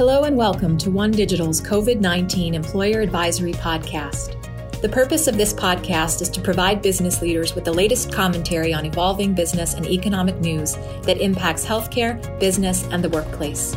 Hello 0.00 0.24
and 0.24 0.34
welcome 0.34 0.78
to 0.78 0.90
One 0.90 1.10
Digital's 1.10 1.60
COVID 1.60 2.00
19 2.00 2.54
Employer 2.54 3.02
Advisory 3.02 3.52
Podcast. 3.52 4.34
The 4.80 4.88
purpose 4.88 5.26
of 5.26 5.36
this 5.36 5.52
podcast 5.52 6.22
is 6.22 6.30
to 6.30 6.40
provide 6.40 6.80
business 6.80 7.20
leaders 7.20 7.54
with 7.54 7.66
the 7.66 7.72
latest 7.74 8.10
commentary 8.10 8.72
on 8.72 8.86
evolving 8.86 9.34
business 9.34 9.74
and 9.74 9.84
economic 9.84 10.40
news 10.40 10.74
that 11.02 11.20
impacts 11.20 11.66
healthcare, 11.66 12.16
business, 12.40 12.84
and 12.84 13.04
the 13.04 13.10
workplace. 13.10 13.76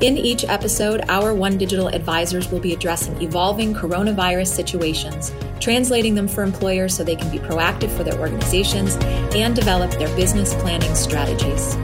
In 0.00 0.16
each 0.16 0.42
episode, 0.44 1.02
our 1.10 1.34
One 1.34 1.58
Digital 1.58 1.88
advisors 1.88 2.50
will 2.50 2.60
be 2.60 2.72
addressing 2.72 3.20
evolving 3.20 3.74
coronavirus 3.74 4.48
situations, 4.48 5.34
translating 5.60 6.14
them 6.14 6.28
for 6.28 6.44
employers 6.44 6.96
so 6.96 7.04
they 7.04 7.14
can 7.14 7.30
be 7.30 7.40
proactive 7.40 7.94
for 7.94 8.04
their 8.04 8.18
organizations 8.18 8.96
and 9.36 9.54
develop 9.54 9.90
their 9.90 10.16
business 10.16 10.54
planning 10.54 10.94
strategies. 10.94 11.76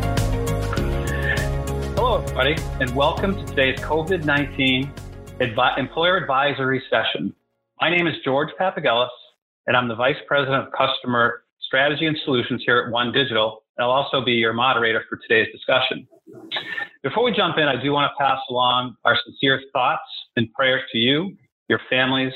Everybody, 2.24 2.56
and 2.80 2.96
welcome 2.96 3.36
to 3.36 3.44
today's 3.44 3.78
COVID 3.78 4.24
19 4.24 4.90
Advi- 5.40 5.78
Employer 5.78 6.16
Advisory 6.16 6.82
Session. 6.90 7.32
My 7.80 7.90
name 7.90 8.08
is 8.08 8.14
George 8.24 8.48
Papagelis, 8.58 9.10
and 9.68 9.76
I'm 9.76 9.86
the 9.86 9.94
Vice 9.94 10.16
President 10.26 10.66
of 10.66 10.72
Customer 10.72 11.44
Strategy 11.60 12.06
and 12.06 12.16
Solutions 12.24 12.62
here 12.66 12.78
at 12.78 12.90
One 12.90 13.12
Digital. 13.12 13.62
And 13.76 13.84
I'll 13.84 13.92
also 13.92 14.24
be 14.24 14.32
your 14.32 14.52
moderator 14.52 15.04
for 15.08 15.16
today's 15.18 15.52
discussion. 15.52 16.08
Before 17.04 17.22
we 17.22 17.30
jump 17.30 17.58
in, 17.58 17.64
I 17.64 17.80
do 17.80 17.92
want 17.92 18.10
to 18.10 18.24
pass 18.24 18.40
along 18.50 18.96
our 19.04 19.16
sincere 19.26 19.62
thoughts 19.72 20.02
and 20.34 20.52
prayers 20.54 20.82
to 20.90 20.98
you, 20.98 21.36
your 21.68 21.78
families, 21.88 22.32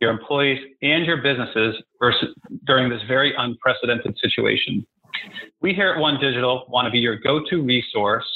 your 0.00 0.10
employees, 0.10 0.58
and 0.82 1.06
your 1.06 1.22
businesses 1.22 1.76
versus, 2.00 2.34
during 2.66 2.90
this 2.90 3.00
very 3.08 3.32
unprecedented 3.38 4.18
situation. 4.20 4.84
We 5.62 5.72
here 5.72 5.90
at 5.90 5.98
One 5.98 6.20
Digital 6.20 6.66
want 6.68 6.84
to 6.86 6.90
be 6.90 6.98
your 6.98 7.16
go 7.16 7.40
to 7.48 7.62
resource 7.62 8.26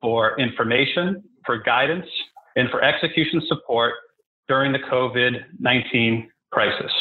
for 0.00 0.38
information, 0.38 1.22
for 1.44 1.58
guidance, 1.58 2.06
and 2.56 2.70
for 2.70 2.82
execution 2.82 3.42
support 3.48 3.94
during 4.48 4.72
the 4.72 4.78
COVID 4.78 5.32
19 5.58 6.30
crisis. 6.50 6.92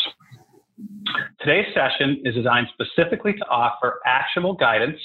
Today's 1.39 1.73
session 1.73 2.21
is 2.25 2.36
designed 2.36 2.67
specifically 2.73 3.33
to 3.33 3.45
offer 3.47 3.99
actionable 4.05 4.53
guidance 4.53 4.99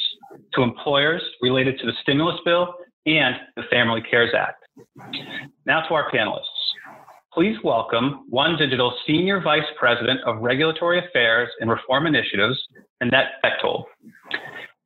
to 0.54 0.62
employers 0.62 1.22
related 1.42 1.78
to 1.80 1.86
the 1.86 1.92
stimulus 2.02 2.40
bill 2.44 2.74
and 3.06 3.34
the 3.56 3.62
Family 3.70 4.02
Cares 4.08 4.32
Act. 4.36 4.64
Now 5.66 5.82
to 5.88 5.94
our 5.94 6.10
panelists. 6.10 6.42
Please 7.32 7.56
welcome 7.62 8.24
One 8.30 8.56
Digital 8.56 8.92
Senior 9.06 9.40
Vice 9.40 9.62
President 9.78 10.20
of 10.26 10.38
Regulatory 10.40 11.04
Affairs 11.04 11.48
and 11.60 11.70
Reform 11.70 12.06
Initiatives, 12.06 12.58
Annette 13.00 13.32
Bechtold, 13.42 13.84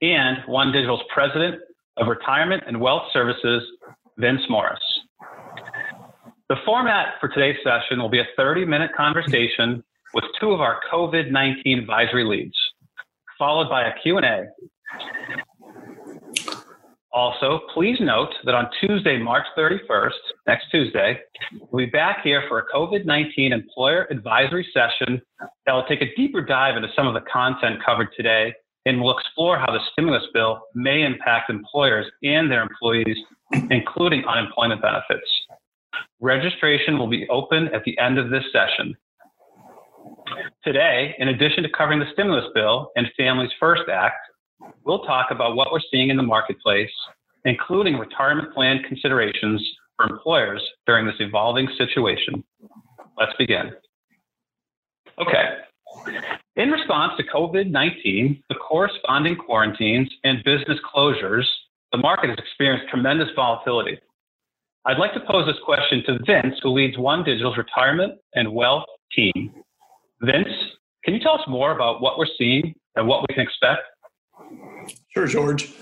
and 0.02 0.38
One 0.46 0.72
Digital's 0.72 1.02
President 1.14 1.60
of 1.96 2.08
Retirement 2.08 2.62
and 2.66 2.80
Wealth 2.80 3.04
Services, 3.12 3.62
Vince 4.18 4.42
Morris. 4.48 4.80
The 6.48 6.56
format 6.64 7.14
for 7.20 7.28
today's 7.28 7.56
session 7.64 8.00
will 8.00 8.08
be 8.08 8.20
a 8.20 8.26
30 8.36 8.64
minute 8.64 8.90
conversation 8.96 9.82
with 10.14 10.24
two 10.40 10.50
of 10.50 10.60
our 10.60 10.80
COVID 10.92 11.30
19 11.30 11.78
advisory 11.78 12.24
leads, 12.24 12.56
followed 13.38 13.68
by 13.68 13.88
a 13.88 13.92
Q&A. 14.02 14.44
Also, 17.14 17.60
please 17.74 17.98
note 18.00 18.30
that 18.44 18.54
on 18.54 18.70
Tuesday, 18.80 19.18
March 19.18 19.44
31st, 19.56 20.10
next 20.46 20.64
Tuesday, 20.70 21.18
we'll 21.70 21.84
be 21.84 21.90
back 21.90 22.18
here 22.24 22.44
for 22.48 22.60
a 22.60 22.66
COVID 22.74 23.04
19 23.04 23.52
employer 23.52 24.06
advisory 24.10 24.66
session 24.72 25.20
that 25.66 25.72
will 25.72 25.84
take 25.84 26.00
a 26.00 26.14
deeper 26.16 26.42
dive 26.42 26.76
into 26.76 26.88
some 26.96 27.06
of 27.06 27.12
the 27.12 27.20
content 27.30 27.76
covered 27.84 28.08
today 28.16 28.54
and 28.86 29.00
we'll 29.00 29.16
explore 29.16 29.58
how 29.58 29.70
the 29.72 29.80
stimulus 29.92 30.24
bill 30.34 30.62
may 30.74 31.02
impact 31.02 31.50
employers 31.50 32.06
and 32.22 32.50
their 32.50 32.62
employees, 32.62 33.16
including 33.70 34.24
unemployment 34.24 34.82
benefits. 34.82 35.28
Registration 36.20 36.98
will 36.98 37.08
be 37.08 37.28
open 37.28 37.68
at 37.74 37.84
the 37.84 37.96
end 37.98 38.18
of 38.18 38.30
this 38.30 38.44
session. 38.52 38.96
Today, 40.64 41.14
in 41.18 41.28
addition 41.28 41.62
to 41.62 41.68
covering 41.70 42.00
the 42.00 42.10
stimulus 42.12 42.46
bill 42.54 42.90
and 42.96 43.06
Families 43.16 43.50
First 43.60 43.82
Act, 43.92 44.16
we'll 44.84 45.00
talk 45.00 45.30
about 45.30 45.56
what 45.56 45.72
we're 45.72 45.80
seeing 45.90 46.10
in 46.10 46.16
the 46.16 46.22
marketplace, 46.22 46.90
including 47.44 47.98
retirement 47.98 48.52
plan 48.54 48.82
considerations 48.86 49.62
for 49.96 50.06
employers 50.08 50.62
during 50.86 51.06
this 51.06 51.16
evolving 51.20 51.68
situation. 51.76 52.42
Let's 53.18 53.32
begin. 53.38 53.72
Okay, 55.20 55.44
in 56.56 56.70
response 56.70 57.12
to 57.16 57.24
COVID 57.24 57.70
19, 57.70 58.42
the 58.48 58.54
corresponding 58.56 59.36
quarantines 59.36 60.10
and 60.24 60.44
business 60.44 60.78
closures, 60.94 61.44
the 61.92 61.98
market 61.98 62.30
has 62.30 62.38
experienced 62.38 62.88
tremendous 62.90 63.28
volatility. 63.34 63.98
I'd 64.84 64.98
like 64.98 65.14
to 65.14 65.20
pose 65.20 65.46
this 65.46 65.56
question 65.64 66.02
to 66.06 66.18
Vince, 66.26 66.56
who 66.62 66.70
leads 66.70 66.98
One 66.98 67.22
Digital's 67.24 67.56
retirement 67.56 68.14
and 68.34 68.52
wealth 68.52 68.84
team. 69.14 69.52
Vince, 70.20 70.48
can 71.04 71.14
you 71.14 71.20
tell 71.20 71.34
us 71.34 71.46
more 71.48 71.72
about 71.72 72.02
what 72.02 72.18
we're 72.18 72.26
seeing 72.36 72.74
and 72.96 73.06
what 73.06 73.24
we 73.28 73.34
can 73.34 73.44
expect? 73.44 73.82
Sure, 75.14 75.26
George. 75.26 75.72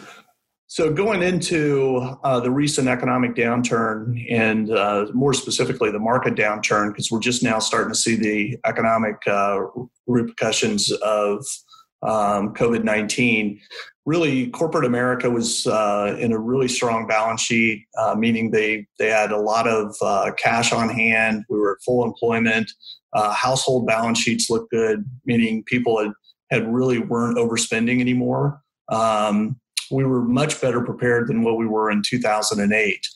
So, 0.72 0.92
going 0.92 1.20
into 1.20 1.97
uh, 2.22 2.38
the 2.38 2.53
recent 2.53 2.86
economic 2.86 3.34
downturn 3.34 4.25
and 4.31 4.70
uh, 4.70 5.06
more 5.12 5.34
specifically 5.34 5.91
the 5.91 5.98
market 5.98 6.36
downturn, 6.36 6.92
because 6.92 7.10
we're 7.10 7.19
just 7.19 7.42
now 7.42 7.58
starting 7.58 7.92
to 7.92 7.98
see 7.98 8.14
the 8.14 8.56
economic 8.64 9.16
uh, 9.26 9.62
repercussions 10.06 10.92
of 11.03 11.44
um, 12.04 12.54
COVID 12.54 12.84
19, 12.84 13.60
really 14.06 14.48
corporate 14.50 14.84
America 14.84 15.28
was 15.28 15.66
uh, 15.66 16.16
in 16.20 16.30
a 16.30 16.38
really 16.38 16.69
strong 16.69 17.09
balance 17.09 17.41
sheet, 17.41 17.84
uh, 17.98 18.14
meaning 18.14 18.53
they, 18.53 18.86
they 19.00 19.09
had 19.09 19.32
a 19.32 19.41
lot 19.41 19.66
of 19.66 19.97
uh, 20.00 20.30
cash 20.41 20.72
on 20.72 20.88
hand. 20.88 21.44
We 21.48 21.59
were 21.59 21.72
at 21.72 21.82
full 21.84 22.04
employment. 22.04 22.70
household 23.12 23.88
balance 23.88 24.20
sheets 24.20 24.48
looked 24.48 24.70
good, 24.70 25.04
meaning 25.25 25.64
people 25.64 25.98
had, 25.98 26.12
had 26.53 26.72
really 26.72 27.00
weren't 27.00 27.38
overspending 27.38 28.00
anymore. 28.00 28.62
Um, 28.88 29.60
we 29.91 30.05
were 30.05 30.23
much 30.23 30.61
better 30.61 30.81
prepared 30.83 31.28
than 31.28 31.43
what 31.43 31.56
we 31.56 31.67
were 31.67 31.91
in 31.91 32.03
2008. 32.03 33.06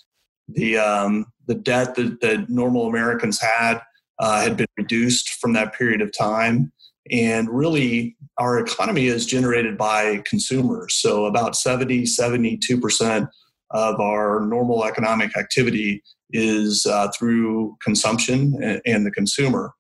The 0.49 0.77
um, 0.77 1.27
the 1.47 1.55
debt 1.55 1.95
that, 1.95 2.21
that 2.21 2.49
normal 2.49 2.87
Americans 2.87 3.41
had 3.41 3.81
uh, 4.19 4.43
had 4.43 4.57
been 4.57 4.67
reduced 4.77 5.29
from 5.41 5.53
that 5.55 5.75
period 5.75 6.03
of 6.03 6.11
time, 6.17 6.73
and 7.11 7.49
really 7.49 8.17
our 8.39 8.59
economy 8.59 9.07
is 9.07 9.27
generated 9.27 9.79
by 9.79 10.23
consumers. 10.27 10.95
So 10.97 11.27
about 11.27 11.57
70, 11.57 12.07
72 12.07 12.81
percent 12.81 13.29
of 13.71 13.99
our 14.01 14.41
normal 14.47 14.85
economic 14.85 15.37
activity 15.37 16.03
is 16.31 16.87
uh, 16.87 17.09
through 17.17 17.77
consumption 17.83 18.59
and, 18.63 18.81
and, 18.87 19.07
the 19.07 19.11
consumer. 19.11 19.73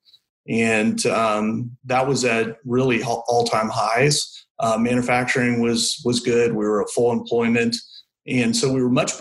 And 0.48 1.04
um, 1.06 1.76
that 1.84 2.06
was 2.06 2.24
at 2.24 2.58
really 2.64 3.02
all 3.02 3.44
time 3.44 3.68
highs. 3.68 4.43
Uh, 4.58 4.76
manufacturing 4.78 5.60
was 5.60 6.00
was 6.04 6.20
good. 6.20 6.52
We 6.52 6.64
were 6.64 6.82
at 6.82 6.90
full 6.90 7.12
employment, 7.12 7.76
and 8.26 8.54
so 8.54 8.72
we 8.72 8.82
were 8.82 8.90
much 8.90 9.12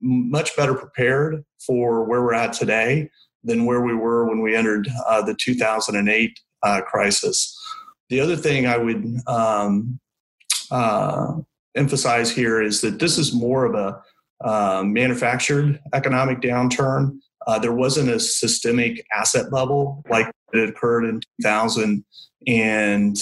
much 0.00 0.56
better 0.56 0.74
prepared 0.74 1.44
for 1.66 2.04
where 2.04 2.22
we're 2.22 2.34
at 2.34 2.52
today 2.52 3.10
than 3.42 3.66
where 3.66 3.82
we 3.82 3.94
were 3.94 4.28
when 4.28 4.40
we 4.40 4.56
entered 4.56 4.88
uh, 5.06 5.22
the 5.22 5.34
2008 5.34 6.38
uh, 6.62 6.80
crisis. 6.82 7.58
The 8.10 8.20
other 8.20 8.36
thing 8.36 8.66
I 8.66 8.76
would 8.76 9.04
um, 9.26 9.98
uh, 10.70 11.34
emphasize 11.74 12.30
here 12.30 12.62
is 12.62 12.80
that 12.80 12.98
this 12.98 13.18
is 13.18 13.34
more 13.34 13.64
of 13.64 13.74
a 13.74 14.00
uh, 14.46 14.82
manufactured 14.84 15.80
economic 15.92 16.40
downturn. 16.40 17.18
Uh, 17.46 17.58
there 17.58 17.72
wasn't 17.72 18.08
a 18.08 18.18
systemic 18.18 19.04
asset 19.12 19.50
bubble 19.50 20.02
like 20.08 20.30
it 20.52 20.68
occurred 20.68 21.04
in 21.04 21.20
2000 21.42 22.04
and 22.46 23.16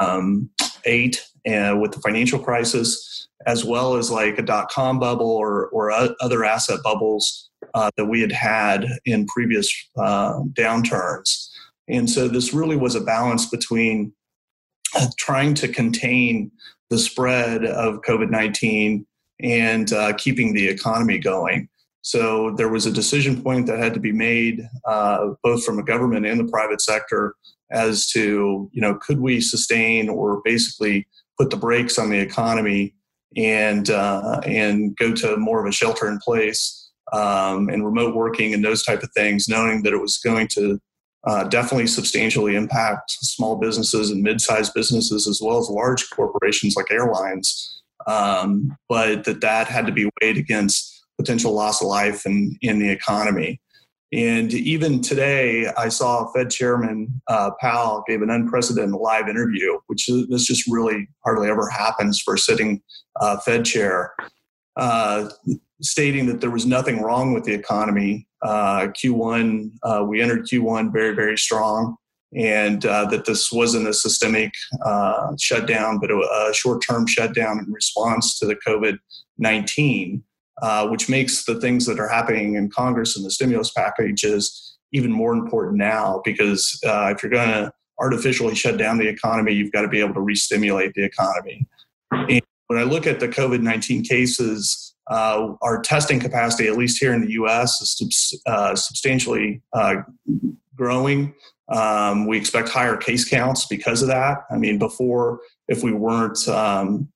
um, 0.00 0.50
eight 0.84 1.24
uh, 1.46 1.76
with 1.80 1.92
the 1.92 2.00
financial 2.00 2.38
crisis, 2.38 3.28
as 3.46 3.64
well 3.64 3.94
as 3.94 4.10
like 4.10 4.38
a 4.38 4.42
dot 4.42 4.70
com 4.70 4.98
bubble 4.98 5.30
or, 5.30 5.68
or 5.68 5.90
other 5.90 6.44
asset 6.44 6.80
bubbles 6.82 7.50
uh, 7.74 7.90
that 7.96 8.06
we 8.06 8.20
had 8.20 8.32
had 8.32 8.86
in 9.04 9.26
previous 9.26 9.72
uh, 9.98 10.40
downturns. 10.52 11.48
And 11.88 12.08
so 12.08 12.28
this 12.28 12.52
really 12.54 12.76
was 12.76 12.94
a 12.94 13.00
balance 13.00 13.46
between 13.46 14.12
uh, 14.94 15.08
trying 15.18 15.54
to 15.54 15.68
contain 15.68 16.50
the 16.90 16.98
spread 16.98 17.64
of 17.64 18.02
COVID 18.02 18.30
19 18.30 19.06
and 19.40 19.92
uh, 19.92 20.12
keeping 20.14 20.52
the 20.52 20.68
economy 20.68 21.18
going. 21.18 21.68
So 22.02 22.52
there 22.56 22.68
was 22.68 22.86
a 22.86 22.92
decision 22.92 23.42
point 23.42 23.66
that 23.66 23.78
had 23.78 23.94
to 23.94 24.00
be 24.00 24.12
made, 24.12 24.68
uh, 24.86 25.28
both 25.42 25.64
from 25.64 25.78
a 25.78 25.84
government 25.84 26.26
and 26.26 26.38
the 26.38 26.50
private 26.50 26.80
sector, 26.80 27.36
as 27.72 28.06
to 28.08 28.70
you 28.72 28.80
know 28.80 28.94
could 28.94 29.20
we 29.20 29.40
sustain 29.40 30.08
or 30.08 30.40
basically 30.44 31.06
put 31.38 31.50
the 31.50 31.56
brakes 31.56 31.98
on 31.98 32.10
the 32.10 32.18
economy 32.18 32.94
and 33.36 33.90
uh, 33.90 34.40
and 34.44 34.96
go 34.96 35.12
to 35.12 35.36
more 35.36 35.60
of 35.60 35.66
a 35.66 35.72
shelter 35.72 36.08
in 36.08 36.18
place 36.18 36.90
um, 37.12 37.68
and 37.68 37.84
remote 37.84 38.14
working 38.14 38.54
and 38.54 38.64
those 38.64 38.82
type 38.82 39.02
of 39.02 39.10
things, 39.12 39.48
knowing 39.48 39.82
that 39.82 39.92
it 39.92 40.00
was 40.00 40.18
going 40.18 40.48
to 40.48 40.78
uh, 41.24 41.44
definitely 41.44 41.86
substantially 41.86 42.56
impact 42.56 43.10
small 43.10 43.56
businesses 43.56 44.10
and 44.10 44.22
mid-sized 44.22 44.74
businesses 44.74 45.28
as 45.28 45.40
well 45.40 45.58
as 45.58 45.68
large 45.68 46.10
corporations 46.10 46.74
like 46.76 46.90
airlines, 46.90 47.82
um, 48.06 48.76
but 48.88 49.24
that 49.24 49.40
that 49.40 49.68
had 49.68 49.86
to 49.86 49.92
be 49.92 50.10
weighed 50.20 50.36
against 50.36 51.04
potential 51.18 51.52
loss 51.52 51.80
of 51.80 51.88
life 51.88 52.26
in, 52.26 52.56
in 52.62 52.78
the 52.78 52.90
economy. 52.90 53.60
And 54.12 54.52
even 54.52 55.00
today, 55.00 55.68
I 55.78 55.88
saw 55.88 56.30
Fed 56.32 56.50
Chairman 56.50 57.22
uh, 57.28 57.52
Powell 57.60 58.04
gave 58.06 58.20
an 58.20 58.28
unprecedented 58.28 58.94
live 58.94 59.26
interview, 59.26 59.78
which 59.86 60.06
this 60.28 60.44
just 60.44 60.70
really 60.70 61.08
hardly 61.24 61.48
ever 61.48 61.70
happens 61.70 62.20
for 62.20 62.34
a 62.34 62.38
sitting 62.38 62.82
uh, 63.20 63.38
Fed 63.38 63.64
chair, 63.64 64.12
uh, 64.76 65.30
stating 65.80 66.26
that 66.26 66.42
there 66.42 66.50
was 66.50 66.66
nothing 66.66 67.00
wrong 67.00 67.32
with 67.32 67.44
the 67.44 67.54
economy. 67.54 68.28
Uh, 68.42 68.88
Q1, 68.88 69.70
uh, 69.82 70.04
we 70.06 70.20
entered 70.20 70.46
Q1 70.46 70.92
very, 70.92 71.14
very 71.14 71.38
strong, 71.38 71.96
and 72.36 72.84
uh, 72.84 73.06
that 73.06 73.24
this 73.24 73.50
wasn't 73.50 73.88
a 73.88 73.94
systemic 73.94 74.52
shutdown, 75.40 75.98
but 75.98 76.10
a, 76.10 76.16
a 76.50 76.52
short-term 76.52 77.06
shutdown 77.06 77.60
in 77.60 77.72
response 77.72 78.38
to 78.38 78.46
the 78.46 78.56
COVID 78.56 78.98
19 79.38 80.22
uh, 80.62 80.86
which 80.88 81.08
makes 81.08 81.44
the 81.44 81.60
things 81.60 81.84
that 81.86 81.98
are 81.98 82.08
happening 82.08 82.54
in 82.54 82.70
Congress 82.70 83.16
and 83.16 83.26
the 83.26 83.30
stimulus 83.30 83.70
packages 83.72 84.78
even 84.92 85.10
more 85.10 85.32
important 85.32 85.76
now 85.76 86.20
because 86.24 86.78
uh, 86.86 87.12
if 87.14 87.22
you're 87.22 87.32
going 87.32 87.48
to 87.48 87.72
artificially 87.98 88.54
shut 88.54 88.78
down 88.78 88.98
the 88.98 89.08
economy, 89.08 89.52
you've 89.52 89.72
got 89.72 89.82
to 89.82 89.88
be 89.88 90.00
able 90.00 90.14
to 90.14 90.20
re-stimulate 90.20 90.94
the 90.94 91.04
economy. 91.04 91.66
And 92.12 92.42
when 92.68 92.78
I 92.78 92.84
look 92.84 93.06
at 93.06 93.20
the 93.20 93.28
COVID 93.28 93.60
19 93.60 94.04
cases, 94.04 94.94
uh, 95.10 95.54
our 95.62 95.80
testing 95.82 96.20
capacity, 96.20 96.68
at 96.68 96.76
least 96.76 96.98
here 96.98 97.12
in 97.12 97.22
the 97.22 97.32
US, 97.32 97.80
is 97.80 98.40
uh, 98.46 98.74
substantially 98.74 99.62
uh, 99.72 99.96
growing. 100.76 101.34
Um, 101.68 102.26
we 102.26 102.36
expect 102.36 102.68
higher 102.68 102.96
case 102.96 103.28
counts 103.28 103.66
because 103.66 104.02
of 104.02 104.08
that. 104.08 104.44
I 104.50 104.56
mean, 104.56 104.78
before, 104.78 105.40
if 105.68 105.82
we 105.82 105.92
weren't 105.92 106.46
um, 106.48 107.08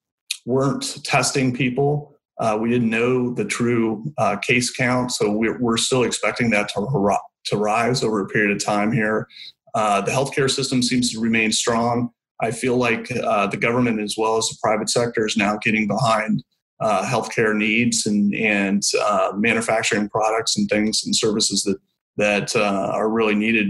weren't 0.46 1.04
testing 1.04 1.54
people, 1.54 2.16
uh, 2.38 2.59
we 2.61 2.69
didn't 2.69 2.91
know 2.91 3.33
the 3.33 3.44
true 3.44 4.12
uh, 4.19 4.37
case 4.37 4.71
count, 4.71 5.12
so 5.12 5.31
we're, 5.31 5.59
we're, 5.59 5.77
still 5.77 6.03
expecting 6.03 6.50
that 6.50 6.69
to, 6.69 7.19
to 7.47 7.56
rise 7.56 8.03
over 8.03 8.21
a 8.21 8.29
period 8.29 8.55
of 8.55 8.62
time 8.62 8.93
here. 8.93 9.27
Uh, 9.75 10.00
the 10.03 10.11
healthcare 10.11 10.50
system 10.50 10.83
seems 10.83 11.12
to 11.12 11.21
remain 11.21 11.50
strong. 11.50 12.11
I 12.43 12.50
feel 12.50 12.77
like 12.77 13.11
uh, 13.11 13.47
the 13.47 13.56
government, 13.56 14.00
as 14.00 14.17
well 14.19 14.37
as 14.37 14.49
the 14.49 14.56
private 14.62 14.91
sector, 14.91 15.27
is 15.27 15.37
now 15.37 15.59
getting 15.62 15.87
behind 15.87 16.44
uh, 16.81 17.06
healthcare 17.06 17.56
needs 17.56 18.05
and, 18.05 18.35
and 18.35 18.82
uh, 19.00 19.32
manufacturing 19.35 20.11
products 20.11 20.59
and 20.59 20.69
things 20.69 21.03
and 21.06 21.17
services 21.17 21.62
that, 21.62 21.79
that 22.19 22.56
are 22.56 23.09
really 23.09 23.35
needed 23.35 23.69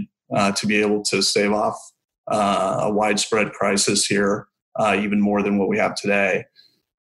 to 0.57 0.67
be 0.67 0.81
able 0.81 1.03
to 1.05 1.23
stave 1.23 1.53
off 1.53 1.77
a 2.29 2.91
widespread 2.93 3.53
crisis 3.53 4.07
here, 4.07 4.49
even 4.97 5.21
more 5.21 5.43
than 5.43 5.57
what 5.57 5.69
we 5.69 5.79
have 5.79 5.95
today. 5.95 6.45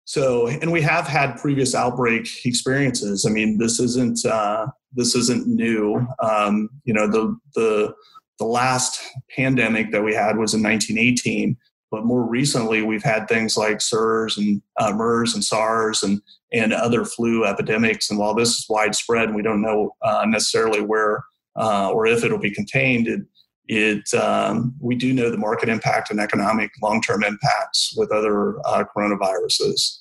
So, 0.05 0.49
and 0.49 0.73
we 0.73 0.83
have 0.83 1.07
had 1.07 1.37
previous 1.37 1.75
outbreak 1.75 2.29
experiences. 2.45 3.25
I 3.25 3.31
mean, 3.31 3.59
this 3.59 3.79
isn't 3.79 4.25
uh, 4.25 4.67
this 4.93 5.15
isn't 5.15 5.47
new. 5.47 6.07
Um, 6.23 6.69
you 6.85 6.93
know, 6.93 7.07
the 7.07 7.37
the 7.55 7.95
the 8.39 8.45
last 8.45 9.01
pandemic 9.37 9.93
that 9.93 10.03
we 10.03 10.15
had 10.15 10.37
was 10.37 10.55
in 10.55 10.63
1918, 10.63 11.57
but 11.91 12.05
more 12.05 12.29
recently 12.29 12.83
we've 12.83 13.05
had 13.05 13.29
things 13.29 13.57
like 13.57 13.81
SARS 13.81 14.37
and 14.37 14.61
uh, 14.81 14.93
MERS 14.93 15.35
and 15.35 15.45
SARS 15.45 16.03
and 16.03 16.21
and 16.53 16.73
other 16.73 17.05
flu 17.05 17.45
epidemics. 17.45 18.11
And 18.11 18.19
while 18.19 18.35
this 18.35 18.51
is 18.51 18.67
widespread, 18.69 19.29
and 19.29 19.37
we 19.37 19.43
don't 19.43 19.63
know 19.63 19.95
uh, 20.03 20.25
necessarily 20.27 20.81
where 20.81 21.25
uh, 21.57 21.91
or 21.91 22.07
if 22.07 22.25
it'll 22.25 22.39
be 22.39 22.51
contained. 22.51 23.09
It, 23.09 23.21
it 23.69 24.13
um, 24.15 24.75
we 24.81 24.95
do 24.95 25.13
know 25.13 25.31
the 25.31 25.39
market 25.39 25.69
impact 25.69 26.11
and 26.11 26.21
economic 26.21 26.71
long-term 26.83 27.23
impacts 27.23 27.95
with 27.97 28.11
other 28.11 28.59
uh, 28.67 28.85
coronaviruses. 28.95 29.99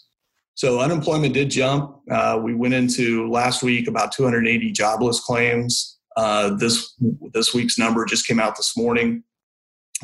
So 0.55 0.79
unemployment 0.79 1.33
did 1.33 1.49
jump. 1.49 1.95
Uh, 2.09 2.39
we 2.41 2.53
went 2.53 2.73
into 2.73 3.29
last 3.29 3.63
week 3.63 3.87
about 3.87 4.11
280 4.11 4.71
jobless 4.71 5.19
claims. 5.19 5.97
Uh, 6.17 6.55
this 6.55 6.93
this 7.33 7.53
week's 7.53 7.77
number 7.77 8.05
just 8.05 8.27
came 8.27 8.39
out 8.39 8.57
this 8.57 8.75
morning. 8.75 9.23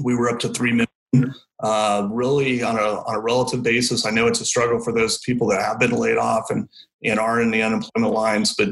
We 0.01 0.15
were 0.15 0.30
up 0.30 0.39
to 0.39 0.50
three 0.50 0.71
million. 0.71 1.33
Uh, 1.60 2.07
really, 2.12 2.62
on 2.62 2.77
a 2.77 3.01
on 3.01 3.15
a 3.15 3.19
relative 3.19 3.63
basis, 3.63 4.06
I 4.06 4.12
know 4.12 4.27
it's 4.27 4.42
a 4.42 4.45
struggle 4.45 4.80
for 4.80 4.94
those 4.94 5.18
people 5.19 5.48
that 5.48 5.62
have 5.62 5.80
been 5.80 5.92
laid 5.92 6.18
off 6.18 6.50
and 6.50 6.69
and 7.03 7.19
are 7.19 7.42
in 7.42 7.51
the 7.51 7.62
unemployment 7.62 8.13
lines, 8.13 8.53
but 8.56 8.69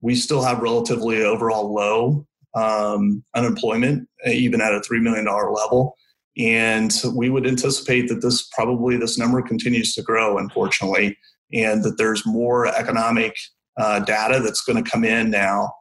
we 0.00 0.14
still 0.14 0.42
have 0.42 0.60
relatively 0.60 1.22
overall 1.22 1.72
low 1.74 2.26
um, 2.54 3.22
unemployment, 3.34 4.08
even 4.26 4.60
at 4.60 4.74
a 4.74 4.80
$3 4.80 5.00
million 5.00 5.24
level. 5.24 5.96
And 6.38 6.92
we 7.14 7.28
would 7.28 7.46
anticipate 7.46 8.08
that 8.08 8.22
this 8.22 8.48
probably 8.52 8.96
this 8.96 9.18
number 9.18 9.42
continues 9.42 9.94
to 9.94 10.02
grow, 10.02 10.38
unfortunately, 10.38 11.16
and 11.52 11.82
that 11.84 11.98
there's 11.98 12.24
more 12.24 12.66
economic 12.66 13.34
uh, 13.76 14.00
data 14.00 14.40
that's 14.40 14.62
going 14.62 14.82
to 14.82 14.90
come 14.90 15.04
in 15.04 15.30
now 15.30 15.72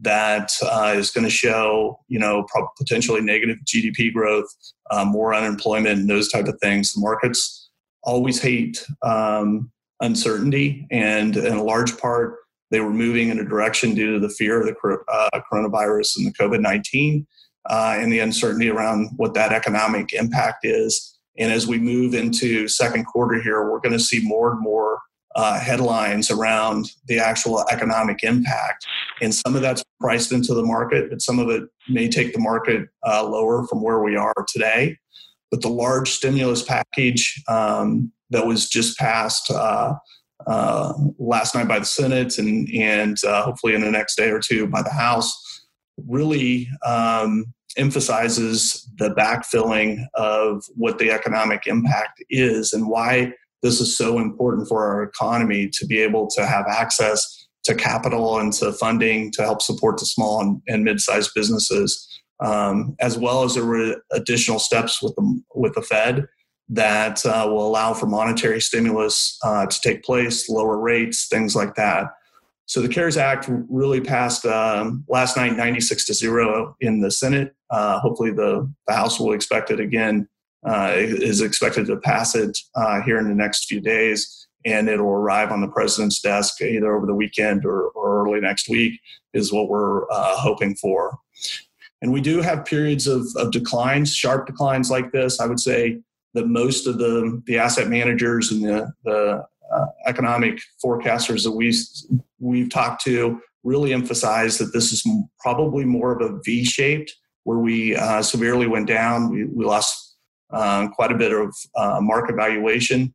that 0.00 0.50
uh, 0.62 0.94
is 0.96 1.10
going 1.10 1.24
to 1.24 1.30
show, 1.30 1.98
you 2.08 2.18
know, 2.18 2.46
potentially 2.76 3.20
negative 3.20 3.58
GDP 3.64 4.12
growth, 4.12 4.46
uh, 4.90 5.04
more 5.04 5.34
unemployment, 5.34 6.00
and 6.00 6.10
those 6.10 6.28
type 6.28 6.46
of 6.46 6.58
things. 6.62 6.92
The 6.92 7.00
markets 7.00 7.70
always 8.04 8.40
hate 8.40 8.84
um, 9.02 9.70
uncertainty, 10.00 10.86
and 10.90 11.36
in 11.36 11.54
a 11.54 11.62
large 11.62 11.98
part, 11.98 12.36
they 12.70 12.80
were 12.80 12.92
moving 12.92 13.28
in 13.30 13.38
a 13.38 13.44
direction 13.44 13.94
due 13.94 14.14
to 14.14 14.20
the 14.20 14.28
fear 14.28 14.60
of 14.60 14.66
the 14.66 14.98
uh, 15.08 15.40
coronavirus 15.50 16.18
and 16.18 16.26
the 16.26 16.32
COVID 16.32 16.60
19 16.60 17.26
uh, 17.68 17.96
and 17.98 18.12
the 18.12 18.18
uncertainty 18.18 18.70
around 18.70 19.10
what 19.16 19.34
that 19.34 19.52
economic 19.52 20.12
impact 20.12 20.64
is. 20.64 21.16
And 21.38 21.52
as 21.52 21.66
we 21.66 21.78
move 21.78 22.14
into 22.14 22.68
second 22.68 23.04
quarter 23.04 23.40
here, 23.40 23.70
we're 23.70 23.80
going 23.80 23.92
to 23.92 24.00
see 24.00 24.20
more 24.22 24.52
and 24.52 24.60
more 24.60 24.98
uh, 25.36 25.60
headlines 25.60 26.30
around 26.30 26.90
the 27.06 27.18
actual 27.18 27.64
economic 27.70 28.24
impact. 28.24 28.84
And 29.20 29.32
some 29.32 29.54
of 29.54 29.62
that's 29.62 29.84
priced 30.00 30.32
into 30.32 30.54
the 30.54 30.64
market, 30.64 31.10
but 31.10 31.22
some 31.22 31.38
of 31.38 31.48
it 31.48 31.62
may 31.88 32.08
take 32.08 32.32
the 32.32 32.40
market 32.40 32.88
uh, 33.06 33.24
lower 33.24 33.66
from 33.66 33.82
where 33.82 34.00
we 34.00 34.16
are 34.16 34.34
today. 34.48 34.96
But 35.50 35.62
the 35.62 35.68
large 35.68 36.10
stimulus 36.10 36.62
package 36.62 37.40
um, 37.48 38.12
that 38.30 38.46
was 38.46 38.68
just 38.68 38.98
passed 38.98 39.50
uh, 39.50 39.94
uh, 40.46 40.92
last 41.18 41.54
night 41.54 41.68
by 41.68 41.78
the 41.78 41.84
Senate 41.84 42.38
and, 42.38 42.68
and 42.70 43.16
uh, 43.24 43.42
hopefully 43.42 43.74
in 43.74 43.80
the 43.80 43.90
next 43.90 44.16
day 44.16 44.30
or 44.30 44.40
two 44.40 44.66
by 44.66 44.82
the 44.82 44.92
House 44.92 45.66
really 46.06 46.68
um, 46.86 47.44
emphasizes 47.76 48.88
the 48.98 49.10
backfilling 49.10 50.04
of 50.14 50.64
what 50.74 50.98
the 50.98 51.10
economic 51.10 51.66
impact 51.66 52.22
is 52.30 52.72
and 52.72 52.88
why 52.88 53.32
this 53.62 53.80
is 53.80 53.96
so 53.96 54.18
important 54.18 54.68
for 54.68 54.86
our 54.86 55.02
economy 55.02 55.68
to 55.72 55.86
be 55.86 56.00
able 56.00 56.28
to 56.28 56.46
have 56.46 56.66
access 56.68 57.46
to 57.64 57.74
capital 57.74 58.38
and 58.38 58.52
to 58.52 58.72
funding 58.72 59.30
to 59.32 59.42
help 59.42 59.60
support 59.60 59.98
the 59.98 60.06
small 60.06 60.40
and, 60.40 60.62
and 60.68 60.84
mid-sized 60.84 61.32
businesses 61.34 62.08
um, 62.40 62.94
as 63.00 63.18
well 63.18 63.42
as 63.42 63.54
there 63.54 63.64
were 63.64 63.96
additional 64.12 64.58
steps 64.58 65.02
with 65.02 65.14
the, 65.16 65.42
with 65.54 65.74
the 65.74 65.82
Fed 65.82 66.26
that 66.68 67.24
uh, 67.24 67.46
will 67.48 67.66
allow 67.66 67.94
for 67.94 68.06
monetary 68.06 68.60
stimulus 68.60 69.38
uh, 69.42 69.66
to 69.66 69.80
take 69.80 70.02
place, 70.02 70.48
lower 70.48 70.78
rates, 70.78 71.28
things 71.28 71.56
like 71.56 71.74
that. 71.76 72.08
So 72.66 72.82
the 72.82 72.88
CARES 72.88 73.16
Act 73.16 73.46
really 73.48 74.00
passed 74.00 74.44
um, 74.44 75.04
last 75.08 75.38
night, 75.38 75.56
96 75.56 76.04
to 76.04 76.14
zero 76.14 76.76
in 76.80 77.00
the 77.00 77.10
Senate. 77.10 77.54
Uh, 77.70 77.98
hopefully, 77.98 78.30
the, 78.30 78.70
the 78.86 78.92
House 78.92 79.18
will 79.18 79.32
expect 79.32 79.70
it 79.70 79.80
again. 79.80 80.28
Uh, 80.66 80.92
is 80.96 81.40
expected 81.40 81.86
to 81.86 81.96
pass 81.96 82.34
it 82.34 82.58
uh, 82.74 83.00
here 83.02 83.18
in 83.18 83.28
the 83.28 83.34
next 83.34 83.66
few 83.66 83.80
days, 83.80 84.48
and 84.66 84.88
it'll 84.88 85.06
arrive 85.06 85.52
on 85.52 85.60
the 85.60 85.68
president's 85.68 86.20
desk 86.20 86.60
either 86.60 86.94
over 86.94 87.06
the 87.06 87.14
weekend 87.14 87.64
or, 87.64 87.88
or 87.90 88.24
early 88.24 88.40
next 88.40 88.68
week. 88.68 89.00
Is 89.32 89.52
what 89.52 89.68
we're 89.68 90.10
uh, 90.10 90.36
hoping 90.36 90.74
for. 90.74 91.16
And 92.02 92.12
we 92.12 92.20
do 92.20 92.42
have 92.42 92.64
periods 92.64 93.06
of, 93.06 93.26
of 93.36 93.50
declines, 93.50 94.14
sharp 94.14 94.46
declines 94.46 94.90
like 94.90 95.10
this. 95.10 95.40
I 95.40 95.46
would 95.46 95.60
say 95.60 96.00
that 96.38 96.46
most 96.46 96.86
of 96.86 96.98
the, 96.98 97.42
the 97.46 97.58
asset 97.58 97.88
managers 97.88 98.52
and 98.52 98.62
the, 98.62 98.92
the 99.04 99.44
uh, 99.74 99.86
economic 100.06 100.60
forecasters 100.82 101.42
that 101.42 101.50
we, 101.50 101.74
we've 102.38 102.70
talked 102.70 103.02
to 103.02 103.40
really 103.64 103.92
emphasize 103.92 104.56
that 104.58 104.72
this 104.72 104.92
is 104.92 105.06
probably 105.40 105.84
more 105.84 106.12
of 106.12 106.20
a 106.22 106.38
V 106.44 106.64
shaped 106.64 107.12
where 107.42 107.58
we 107.58 107.96
uh, 107.96 108.22
severely 108.22 108.68
went 108.68 108.86
down. 108.86 109.30
We, 109.30 109.46
we 109.46 109.64
lost 109.64 110.16
uh, 110.52 110.86
quite 110.88 111.10
a 111.10 111.16
bit 111.16 111.32
of 111.32 111.52
uh, 111.76 111.98
market 112.00 112.36
valuation 112.36 113.12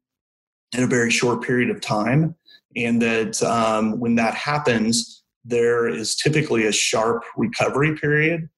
in 0.75 0.83
a 0.83 0.87
very 0.87 1.09
short 1.09 1.43
period 1.43 1.69
of 1.69 1.79
time. 1.79 2.35
And 2.75 3.01
that 3.01 3.41
um, 3.41 3.99
when 3.99 4.15
that 4.15 4.33
happens, 4.33 5.23
there 5.45 5.87
is 5.87 6.15
typically 6.17 6.65
a 6.65 6.73
sharp 6.73 7.23
recovery 7.37 7.95
period 7.95 8.49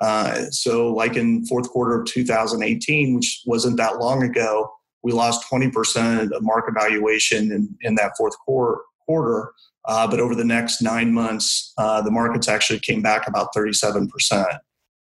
uh, 0.00 0.46
so, 0.50 0.92
like 0.92 1.16
in 1.16 1.44
fourth 1.46 1.68
quarter 1.68 2.00
of 2.00 2.06
2018, 2.06 3.14
which 3.14 3.42
wasn't 3.46 3.76
that 3.76 3.98
long 3.98 4.22
ago, 4.22 4.70
we 5.02 5.12
lost 5.12 5.44
20% 5.50 6.30
of 6.32 6.42
market 6.42 6.74
valuation 6.74 7.52
in, 7.52 7.76
in 7.82 7.94
that 7.96 8.12
fourth 8.16 8.36
quarter. 8.38 8.80
quarter 9.04 9.52
uh, 9.86 10.06
but 10.06 10.20
over 10.20 10.34
the 10.34 10.44
next 10.44 10.80
nine 10.80 11.12
months, 11.12 11.72
uh, 11.76 12.00
the 12.02 12.10
markets 12.10 12.48
actually 12.48 12.78
came 12.78 13.02
back 13.02 13.26
about 13.26 13.48
37%. 13.54 14.58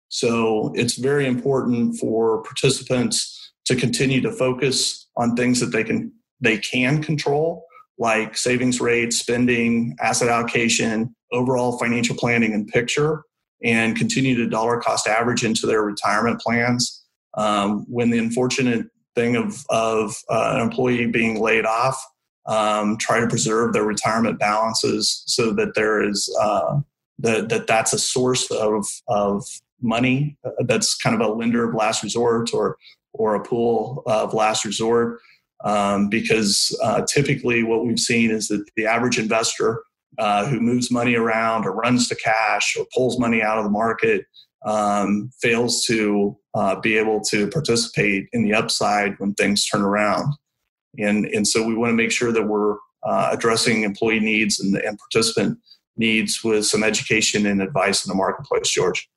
So 0.08 0.72
it's 0.74 0.96
very 0.96 1.26
important 1.26 1.96
for 1.96 2.42
participants 2.42 3.52
to 3.66 3.76
continue 3.76 4.20
to 4.22 4.32
focus 4.32 5.06
on 5.16 5.36
things 5.36 5.60
that 5.60 5.66
they 5.66 5.84
can 5.84 6.12
they 6.42 6.56
can 6.56 7.02
control, 7.02 7.66
like 7.98 8.34
savings 8.34 8.80
rates, 8.80 9.18
spending, 9.18 9.94
asset 10.00 10.28
allocation, 10.28 11.14
overall 11.32 11.78
financial 11.78 12.16
planning 12.16 12.54
and 12.54 12.66
picture, 12.66 13.24
and 13.62 13.96
continue 13.96 14.36
to 14.36 14.48
dollar 14.48 14.80
cost 14.80 15.06
average 15.06 15.44
into 15.44 15.66
their 15.66 15.82
retirement 15.82 16.40
plans. 16.40 17.02
Um, 17.34 17.84
when 17.88 18.10
the 18.10 18.18
unfortunate 18.18 18.86
thing 19.14 19.36
of, 19.36 19.64
of 19.68 20.16
uh, 20.28 20.52
an 20.54 20.60
employee 20.62 21.06
being 21.06 21.40
laid 21.40 21.64
off, 21.64 22.02
um, 22.46 22.96
try 22.96 23.20
to 23.20 23.28
preserve 23.28 23.72
their 23.72 23.84
retirement 23.84 24.38
balances 24.38 25.22
so 25.26 25.52
that 25.52 25.74
there 25.74 26.02
is 26.02 26.34
uh, 26.40 26.80
that, 27.18 27.48
that 27.50 27.66
that's 27.66 27.92
a 27.92 27.98
source 27.98 28.50
of, 28.50 28.86
of 29.08 29.44
money 29.82 30.36
that's 30.66 30.96
kind 30.96 31.20
of 31.20 31.26
a 31.26 31.32
lender 31.32 31.68
of 31.68 31.74
last 31.74 32.02
resort 32.02 32.52
or 32.52 32.76
or 33.12 33.34
a 33.34 33.42
pool 33.42 34.02
of 34.06 34.34
last 34.34 34.64
resort 34.64 35.18
um, 35.64 36.08
because 36.08 36.76
uh, 36.82 37.02
typically 37.02 37.62
what 37.62 37.84
we've 37.84 37.98
seen 37.98 38.30
is 38.30 38.48
that 38.48 38.64
the 38.76 38.86
average 38.86 39.18
investor 39.18 39.82
uh, 40.18 40.46
who 40.46 40.60
moves 40.60 40.90
money 40.90 41.14
around 41.14 41.64
or 41.64 41.72
runs 41.72 42.08
to 42.08 42.14
cash 42.16 42.76
or 42.76 42.86
pulls 42.94 43.18
money 43.18 43.42
out 43.42 43.58
of 43.58 43.64
the 43.64 43.70
market 43.70 44.24
um, 44.66 45.30
fails 45.40 45.84
to 45.84 46.36
uh, 46.54 46.78
be 46.80 46.96
able 46.96 47.20
to 47.20 47.48
participate 47.48 48.28
in 48.32 48.42
the 48.42 48.52
upside 48.52 49.18
when 49.18 49.34
things 49.34 49.66
turn 49.66 49.82
around. 49.82 50.34
And, 50.98 51.26
and 51.26 51.46
so 51.46 51.64
we 51.64 51.74
want 51.74 51.90
to 51.90 51.96
make 51.96 52.10
sure 52.10 52.32
that 52.32 52.42
we're 52.42 52.76
uh, 53.02 53.30
addressing 53.32 53.82
employee 53.84 54.20
needs 54.20 54.60
and, 54.60 54.76
and 54.76 54.98
participant 54.98 55.58
needs 55.96 56.42
with 56.44 56.66
some 56.66 56.82
education 56.82 57.46
and 57.46 57.62
advice 57.62 58.04
in 58.04 58.10
the 58.10 58.14
marketplace, 58.14 58.68
George. 58.68 59.08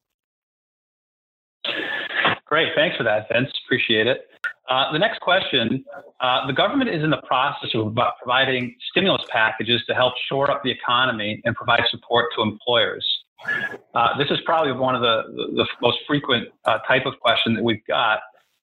Great. 2.45 2.69
Thanks 2.75 2.95
for 2.97 3.03
that, 3.03 3.27
Vince. 3.31 3.49
Appreciate 3.65 4.07
it. 4.07 4.27
Uh, 4.69 4.91
the 4.93 4.99
next 4.99 5.19
question 5.19 5.83
uh, 6.21 6.47
the 6.47 6.53
government 6.53 6.89
is 6.89 7.03
in 7.03 7.09
the 7.09 7.21
process 7.27 7.69
of 7.75 7.95
providing 8.21 8.75
stimulus 8.91 9.21
packages 9.29 9.81
to 9.87 9.93
help 9.93 10.13
shore 10.29 10.49
up 10.49 10.63
the 10.63 10.71
economy 10.71 11.41
and 11.43 11.55
provide 11.55 11.81
support 11.89 12.27
to 12.35 12.41
employers. 12.41 13.05
Uh, 13.93 14.17
this 14.17 14.29
is 14.31 14.37
probably 14.45 14.71
one 14.71 14.95
of 14.95 15.01
the, 15.01 15.23
the, 15.55 15.67
most 15.81 15.97
frequent 16.07 16.47
uh, 16.63 16.77
type 16.87 17.05
of 17.05 17.19
question 17.19 17.53
that 17.53 17.63
we've 17.63 17.85
got. 17.87 18.19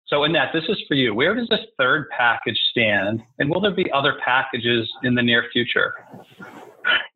So, 0.06 0.26
that, 0.32 0.52
this 0.54 0.64
is 0.68 0.82
for 0.88 0.94
you. 0.94 1.14
Where 1.14 1.34
does 1.34 1.48
this 1.48 1.60
third 1.78 2.08
package 2.16 2.58
stand? 2.70 3.20
And 3.38 3.50
will 3.50 3.60
there 3.60 3.70
be 3.70 3.90
other 3.92 4.18
packages 4.24 4.90
in 5.04 5.14
the 5.14 5.22
near 5.22 5.44
future? 5.52 5.94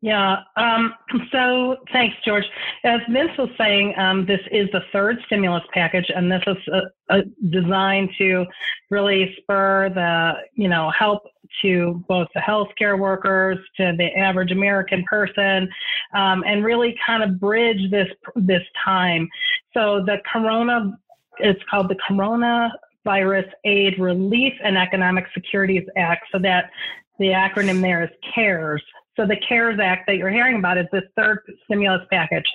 Yeah. 0.01 0.37
Um, 0.55 0.93
so 1.31 1.77
thanks, 1.91 2.15
George. 2.23 2.45
As 2.83 2.99
Vince 3.09 3.31
was 3.37 3.49
saying, 3.57 3.93
um, 3.97 4.25
this 4.25 4.41
is 4.51 4.69
the 4.71 4.81
third 4.91 5.17
stimulus 5.25 5.63
package, 5.73 6.05
and 6.15 6.31
this 6.31 6.43
is 6.45 6.57
a, 6.71 6.81
a 7.17 7.23
designed 7.49 8.09
to 8.19 8.45
really 8.91 9.35
spur 9.41 9.89
the, 9.89 10.33
you 10.53 10.67
know, 10.67 10.91
help 10.91 11.23
to 11.61 12.03
both 12.07 12.27
the 12.35 12.41
healthcare 12.41 12.99
workers, 12.99 13.57
to 13.77 13.93
the 13.97 14.13
average 14.15 14.51
American 14.51 15.03
person, 15.09 15.69
um, 16.13 16.43
and 16.45 16.63
really 16.63 16.95
kind 17.05 17.23
of 17.23 17.39
bridge 17.39 17.89
this 17.89 18.09
this 18.35 18.63
time. 18.83 19.27
So 19.73 20.03
the 20.05 20.17
Corona, 20.31 20.97
it's 21.39 21.61
called 21.69 21.89
the 21.89 21.97
Corona 22.07 22.71
Virus 23.03 23.45
Aid 23.63 23.97
Relief 23.99 24.53
and 24.63 24.77
Economic 24.77 25.25
Securities 25.33 25.87
Act. 25.97 26.25
So 26.31 26.39
that 26.39 26.69
the 27.19 27.27
acronym 27.27 27.81
there 27.81 28.03
is 28.03 28.09
CARES. 28.33 28.83
So 29.17 29.25
the 29.25 29.37
CARES 29.47 29.79
Act 29.81 30.07
that 30.07 30.17
you're 30.17 30.31
hearing 30.31 30.57
about 30.57 30.77
is 30.77 30.87
this 30.91 31.03
third 31.15 31.39
stimulus 31.65 32.01
package. 32.11 32.45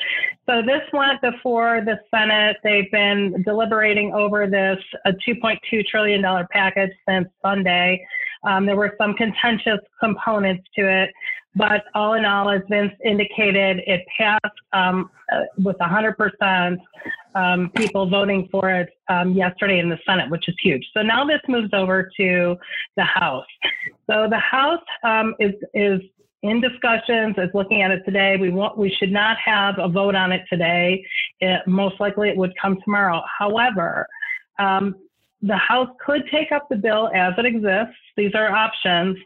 So 0.46 0.62
this 0.62 0.82
went 0.92 1.20
before 1.22 1.82
the 1.84 1.98
Senate. 2.14 2.56
They've 2.62 2.90
been 2.90 3.42
deliberating 3.44 4.12
over 4.12 4.46
this 4.46 4.78
a 5.06 5.12
2.2 5.12 5.86
trillion 5.86 6.22
dollar 6.22 6.46
package 6.50 6.90
since 7.08 7.28
Sunday. 7.42 8.04
Um, 8.44 8.66
there 8.66 8.76
were 8.76 8.94
some 8.98 9.14
contentious 9.14 9.80
components 10.00 10.64
to 10.76 10.88
it, 10.88 11.10
but 11.56 11.84
all 11.94 12.14
in 12.14 12.24
all, 12.24 12.48
as 12.50 12.62
Vince 12.68 12.92
indicated, 13.04 13.82
it 13.86 14.02
passed 14.16 14.44
um, 14.72 15.10
uh, 15.32 15.40
with 15.58 15.76
100% 15.78 16.76
um, 17.34 17.70
people 17.76 18.08
voting 18.08 18.48
for 18.50 18.70
it 18.70 18.90
um, 19.08 19.32
yesterday 19.32 19.78
in 19.78 19.88
the 19.88 19.98
Senate, 20.06 20.30
which 20.30 20.48
is 20.48 20.54
huge. 20.62 20.84
So 20.94 21.02
now 21.02 21.24
this 21.24 21.40
moves 21.48 21.70
over 21.72 22.10
to 22.18 22.56
the 22.96 23.04
House. 23.04 23.46
So 24.08 24.26
the 24.28 24.38
House 24.38 24.82
um, 25.04 25.34
is 25.38 25.54
is 25.74 26.00
in 26.42 26.60
discussions 26.60 27.36
as 27.38 27.48
looking 27.54 27.82
at 27.82 27.90
it 27.90 28.02
today. 28.04 28.36
We 28.40 28.50
want 28.50 28.78
we 28.78 28.94
should 28.98 29.12
not 29.12 29.36
have 29.44 29.74
a 29.78 29.88
vote 29.88 30.14
on 30.14 30.32
it 30.32 30.42
today. 30.48 31.04
It, 31.40 31.66
most 31.66 32.00
likely 32.00 32.28
it 32.30 32.36
would 32.36 32.52
come 32.60 32.78
tomorrow. 32.84 33.22
However, 33.38 34.06
um, 34.58 34.94
the 35.42 35.56
House 35.56 35.88
could 36.04 36.22
take 36.30 36.52
up 36.52 36.68
the 36.68 36.76
bill 36.76 37.10
as 37.14 37.32
it 37.38 37.46
exists. 37.46 37.96
These 38.16 38.34
are 38.34 38.50
options, 38.50 39.16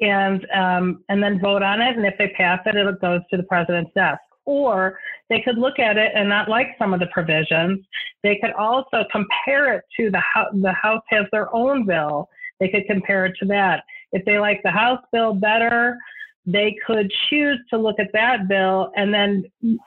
and 0.00 0.46
um, 0.54 1.04
and 1.08 1.22
then 1.22 1.40
vote 1.40 1.62
on 1.62 1.80
it. 1.80 1.96
And 1.96 2.06
if 2.06 2.14
they 2.18 2.28
pass 2.28 2.60
it, 2.66 2.74
it 2.74 3.00
goes 3.00 3.20
to 3.30 3.36
the 3.36 3.42
president's 3.44 3.92
desk. 3.94 4.20
Or 4.44 4.98
they 5.28 5.42
could 5.42 5.58
look 5.58 5.78
at 5.78 5.98
it 5.98 6.12
and 6.14 6.26
not 6.26 6.48
like 6.48 6.68
some 6.78 6.94
of 6.94 7.00
the 7.00 7.08
provisions. 7.08 7.84
They 8.22 8.38
could 8.42 8.52
also 8.52 9.04
compare 9.12 9.74
it 9.74 9.84
to 9.98 10.10
the 10.10 10.20
House. 10.20 10.48
The 10.54 10.72
House 10.72 11.02
has 11.08 11.26
their 11.32 11.54
own 11.54 11.84
bill. 11.84 12.28
They 12.60 12.68
could 12.68 12.86
compare 12.86 13.26
it 13.26 13.34
to 13.40 13.46
that. 13.46 13.84
If 14.12 14.24
they 14.24 14.38
like 14.38 14.62
the 14.62 14.70
House 14.70 15.02
bill 15.12 15.34
better, 15.34 15.98
they 16.46 16.76
could 16.86 17.12
choose 17.28 17.58
to 17.70 17.78
look 17.78 17.98
at 17.98 18.08
that 18.12 18.48
bill 18.48 18.90
and 18.96 19.12
then 19.12 19.78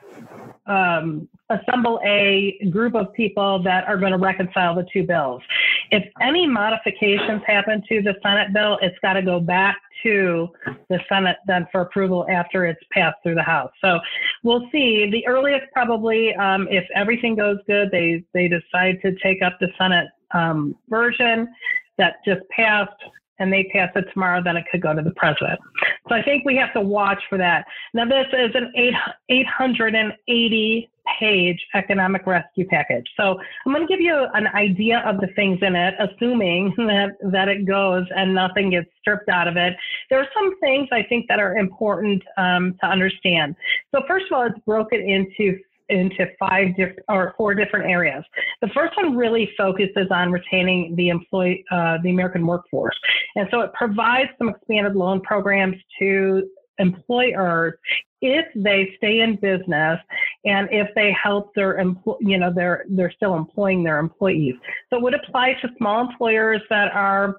um, 0.67 1.27
assemble 1.49 1.99
a 2.05 2.57
group 2.71 2.95
of 2.95 3.11
people 3.13 3.61
that 3.63 3.87
are 3.87 3.97
going 3.97 4.11
to 4.11 4.17
reconcile 4.17 4.75
the 4.75 4.85
two 4.93 5.03
bills. 5.03 5.41
If 5.91 6.03
any 6.21 6.47
modifications 6.47 7.41
happen 7.45 7.83
to 7.89 8.01
the 8.01 8.15
Senate 8.23 8.53
bill, 8.53 8.77
it's 8.81 8.97
got 9.01 9.13
to 9.13 9.21
go 9.21 9.39
back 9.39 9.77
to 10.03 10.49
the 10.89 10.99
Senate 11.09 11.37
then 11.47 11.67
for 11.71 11.81
approval 11.81 12.25
after 12.29 12.65
it's 12.65 12.79
passed 12.91 13.17
through 13.23 13.35
the 13.35 13.43
House. 13.43 13.71
So 13.83 13.99
we'll 14.43 14.67
see. 14.71 15.09
The 15.11 15.25
earliest 15.27 15.65
probably, 15.73 16.33
um, 16.35 16.67
if 16.69 16.85
everything 16.95 17.35
goes 17.35 17.57
good, 17.67 17.89
they 17.91 18.23
they 18.33 18.47
decide 18.47 18.99
to 19.01 19.15
take 19.21 19.41
up 19.41 19.57
the 19.59 19.67
Senate 19.77 20.07
um, 20.33 20.75
version 20.89 21.47
that 21.97 22.15
just 22.25 22.41
passed 22.49 22.91
and 23.41 23.51
they 23.51 23.63
pass 23.73 23.89
it 23.95 24.05
tomorrow, 24.13 24.41
then 24.43 24.55
it 24.55 24.65
could 24.71 24.81
go 24.81 24.93
to 24.93 25.01
the 25.01 25.11
president. 25.11 25.59
So 26.07 26.15
I 26.15 26.23
think 26.23 26.45
we 26.45 26.55
have 26.57 26.73
to 26.73 26.81
watch 26.81 27.21
for 27.27 27.37
that. 27.37 27.65
Now, 27.93 28.05
this 28.05 28.27
is 28.31 28.51
an 28.53 28.71
880 29.29 30.91
page 31.19 31.59
economic 31.73 32.25
rescue 32.27 32.67
package. 32.67 33.07
So 33.17 33.39
I'm 33.65 33.73
going 33.73 33.87
to 33.87 33.91
give 33.91 33.99
you 33.99 34.27
an 34.35 34.47
idea 34.47 34.99
of 34.99 35.19
the 35.19 35.27
things 35.35 35.59
in 35.61 35.75
it, 35.75 35.95
assuming 35.99 36.73
that, 36.77 37.17
that 37.31 37.47
it 37.47 37.65
goes 37.65 38.05
and 38.15 38.35
nothing 38.35 38.69
gets 38.69 38.87
stripped 38.99 39.29
out 39.29 39.47
of 39.47 39.57
it. 39.57 39.73
There 40.09 40.19
are 40.19 40.27
some 40.33 40.59
things 40.59 40.87
I 40.91 41.03
think 41.03 41.25
that 41.27 41.39
are 41.39 41.57
important 41.57 42.21
um, 42.37 42.75
to 42.81 42.87
understand. 42.87 43.55
So 43.93 44.03
first 44.07 44.25
of 44.31 44.37
all, 44.37 44.45
it's 44.45 44.59
broken 44.65 45.01
into 45.01 45.57
into 45.91 46.25
five 46.39 46.75
different 46.75 46.99
or 47.09 47.33
four 47.37 47.53
different 47.53 47.89
areas. 47.89 48.23
The 48.61 48.69
first 48.69 48.95
one 48.97 49.15
really 49.15 49.49
focuses 49.57 50.07
on 50.09 50.31
retaining 50.31 50.95
the 50.95 51.09
employee, 51.09 51.63
uh, 51.71 51.97
the 52.03 52.09
American 52.09 52.47
workforce, 52.47 52.97
and 53.35 53.47
so 53.51 53.61
it 53.61 53.73
provides 53.73 54.29
some 54.37 54.49
expanded 54.49 54.95
loan 54.95 55.21
programs 55.21 55.75
to 55.99 56.49
employers 56.81 57.75
if 58.21 58.45
they 58.55 58.93
stay 58.97 59.21
in 59.21 59.35
business 59.35 59.99
and 60.45 60.69
if 60.71 60.93
they 60.93 61.11
help 61.11 61.53
their 61.55 61.79
employ, 61.79 62.15
you 62.19 62.37
know, 62.37 62.51
they're 62.53 62.85
they're 62.89 63.11
still 63.11 63.35
employing 63.35 63.83
their 63.83 63.97
employees. 63.97 64.55
So 64.89 64.97
it 64.97 65.01
would 65.01 65.15
apply 65.15 65.53
to 65.61 65.69
small 65.77 66.01
employers 66.07 66.61
that 66.69 66.91
are 66.93 67.37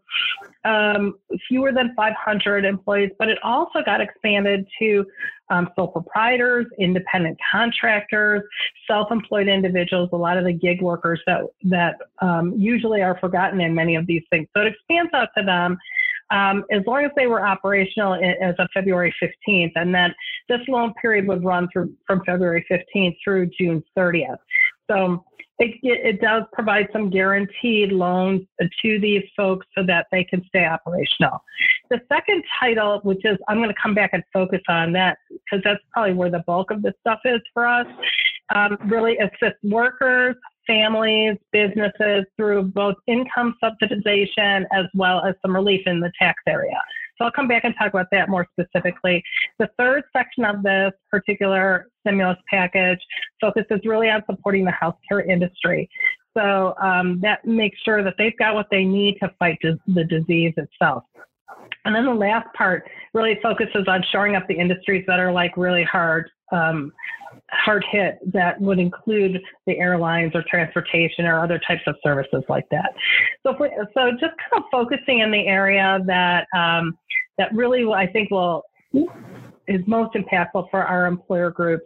um, 0.64 1.14
fewer 1.48 1.72
than 1.72 1.94
500 1.94 2.64
employees, 2.64 3.10
but 3.18 3.28
it 3.28 3.38
also 3.44 3.80
got 3.84 4.00
expanded 4.00 4.66
to 4.80 5.06
um, 5.50 5.68
sole 5.76 5.88
proprietors, 5.88 6.66
independent 6.78 7.38
contractors, 7.50 8.42
self-employed 8.88 9.48
individuals, 9.48 10.08
a 10.12 10.16
lot 10.16 10.36
of 10.36 10.44
the 10.44 10.52
gig 10.52 10.82
workers 10.82 11.20
that 11.26 11.42
that 11.62 11.96
um, 12.20 12.54
usually 12.56 13.02
are 13.02 13.18
forgotten 13.20 13.60
in 13.60 13.72
many 13.72 13.94
of 13.94 14.06
these 14.06 14.22
things. 14.30 14.48
So 14.56 14.62
it 14.62 14.68
expands 14.68 15.12
out 15.14 15.28
to 15.36 15.44
them 15.44 15.78
um, 16.32 16.64
as 16.70 16.82
long 16.86 17.04
as 17.04 17.10
they 17.14 17.26
were 17.26 17.46
operational 17.46 18.14
as 18.14 18.54
of 18.58 18.68
February 18.72 19.14
15th, 19.22 19.72
and 19.74 19.94
then 19.94 20.14
this 20.48 20.60
loan 20.66 20.94
period 21.00 21.26
would 21.28 21.44
run 21.44 21.68
through 21.72 21.92
from 22.06 22.22
February 22.24 22.64
15th 22.70 23.14
through 23.22 23.50
June 23.58 23.84
30th. 23.96 24.38
So 24.90 25.24
it, 25.58 25.78
it, 25.82 26.20
does 26.20 26.42
provide 26.52 26.88
some 26.92 27.10
guaranteed 27.10 27.92
loans 27.92 28.42
to 28.60 28.98
these 28.98 29.22
folks 29.36 29.66
so 29.76 29.84
that 29.86 30.06
they 30.10 30.24
can 30.24 30.42
stay 30.46 30.64
operational. 30.64 31.42
The 31.90 32.00
second 32.10 32.42
title, 32.58 33.00
which 33.02 33.24
is 33.24 33.38
I'm 33.48 33.58
going 33.58 33.68
to 33.68 33.80
come 33.80 33.94
back 33.94 34.10
and 34.12 34.24
focus 34.32 34.62
on 34.68 34.92
that 34.94 35.18
because 35.30 35.62
that's 35.62 35.80
probably 35.92 36.14
where 36.14 36.30
the 36.30 36.42
bulk 36.46 36.70
of 36.70 36.82
this 36.82 36.94
stuff 37.00 37.20
is 37.24 37.40
for 37.52 37.66
us, 37.66 37.86
um, 38.54 38.76
really 38.86 39.16
assists 39.18 39.62
workers, 39.62 40.34
families, 40.66 41.36
businesses 41.52 42.24
through 42.36 42.62
both 42.64 42.96
income 43.06 43.54
subsidization 43.62 44.64
as 44.72 44.86
well 44.94 45.24
as 45.24 45.34
some 45.42 45.54
relief 45.54 45.82
in 45.86 46.00
the 46.00 46.12
tax 46.18 46.42
area. 46.46 46.80
So 47.18 47.26
I'll 47.26 47.32
come 47.32 47.48
back 47.48 47.64
and 47.64 47.74
talk 47.78 47.88
about 47.88 48.06
that 48.12 48.28
more 48.28 48.46
specifically. 48.58 49.22
The 49.58 49.68
third 49.78 50.02
section 50.12 50.44
of 50.44 50.62
this 50.62 50.92
particular 51.10 51.88
stimulus 52.00 52.38
package 52.50 52.98
focuses 53.40 53.80
really 53.84 54.08
on 54.08 54.22
supporting 54.28 54.64
the 54.64 54.72
healthcare 54.72 55.26
industry. 55.28 55.88
So 56.36 56.74
um, 56.82 57.20
that 57.20 57.44
makes 57.44 57.78
sure 57.84 58.02
that 58.02 58.14
they've 58.18 58.36
got 58.38 58.54
what 58.54 58.66
they 58.70 58.84
need 58.84 59.18
to 59.22 59.30
fight 59.38 59.58
the 59.62 60.04
disease 60.04 60.54
itself. 60.56 61.04
And 61.84 61.94
then 61.94 62.06
the 62.06 62.14
last 62.14 62.46
part 62.54 62.88
really 63.12 63.38
focuses 63.42 63.84
on 63.86 64.02
shoring 64.10 64.36
up 64.36 64.46
the 64.48 64.54
industries 64.54 65.04
that 65.06 65.20
are 65.20 65.32
like 65.32 65.56
really 65.56 65.84
hard, 65.84 66.30
um, 66.52 66.92
hard 67.50 67.84
hit. 67.90 68.18
That 68.32 68.60
would 68.60 68.78
include 68.78 69.40
the 69.66 69.78
airlines 69.78 70.32
or 70.34 70.44
transportation 70.48 71.26
or 71.26 71.42
other 71.42 71.60
types 71.66 71.82
of 71.86 71.96
services 72.02 72.42
like 72.48 72.68
that. 72.70 72.92
So, 73.42 73.56
we, 73.58 73.70
so 73.94 74.10
just 74.12 74.34
kind 74.50 74.56
of 74.56 74.62
focusing 74.70 75.20
in 75.20 75.30
the 75.30 75.46
area 75.46 75.98
that 76.06 76.46
um, 76.56 76.96
that 77.38 77.54
really 77.54 77.84
I 77.92 78.06
think 78.06 78.30
will 78.30 78.64
is 79.68 79.80
most 79.86 80.14
impactful 80.14 80.68
for 80.70 80.82
our 80.82 81.06
employer 81.06 81.50
groups 81.50 81.84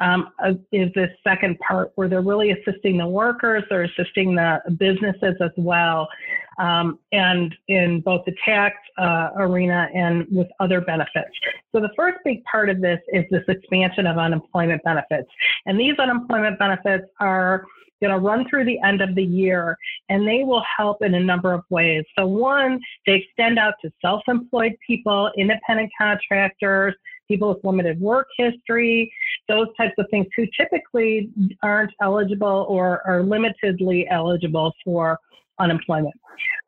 um, 0.00 0.28
uh, 0.44 0.52
is 0.72 0.90
this 0.94 1.10
second 1.22 1.58
part 1.60 1.92
where 1.94 2.08
they're 2.08 2.20
really 2.20 2.50
assisting 2.50 2.98
the 2.98 3.06
workers, 3.06 3.62
they're 3.70 3.84
assisting 3.84 4.34
the 4.34 4.60
businesses 4.78 5.34
as 5.40 5.50
well, 5.56 6.08
um, 6.58 6.98
and 7.12 7.54
in 7.68 8.00
both 8.00 8.24
the 8.24 8.34
tax 8.44 8.76
uh, 8.98 9.30
arena 9.36 9.88
and 9.94 10.26
with 10.30 10.48
other 10.60 10.80
benefits. 10.80 11.30
So 11.72 11.80
the 11.80 11.90
first 11.96 12.18
big 12.24 12.44
part 12.44 12.68
of 12.70 12.80
this 12.80 13.00
is 13.12 13.24
this 13.30 13.44
expansion 13.48 14.06
of 14.06 14.18
unemployment 14.18 14.82
benefits, 14.84 15.28
and 15.66 15.78
these 15.78 15.98
unemployment 15.98 16.58
benefits 16.58 17.06
are 17.20 17.64
going 18.00 18.12
to 18.12 18.18
run 18.18 18.48
through 18.48 18.64
the 18.64 18.78
end 18.84 19.00
of 19.00 19.14
the 19.14 19.22
year 19.22 19.78
and 20.08 20.26
they 20.26 20.44
will 20.44 20.62
help 20.76 21.02
in 21.02 21.14
a 21.14 21.20
number 21.20 21.52
of 21.52 21.62
ways. 21.70 22.04
So, 22.18 22.26
one, 22.26 22.80
they 23.06 23.14
extend 23.14 23.58
out 23.58 23.74
to 23.82 23.90
self 24.02 24.22
employed 24.28 24.76
people, 24.86 25.30
independent 25.36 25.90
contractors, 25.98 26.94
people 27.28 27.48
with 27.48 27.64
limited 27.64 28.00
work 28.00 28.26
history, 28.36 29.12
those 29.48 29.68
types 29.76 29.94
of 29.98 30.06
things 30.10 30.26
who 30.36 30.46
typically 30.58 31.30
aren't 31.62 31.92
eligible 32.02 32.66
or 32.68 33.02
are 33.06 33.22
limitedly 33.22 34.06
eligible 34.10 34.72
for 34.84 35.18
unemployment. 35.58 36.14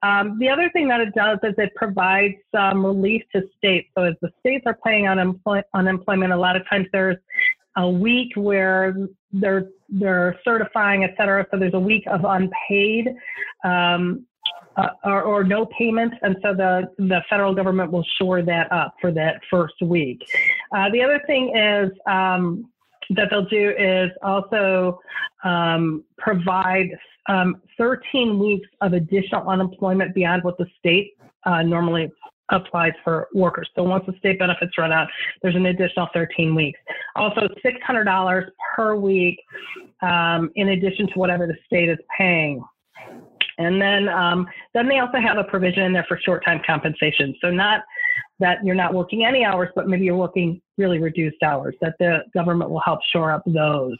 Um, 0.02 0.38
the 0.38 0.48
other 0.48 0.70
thing 0.70 0.88
that 0.88 1.00
it 1.00 1.14
does 1.14 1.38
is 1.42 1.54
it 1.58 1.74
provides 1.74 2.34
some 2.54 2.84
relief 2.84 3.22
to 3.34 3.42
states. 3.56 3.88
So 3.96 4.04
as 4.04 4.14
the 4.22 4.30
states 4.40 4.64
are 4.66 4.78
paying 4.84 5.04
unemploy- 5.04 5.64
unemployment, 5.74 6.32
a 6.32 6.36
lot 6.36 6.56
of 6.56 6.68
times 6.68 6.86
there's 6.92 7.16
a 7.76 7.88
week 7.88 8.32
where 8.36 8.96
they're 9.32 9.68
they're 9.88 10.38
certifying, 10.44 11.04
et 11.04 11.14
cetera. 11.16 11.46
So 11.50 11.58
there's 11.58 11.74
a 11.74 11.80
week 11.80 12.04
of 12.08 12.24
unpaid 12.24 13.14
um, 13.64 14.26
uh, 14.76 14.88
or, 15.04 15.22
or, 15.22 15.44
no 15.44 15.66
payments, 15.78 16.16
and 16.22 16.36
so 16.42 16.54
the 16.54 16.90
the 16.98 17.22
federal 17.30 17.54
government 17.54 17.92
will 17.92 18.04
shore 18.18 18.42
that 18.42 18.70
up 18.72 18.94
for 19.00 19.10
that 19.12 19.40
first 19.50 19.80
week. 19.80 20.20
Uh, 20.74 20.90
the 20.90 21.02
other 21.02 21.20
thing 21.26 21.56
is. 21.56 21.90
Um, 22.06 22.68
that 23.10 23.28
they'll 23.30 23.44
do 23.46 23.72
is 23.78 24.10
also 24.22 25.00
um, 25.44 26.04
provide 26.18 26.88
um, 27.28 27.60
13 27.78 28.38
weeks 28.38 28.68
of 28.80 28.92
additional 28.92 29.48
unemployment 29.48 30.14
beyond 30.14 30.44
what 30.44 30.56
the 30.58 30.66
state 30.78 31.12
uh, 31.44 31.62
normally 31.62 32.10
applies 32.50 32.92
for 33.02 33.28
workers. 33.34 33.68
So 33.74 33.82
once 33.82 34.04
the 34.06 34.14
state 34.18 34.38
benefits 34.38 34.78
run 34.78 34.92
out, 34.92 35.08
there's 35.42 35.56
an 35.56 35.66
additional 35.66 36.08
13 36.14 36.54
weeks. 36.54 36.78
Also, 37.16 37.48
$600 37.64 38.46
per 38.74 38.96
week 38.96 39.40
um, 40.02 40.50
in 40.54 40.68
addition 40.68 41.08
to 41.08 41.14
whatever 41.14 41.46
the 41.46 41.56
state 41.66 41.88
is 41.88 41.98
paying. 42.16 42.62
And 43.58 43.80
then, 43.80 44.08
um, 44.08 44.46
then 44.74 44.86
they 44.86 44.98
also 44.98 45.18
have 45.18 45.38
a 45.38 45.44
provision 45.44 45.82
in 45.84 45.92
there 45.92 46.04
for 46.06 46.20
short-time 46.22 46.60
compensation. 46.66 47.34
So 47.40 47.50
not 47.50 47.82
that 48.38 48.58
you're 48.62 48.74
not 48.74 48.92
working 48.92 49.24
any 49.24 49.44
hours, 49.44 49.70
but 49.74 49.88
maybe 49.88 50.04
you're 50.04 50.16
working 50.16 50.60
really 50.76 50.98
reduced 50.98 51.42
hours. 51.42 51.74
That 51.80 51.94
the 51.98 52.18
government 52.34 52.70
will 52.70 52.80
help 52.80 53.00
shore 53.12 53.32
up 53.32 53.42
those. 53.46 53.96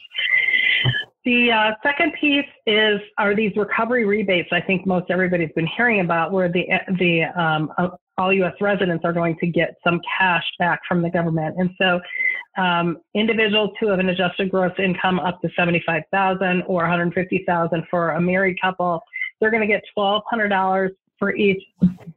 The 1.27 1.51
uh, 1.51 1.71
second 1.83 2.13
piece 2.21 2.47
is 2.69 3.01
are 3.19 3.35
these 3.35 3.51
recovery 3.57 4.05
rebates. 4.05 4.49
I 4.53 4.61
think 4.61 4.87
most 4.87 5.11
everybody's 5.11 5.51
been 5.57 5.67
hearing 5.77 6.01
about, 6.01 6.31
where 6.31 6.49
the 6.49 6.67
the 7.01 7.25
um, 7.37 7.73
uh, 7.79 7.89
all 8.17 8.33
U.S. 8.33 8.55
residents 8.61 9.05
are 9.05 9.13
going 9.13 9.37
to 9.41 9.49
get 9.49 9.75
some 9.83 10.01
cash 10.17 10.45
back 10.61 10.79
from 10.89 11.03
the 11.03 11.11
government, 11.11 11.57
and 11.59 11.71
so 11.79 12.01
um, 12.63 12.99
individuals 13.15 13.71
who 13.81 13.89
have 13.89 13.99
an 13.99 14.09
adjusted 14.09 14.53
gross 14.53 14.73
income 14.79 15.19
up 15.19 15.41
to 15.43 15.49
seventy-five 15.57 16.05
thousand 16.13 16.63
or 16.69 16.83
one 16.83 16.91
hundred 16.91 17.13
fifty 17.13 17.43
thousand 17.45 17.83
for 17.91 18.11
a 18.11 18.21
married 18.21 18.57
couple, 18.61 19.03
they're 19.41 19.51
going 19.51 19.63
to 19.63 19.67
get 19.67 19.83
twelve 19.95 20.23
hundred 20.31 20.51
dollars 20.51 20.93
for 21.19 21.35
each, 21.35 21.61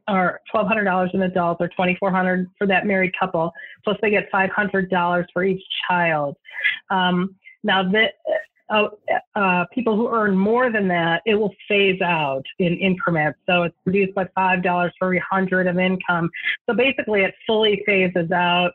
or 0.06 0.40
twelve 0.52 0.68
hundred 0.68 0.84
dollars 0.84 1.10
an 1.14 1.22
adult, 1.22 1.56
or 1.58 1.68
twenty 1.74 1.96
four 1.98 2.12
hundred 2.12 2.46
for 2.56 2.68
that 2.68 2.86
married 2.86 3.12
couple. 3.18 3.52
Plus, 3.82 3.96
they 4.02 4.10
get 4.10 4.28
five 4.30 4.50
hundred 4.50 4.88
dollars 4.88 5.26
for 5.32 5.42
each 5.42 5.62
child. 5.88 6.36
Um, 6.90 7.34
now, 7.62 7.82
that 7.90 8.12
uh, 8.70 8.88
uh, 9.34 9.64
people 9.72 9.96
who 9.96 10.08
earn 10.08 10.36
more 10.36 10.70
than 10.70 10.88
that, 10.88 11.22
it 11.26 11.34
will 11.34 11.54
phase 11.68 12.00
out 12.00 12.44
in 12.58 12.76
increments. 12.76 13.38
So 13.46 13.64
it's 13.64 13.76
reduced 13.84 14.14
by 14.14 14.28
five 14.34 14.62
dollars 14.62 14.92
for 14.98 15.06
every 15.06 15.22
hundred 15.28 15.66
of 15.66 15.78
income. 15.78 16.30
So 16.68 16.74
basically, 16.74 17.22
it 17.22 17.34
fully 17.46 17.82
phases 17.84 18.30
out 18.30 18.72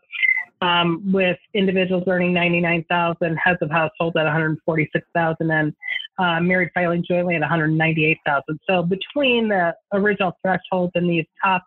um, 0.61 1.11
with 1.11 1.37
individuals 1.53 2.03
earning 2.07 2.33
99,000, 2.33 3.35
heads 3.35 3.59
of 3.61 3.69
households 3.71 4.15
at 4.17 4.23
146,000, 4.23 5.51
and 5.51 5.73
uh, 6.17 6.39
married 6.39 6.69
filing 6.73 7.03
jointly 7.07 7.35
at 7.35 7.41
198,000. 7.41 8.59
So 8.67 8.83
between 8.83 9.49
the 9.49 9.75
original 9.93 10.37
thresholds 10.41 10.91
and 10.95 11.09
these 11.09 11.25
top, 11.43 11.63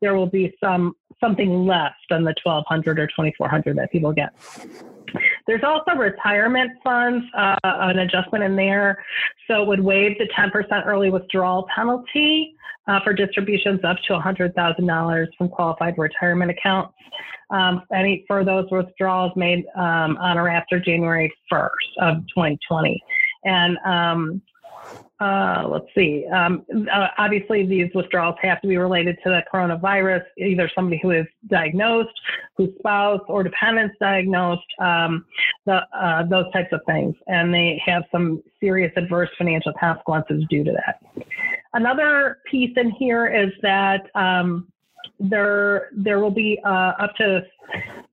there 0.00 0.14
will 0.14 0.26
be 0.26 0.54
some 0.62 0.94
something 1.22 1.66
less 1.66 1.92
than 2.08 2.24
the 2.24 2.34
1,200 2.42 2.98
or 2.98 3.06
2,400 3.06 3.76
that 3.76 3.92
people 3.92 4.12
get. 4.12 4.30
There's 5.46 5.62
also 5.64 5.92
retirement 5.92 6.72
funds, 6.82 7.24
uh, 7.36 7.56
an 7.64 7.98
adjustment 7.98 8.44
in 8.44 8.56
there. 8.56 9.02
So 9.46 9.62
it 9.62 9.68
would 9.68 9.80
waive 9.80 10.18
the 10.18 10.28
10% 10.36 10.86
early 10.86 11.10
withdrawal 11.10 11.66
penalty 11.74 12.54
uh, 12.86 13.00
for 13.02 13.12
distributions 13.12 13.80
up 13.84 13.96
to 14.08 14.14
$100,000 14.14 15.26
from 15.36 15.48
qualified 15.48 15.94
retirement 15.98 16.50
accounts. 16.50 16.94
Um, 17.50 17.82
any 17.92 18.24
for 18.28 18.44
those 18.44 18.66
withdrawals 18.70 19.32
made 19.34 19.64
um, 19.76 20.16
on 20.18 20.38
or 20.38 20.48
after 20.48 20.78
January 20.78 21.32
1st 21.52 21.68
of 22.00 22.16
2020. 22.28 23.02
And 23.44 23.76
um, 23.84 24.42
uh, 25.20 25.68
let's 25.68 25.86
see. 25.94 26.26
Um, 26.32 26.64
uh, 26.90 27.08
obviously, 27.18 27.66
these 27.66 27.90
withdrawals 27.94 28.36
have 28.40 28.60
to 28.62 28.68
be 28.68 28.78
related 28.78 29.18
to 29.22 29.28
the 29.28 29.42
coronavirus, 29.52 30.22
either 30.38 30.70
somebody 30.74 30.98
who 31.02 31.10
is 31.10 31.26
diagnosed, 31.48 32.18
whose 32.56 32.70
spouse 32.78 33.20
or 33.28 33.42
dependents 33.42 33.96
diagnosed, 34.00 34.62
um, 34.80 35.26
the, 35.66 35.82
uh, 35.94 36.22
those 36.24 36.50
types 36.52 36.72
of 36.72 36.80
things. 36.86 37.14
And 37.26 37.52
they 37.52 37.80
have 37.84 38.04
some 38.10 38.42
serious 38.60 38.92
adverse 38.96 39.28
financial 39.36 39.72
consequences 39.78 40.44
due 40.48 40.64
to 40.64 40.72
that. 40.72 41.24
Another 41.74 42.38
piece 42.50 42.72
in 42.76 42.90
here 42.90 43.26
is 43.26 43.50
that 43.62 44.06
um, 44.14 44.68
there 45.18 45.90
there 45.92 46.20
will 46.20 46.30
be 46.30 46.58
uh, 46.64 46.92
up 46.98 47.14
to 47.16 47.42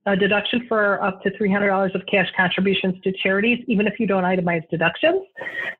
a 0.06 0.16
deduction 0.16 0.64
for 0.68 1.02
up 1.02 1.22
to 1.22 1.30
$300 1.30 1.94
of 1.94 2.02
cash 2.10 2.28
contributions 2.36 2.94
to 3.02 3.12
charities, 3.22 3.62
even 3.66 3.86
if 3.86 3.98
you 3.98 4.06
don't 4.06 4.24
itemize 4.24 4.68
deductions. 4.70 5.22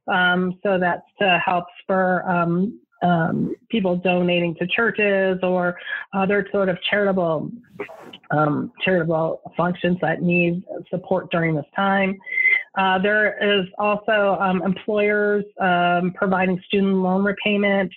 Um, 0.06 0.58
so 0.62 0.78
that's 0.78 1.06
to 1.20 1.40
help 1.44 1.64
spur 1.82 2.22
um, 2.28 2.78
um, 3.02 3.54
people 3.70 3.96
donating 3.96 4.54
to 4.56 4.66
churches 4.66 5.38
or 5.42 5.76
other 6.12 6.46
sort 6.50 6.68
of 6.68 6.76
charitable 6.90 7.50
um, 8.30 8.72
charitable 8.84 9.40
functions 9.56 9.96
that 10.02 10.20
need 10.20 10.62
support 10.90 11.30
during 11.30 11.54
this 11.54 11.64
time. 11.74 12.18
Uh, 12.78 12.96
there 12.96 13.36
is 13.42 13.66
also 13.78 14.38
um, 14.40 14.62
employers 14.62 15.44
um, 15.60 16.12
providing 16.14 16.62
student 16.66 16.94
loan 16.94 17.24
repayment 17.24 17.92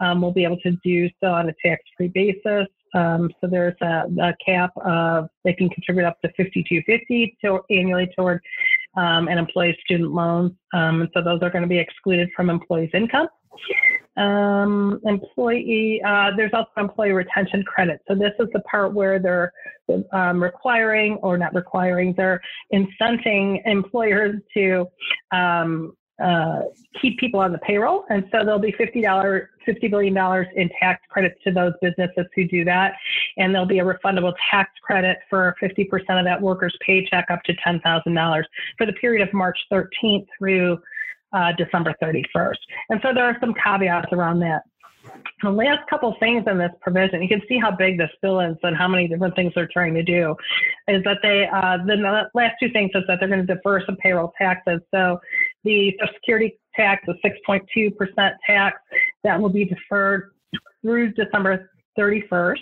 um, 0.00 0.20
will 0.20 0.32
be 0.32 0.42
able 0.42 0.58
to 0.58 0.72
do 0.82 1.08
so 1.22 1.28
on 1.28 1.48
a 1.48 1.54
tax-free 1.64 2.08
basis. 2.08 2.66
Um, 2.94 3.30
so 3.40 3.48
there's 3.48 3.76
a, 3.80 4.04
a, 4.20 4.34
cap 4.44 4.70
of 4.84 5.28
they 5.44 5.52
can 5.52 5.68
contribute 5.68 6.04
up 6.04 6.20
to 6.22 6.28
5250 6.36 7.36
to 7.44 7.60
annually 7.70 8.08
toward 8.16 8.40
um, 8.96 9.28
an 9.28 9.38
employee's 9.38 9.76
student 9.84 10.12
loans, 10.12 10.52
um, 10.72 11.00
and 11.00 11.10
so 11.14 11.22
those 11.22 11.40
are 11.42 11.50
going 11.50 11.62
to 11.62 11.68
be 11.68 11.78
excluded 11.78 12.28
from 12.36 12.50
employees' 12.50 12.90
income. 12.94 13.26
Um, 14.16 15.00
employee, 15.04 16.00
uh, 16.06 16.30
there's 16.36 16.52
also 16.52 16.70
employee 16.76 17.12
retention 17.12 17.64
credit. 17.64 18.00
So 18.06 18.14
this 18.14 18.32
is 18.38 18.48
the 18.52 18.60
part 18.60 18.94
where 18.94 19.18
they're 19.18 19.52
um, 20.12 20.42
requiring 20.42 21.16
or 21.16 21.36
not 21.36 21.54
requiring, 21.54 22.14
they're 22.16 22.40
incenting 22.72 23.60
employers 23.66 24.40
to 24.54 24.88
um, 25.32 25.96
uh, 26.22 26.60
keep 27.00 27.18
people 27.18 27.40
on 27.40 27.50
the 27.50 27.58
payroll. 27.58 28.04
And 28.08 28.24
so 28.30 28.44
there'll 28.44 28.60
be 28.60 28.72
$50, 28.72 29.02
$50 29.66 29.90
billion 29.90 30.16
in 30.54 30.70
tax 30.80 31.02
credits 31.10 31.34
to 31.44 31.50
those 31.50 31.72
businesses 31.82 32.26
who 32.34 32.46
do 32.46 32.64
that. 32.64 32.94
And 33.36 33.52
there'll 33.52 33.66
be 33.66 33.80
a 33.80 33.84
refundable 33.84 34.32
tax 34.50 34.70
credit 34.82 35.18
for 35.28 35.56
50% 35.60 35.84
of 36.10 36.24
that 36.24 36.40
worker's 36.40 36.76
paycheck 36.86 37.30
up 37.30 37.42
to 37.44 37.54
$10,000 37.54 38.44
for 38.78 38.86
the 38.86 38.92
period 38.92 39.26
of 39.26 39.34
March 39.34 39.58
13th 39.72 40.26
through 40.38 40.78
uh, 41.34 41.52
December 41.58 41.94
31st. 42.02 42.56
And 42.90 43.00
so 43.02 43.12
there 43.12 43.24
are 43.24 43.36
some 43.40 43.54
caveats 43.54 44.12
around 44.12 44.40
that. 44.40 44.62
The 45.42 45.50
last 45.50 45.86
couple 45.90 46.14
things 46.18 46.44
in 46.46 46.56
this 46.56 46.70
provision, 46.80 47.20
you 47.22 47.28
can 47.28 47.42
see 47.46 47.58
how 47.58 47.70
big 47.70 47.98
this 47.98 48.10
bill 48.22 48.40
is 48.40 48.56
and 48.62 48.74
how 48.74 48.88
many 48.88 49.06
different 49.06 49.36
things 49.36 49.52
they're 49.54 49.68
trying 49.70 49.92
to 49.94 50.02
do, 50.02 50.34
is 50.88 51.04
that 51.04 51.18
they, 51.22 51.46
uh, 51.46 51.76
the 51.84 52.30
last 52.32 52.54
two 52.58 52.70
things 52.70 52.90
is 52.94 53.02
that 53.06 53.18
they're 53.20 53.28
going 53.28 53.46
to 53.46 53.54
defer 53.54 53.84
some 53.84 53.96
payroll 53.96 54.32
taxes. 54.38 54.80
So 54.94 55.20
the 55.64 55.94
Social 56.00 56.14
Security 56.14 56.58
tax, 56.74 57.04
the 57.06 57.14
6.2% 57.22 58.32
tax, 58.46 58.78
that 59.24 59.40
will 59.40 59.50
be 59.50 59.66
deferred 59.66 60.30
through 60.80 61.12
December 61.12 61.70
31st. 61.98 62.58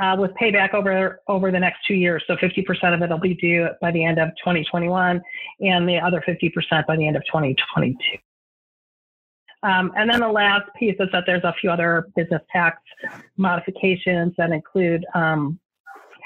Uh, 0.00 0.16
with 0.18 0.30
payback 0.40 0.74
over 0.74 1.20
over 1.28 1.50
the 1.50 1.58
next 1.60 1.78
two 1.86 1.94
years. 1.94 2.22
So 2.26 2.36
50% 2.36 2.94
of 2.94 3.02
it 3.02 3.10
will 3.10 3.18
be 3.18 3.34
due 3.34 3.68
by 3.80 3.90
the 3.90 4.04
end 4.04 4.18
of 4.18 4.30
2021, 4.38 5.20
and 5.60 5.88
the 5.88 5.98
other 5.98 6.22
50% 6.26 6.86
by 6.86 6.96
the 6.96 7.06
end 7.06 7.16
of 7.16 7.24
2022. 7.26 7.96
Um, 9.64 9.92
and 9.96 10.10
then 10.10 10.20
the 10.20 10.28
last 10.28 10.64
piece 10.76 10.96
is 10.98 11.08
that 11.12 11.24
there's 11.26 11.44
a 11.44 11.54
few 11.60 11.70
other 11.70 12.08
business 12.16 12.42
tax 12.50 12.78
modifications 13.36 14.34
that 14.36 14.50
include 14.50 15.04
um, 15.14 15.58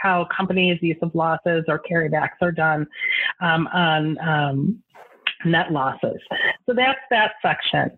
how 0.01 0.27
companies' 0.35 0.79
use 0.81 0.97
of 1.03 1.15
losses 1.15 1.65
or 1.69 1.81
carrybacks 1.91 2.41
are 2.41 2.53
done 2.53 2.87
um, 3.41 3.67
on 3.69 4.19
um, 4.27 4.83
net 5.45 5.71
losses. 5.71 6.21
So 6.67 6.75
that's 6.75 7.01
that 7.11 7.33
section. 7.43 7.91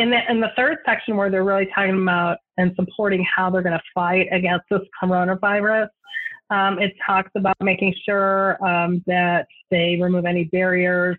In 0.00 0.08
the, 0.08 0.18
in 0.30 0.40
the 0.40 0.48
third 0.56 0.78
section, 0.86 1.14
where 1.14 1.30
they're 1.30 1.44
really 1.44 1.68
talking 1.74 2.00
about 2.00 2.38
and 2.56 2.74
supporting 2.74 3.22
how 3.36 3.50
they're 3.50 3.60
going 3.60 3.76
to 3.76 3.82
fight 3.94 4.28
against 4.32 4.64
this 4.70 4.80
coronavirus, 5.02 5.88
um, 6.48 6.78
it 6.78 6.94
talks 7.06 7.30
about 7.36 7.54
making 7.60 7.94
sure 8.06 8.56
um, 8.66 9.04
that 9.06 9.46
they 9.70 9.98
remove 10.00 10.24
any 10.24 10.44
barriers 10.44 11.18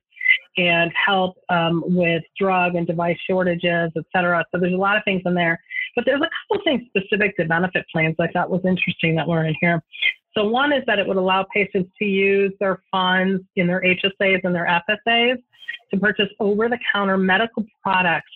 and 0.57 0.91
help 0.93 1.37
um, 1.49 1.83
with 1.85 2.23
drug 2.39 2.73
and 2.73 2.87
device 2.87 3.17
shortages, 3.29 3.91
et 3.95 4.03
cetera. 4.11 4.43
So 4.51 4.59
there's 4.59 4.73
a 4.73 4.77
lot 4.77 4.97
of 4.97 5.03
things 5.05 5.21
in 5.25 5.35
there. 5.35 5.61
But 5.95 6.05
there's 6.05 6.21
a 6.21 6.29
couple 6.49 6.63
things 6.63 6.81
specific 6.87 7.37
to 7.37 7.45
benefit 7.45 7.85
plans 7.91 8.15
I 8.19 8.29
thought 8.29 8.49
was 8.49 8.61
interesting 8.65 9.15
that 9.15 9.27
were 9.27 9.45
in 9.45 9.55
here. 9.61 9.83
So 10.35 10.47
one 10.47 10.73
is 10.73 10.83
that 10.87 10.97
it 10.97 11.07
would 11.07 11.17
allow 11.17 11.45
patients 11.53 11.91
to 11.99 12.05
use 12.05 12.51
their 12.59 12.81
funds 12.89 13.43
in 13.57 13.67
their 13.67 13.81
HSAs 13.81 14.39
and 14.43 14.55
their 14.55 14.65
FSAs 14.89 15.37
to 15.93 15.99
purchase 15.99 16.29
over-the-counter 16.39 17.17
medical 17.17 17.65
products, 17.83 18.31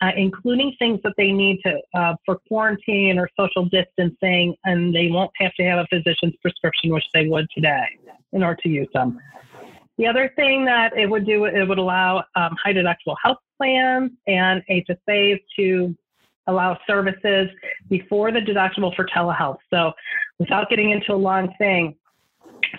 uh, 0.00 0.10
including 0.16 0.74
things 0.78 1.00
that 1.04 1.12
they 1.16 1.30
need 1.32 1.60
to 1.64 1.78
uh, 1.98 2.14
for 2.24 2.38
quarantine 2.48 3.18
or 3.18 3.28
social 3.38 3.66
distancing, 3.66 4.54
and 4.64 4.94
they 4.94 5.08
won't 5.08 5.30
have 5.38 5.52
to 5.54 5.62
have 5.64 5.78
a 5.78 5.86
physician's 5.86 6.34
prescription, 6.42 6.90
which 6.90 7.04
they 7.14 7.26
would 7.26 7.46
today, 7.54 7.84
in 8.32 8.42
order 8.42 8.60
to 8.62 8.68
use 8.68 8.88
them. 8.92 9.18
The 9.98 10.06
other 10.06 10.32
thing 10.34 10.64
that 10.64 10.96
it 10.96 11.08
would 11.08 11.24
do, 11.24 11.44
it 11.44 11.68
would 11.68 11.78
allow 11.78 12.24
um, 12.34 12.56
high 12.62 12.72
deductible 12.72 13.16
health 13.22 13.38
plans 13.56 14.10
and 14.26 14.62
HSAs 14.68 15.40
to 15.56 15.94
allow 16.46 16.78
services 16.86 17.48
before 17.88 18.32
the 18.32 18.40
deductible 18.40 18.94
for 18.94 19.06
telehealth. 19.06 19.58
So 19.72 19.92
without 20.38 20.68
getting 20.68 20.90
into 20.90 21.12
a 21.12 21.16
long 21.16 21.52
thing, 21.58 21.94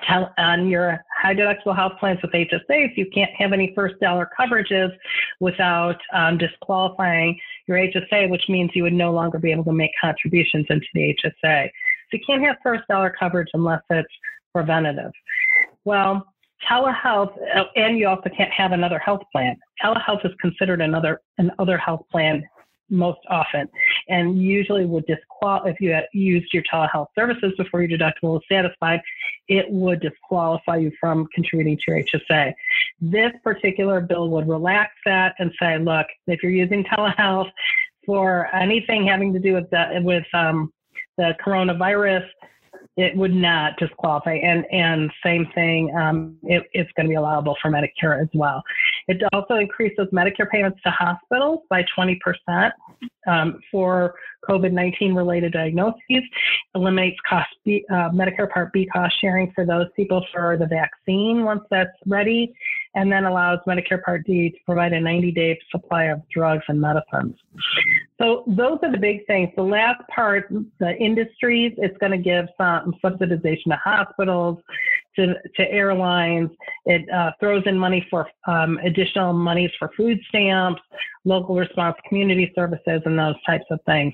tell, 0.07 0.33
on 0.37 0.67
your 0.67 1.03
high 1.21 1.33
deductible 1.33 1.75
health 1.75 1.93
plans 1.99 2.19
with 2.21 2.31
HSAs, 2.31 2.95
you 2.95 3.07
can't 3.13 3.31
have 3.37 3.53
any 3.53 3.73
first 3.75 3.99
dollar 3.99 4.29
coverages 4.39 4.91
without 5.39 5.97
um, 6.13 6.37
disqualifying 6.37 7.39
your 7.67 7.77
HSA, 7.77 8.29
which 8.29 8.43
means 8.49 8.71
you 8.73 8.83
would 8.83 8.93
no 8.93 9.11
longer 9.11 9.39
be 9.39 9.51
able 9.51 9.63
to 9.65 9.73
make 9.73 9.91
contributions 9.99 10.65
into 10.69 10.85
the 10.93 11.15
HSA. 11.23 11.65
So 11.65 12.17
you 12.17 12.19
can't 12.25 12.43
have 12.43 12.57
first 12.63 12.83
dollar 12.87 13.13
coverage 13.17 13.49
unless 13.53 13.81
it's 13.89 14.07
preventative. 14.53 15.11
Well, 15.83 16.25
telehealth, 16.69 17.37
uh, 17.55 17.65
and 17.75 17.97
you 17.97 18.07
also 18.07 18.29
can't 18.35 18.51
have 18.51 18.71
another 18.71 18.99
health 18.99 19.21
plan. 19.31 19.57
Telehealth 19.83 20.25
is 20.25 20.31
considered 20.39 20.81
another 20.81 21.21
another 21.37 21.77
health 21.77 22.05
plan 22.11 22.43
most 22.89 23.19
often, 23.29 23.67
and 24.07 24.41
usually 24.41 24.85
would 24.85 25.05
disqualify 25.05 25.69
if 25.69 25.79
you 25.79 25.97
used 26.13 26.53
your 26.53 26.63
telehealth 26.63 27.07
services 27.15 27.53
before 27.57 27.81
your 27.81 27.97
deductible 27.97 28.33
was 28.33 28.41
satisfied, 28.49 29.01
it 29.47 29.69
would 29.69 29.99
disqualify 30.01 30.77
you 30.77 30.91
from 30.99 31.27
contributing 31.33 31.77
to 31.77 31.83
your 31.87 32.03
HSA. 32.03 32.53
This 33.01 33.31
particular 33.43 34.01
bill 34.01 34.29
would 34.29 34.47
relax 34.47 34.91
that 35.05 35.35
and 35.39 35.51
say, 35.59 35.77
look, 35.77 36.07
if 36.27 36.41
you're 36.41 36.51
using 36.51 36.83
telehealth 36.83 37.51
for 38.05 38.53
anything 38.55 39.07
having 39.07 39.33
to 39.33 39.39
do 39.39 39.53
with 39.53 39.69
the, 39.69 39.99
with 40.03 40.25
um, 40.33 40.71
the 41.17 41.35
coronavirus, 41.45 42.25
it 42.97 43.15
would 43.15 43.33
not 43.33 43.77
disqualify. 43.77 44.35
And 44.35 44.65
and 44.71 45.11
same 45.23 45.47
thing, 45.53 45.93
um, 45.95 46.37
it, 46.43 46.63
it's 46.73 46.91
going 46.93 47.05
to 47.05 47.09
be 47.09 47.15
allowable 47.15 47.57
for 47.61 47.69
Medicare 47.69 48.21
as 48.21 48.29
well. 48.33 48.63
It 49.07 49.21
also 49.33 49.55
increases 49.55 50.07
Medicare 50.11 50.49
payments 50.49 50.79
to 50.83 50.91
hospitals 50.91 51.59
by 51.69 51.85
20% 51.97 52.71
um, 53.27 53.59
for 53.71 54.15
COVID-19 54.49 55.15
related 55.15 55.53
diagnoses, 55.53 56.23
eliminates 56.73 57.17
cost 57.27 57.49
B, 57.63 57.85
uh, 57.91 58.09
Medicare 58.09 58.49
Part 58.49 58.73
B 58.73 58.87
cost 58.87 59.13
sharing 59.19 59.51
for 59.53 59.65
those 59.65 59.87
people 59.95 60.25
for 60.33 60.57
the 60.57 60.67
vaccine 60.67 61.43
once 61.43 61.61
that's 61.69 61.91
ready, 62.05 62.53
and 62.95 63.11
then 63.11 63.25
allows 63.25 63.59
Medicare 63.67 64.01
Part 64.03 64.25
D 64.25 64.51
to 64.51 64.57
provide 64.65 64.93
a 64.93 64.99
90-day 64.99 65.59
supply 65.71 66.05
of 66.05 66.21
drugs 66.29 66.63
and 66.67 66.79
medicines. 66.79 67.35
So 68.19 68.43
those 68.47 68.79
are 68.81 68.91
the 68.91 68.97
big 68.97 69.25
things. 69.27 69.49
The 69.55 69.63
last 69.63 70.01
part, 70.13 70.51
the 70.79 70.95
industries, 70.97 71.73
it's 71.77 71.97
going 71.97 72.11
to 72.11 72.17
give 72.17 72.45
some 72.57 72.95
subsidization 73.03 73.65
to 73.69 73.79
hospitals, 73.83 74.59
to, 75.15 75.35
to 75.55 75.71
airlines. 75.71 76.49
It 76.85 77.09
uh, 77.09 77.31
throws 77.39 77.63
in 77.65 77.77
money 77.77 78.05
for 78.09 78.27
um, 78.47 78.77
additional 78.83 79.33
monies 79.33 79.71
for 79.77 79.91
food 79.95 80.19
stamps, 80.29 80.81
local 81.23 81.55
response 81.55 81.95
community 82.07 82.51
services, 82.55 83.01
and 83.05 83.17
those 83.17 83.35
types 83.45 83.65
of 83.71 83.79
things. 83.85 84.13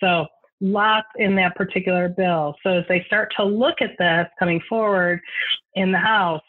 So 0.00 0.26
lots 0.60 1.08
in 1.16 1.34
that 1.36 1.56
particular 1.56 2.08
bill. 2.08 2.54
So 2.62 2.78
as 2.78 2.84
they 2.88 3.04
start 3.06 3.32
to 3.36 3.44
look 3.44 3.80
at 3.80 3.90
this 3.98 4.26
coming 4.38 4.60
forward 4.68 5.20
in 5.74 5.92
the 5.92 5.98
House, 5.98 6.42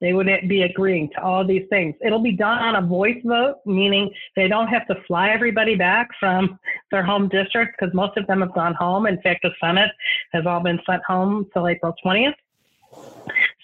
they 0.00 0.12
would 0.12 0.28
be 0.46 0.62
agreeing 0.62 1.10
to 1.10 1.22
all 1.22 1.44
these 1.44 1.66
things. 1.70 1.94
It'll 2.04 2.22
be 2.22 2.36
done 2.36 2.58
on 2.58 2.76
a 2.76 2.86
voice 2.86 3.20
vote, 3.24 3.56
meaning 3.66 4.10
they 4.36 4.46
don't 4.46 4.68
have 4.68 4.86
to 4.86 4.94
fly 5.06 5.30
everybody 5.30 5.74
back 5.74 6.08
from 6.20 6.58
their 6.92 7.02
home 7.02 7.28
districts 7.28 7.74
because 7.78 7.92
most 7.94 8.16
of 8.16 8.26
them 8.28 8.40
have 8.40 8.54
gone 8.54 8.74
home. 8.74 9.06
In 9.06 9.20
fact, 9.22 9.40
the 9.42 9.50
Senate 9.60 9.90
has 10.32 10.46
all 10.46 10.60
been 10.60 10.78
sent 10.88 11.02
home 11.04 11.46
till 11.52 11.66
April 11.66 11.94
20th. 12.04 12.34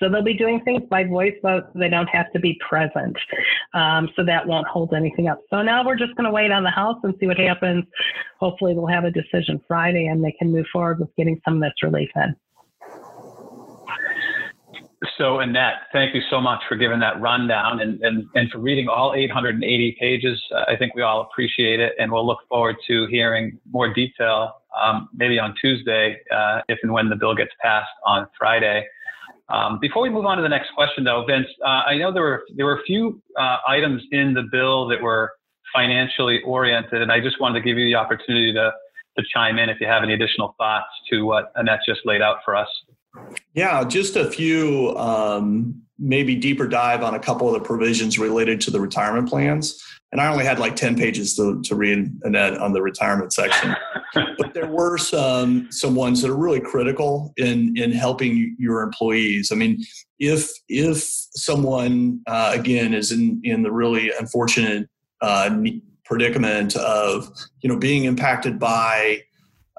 So 0.01 0.09
they'll 0.09 0.23
be 0.23 0.35
doing 0.35 0.61
things 0.65 0.83
by 0.91 1.05
voice 1.05 1.35
vote. 1.41 1.65
They 1.75 1.89
don't 1.89 2.09
have 2.09 2.33
to 2.33 2.41
be 2.41 2.59
present. 2.69 3.17
Um, 3.75 4.09
so 4.17 4.25
that 4.25 4.47
won't 4.47 4.67
hold 4.67 4.93
anything 4.93 5.29
up. 5.29 5.41
So 5.51 5.63
now 5.63 5.85
we're 5.87 5.97
just 5.97 6.15
going 6.17 6.27
to 6.27 6.33
wait 6.33 6.51
on 6.51 6.65
the 6.65 6.71
House 6.71 6.99
and 7.05 7.15
see 7.21 7.27
what 7.27 7.39
happens. 7.39 7.85
Hopefully, 8.41 8.75
we'll 8.75 8.89
have 8.89 9.05
a 9.05 9.11
decision 9.11 9.61
Friday 9.69 10.07
and 10.07 10.23
they 10.23 10.33
can 10.33 10.51
move 10.51 10.67
forward 10.73 10.99
with 10.99 11.15
getting 11.17 11.41
some 11.45 11.55
of 11.55 11.61
this 11.61 11.73
relief 11.83 12.11
in. 12.17 12.35
So, 15.19 15.41
Annette, 15.41 15.75
thank 15.93 16.15
you 16.15 16.23
so 16.31 16.41
much 16.41 16.61
for 16.69 16.77
giving 16.77 16.99
that 17.01 17.21
rundown 17.21 17.81
and, 17.81 18.03
and, 18.03 18.27
and 18.35 18.51
for 18.51 18.59
reading 18.59 18.89
all 18.89 19.15
880 19.15 19.97
pages. 20.01 20.43
Uh, 20.55 20.65
I 20.67 20.77
think 20.77 20.95
we 20.95 21.03
all 21.03 21.21
appreciate 21.21 21.79
it, 21.79 21.93
and 21.99 22.11
we'll 22.11 22.27
look 22.27 22.41
forward 22.49 22.77
to 22.89 23.07
hearing 23.11 23.59
more 23.71 23.93
detail 23.93 24.55
um, 24.83 25.09
maybe 25.15 25.39
on 25.39 25.55
Tuesday 25.61 26.17
uh, 26.35 26.61
if 26.69 26.79
and 26.83 26.93
when 26.93 27.09
the 27.09 27.17
bill 27.17 27.35
gets 27.35 27.53
passed 27.63 27.91
on 28.05 28.27
Friday. 28.37 28.85
Um, 29.48 29.78
before 29.80 30.02
we 30.02 30.09
move 30.09 30.24
on 30.24 30.38
to 30.38 30.42
the 30.42 30.48
next 30.48 30.70
question, 30.74 31.04
though, 31.04 31.24
Vince, 31.26 31.46
uh, 31.64 31.83
I 31.87 31.96
know 31.96 32.12
there 32.12 32.22
were 32.22 32.44
there 32.57 32.66
were 32.66 32.76
a 32.76 32.83
few 32.85 33.22
uh, 33.38 33.59
items 33.68 34.02
in 34.11 34.33
the 34.33 34.44
bill 34.50 34.88
that 34.88 35.02
were 35.02 35.33
financially 35.74 36.40
oriented, 36.46 37.02
and 37.02 37.12
I 37.12 37.20
just 37.20 37.40
wanted 37.40 37.61
to 37.61 37.64
give 37.64 37.76
you 37.76 37.85
the 37.85 37.94
opportunity 37.94 38.52
to 38.54 38.72
to 39.16 39.24
chime 39.33 39.59
in 39.59 39.68
if 39.68 39.80
you 39.80 39.87
have 39.87 40.02
any 40.02 40.14
additional 40.14 40.54
thoughts 40.59 40.88
to 41.11 41.22
what 41.24 41.52
Annette 41.57 41.80
just 41.87 42.00
laid 42.04 42.22
out 42.22 42.38
for 42.44 42.57
us. 42.57 42.68
Yeah, 43.55 43.85
just 43.85 44.16
a 44.16 44.31
few, 44.31 44.96
um, 44.96 45.83
maybe 45.98 46.35
deeper 46.35 46.66
dive 46.66 47.03
on 47.03 47.14
a 47.14 47.20
couple 47.20 47.46
of 47.48 47.55
the 47.55 47.66
provisions 47.66 48.18
related 48.18 48.61
to 48.62 48.70
the 48.70 48.81
retirement 48.81 49.29
plans. 49.29 49.81
And 50.11 50.20
I 50.20 50.29
only 50.29 50.44
had 50.44 50.59
like 50.59 50.77
10 50.77 50.96
pages 50.96 51.35
to, 51.37 51.61
to 51.62 51.74
read 51.74 52.12
Annette 52.22 52.59
on 52.59 52.72
the 52.72 52.83
retirement 52.83 53.33
section. 53.33 53.74
but 54.38 54.55
there 54.55 54.66
were 54.66 54.96
some 54.96 55.68
some 55.70 55.94
ones 55.94 56.22
that 56.22 56.31
are 56.31 56.37
really 56.37 56.61
critical 56.61 57.33
in 57.37 57.77
in 57.77 57.92
helping 57.92 58.55
your 58.59 58.83
employees. 58.83 59.50
I 59.50 59.57
mean, 59.57 59.83
if 60.18 60.48
if 60.68 60.98
someone 61.03 62.20
uh, 62.27 62.53
again 62.55 62.94
is 62.94 63.12
in 63.12 63.40
in 63.42 63.62
the 63.62 63.72
really 63.72 64.12
unfortunate 64.18 64.88
uh, 65.20 65.57
predicament 66.05 66.77
of 66.77 67.29
you 67.61 67.68
know 67.68 67.77
being 67.77 68.05
impacted 68.05 68.59
by 68.59 69.22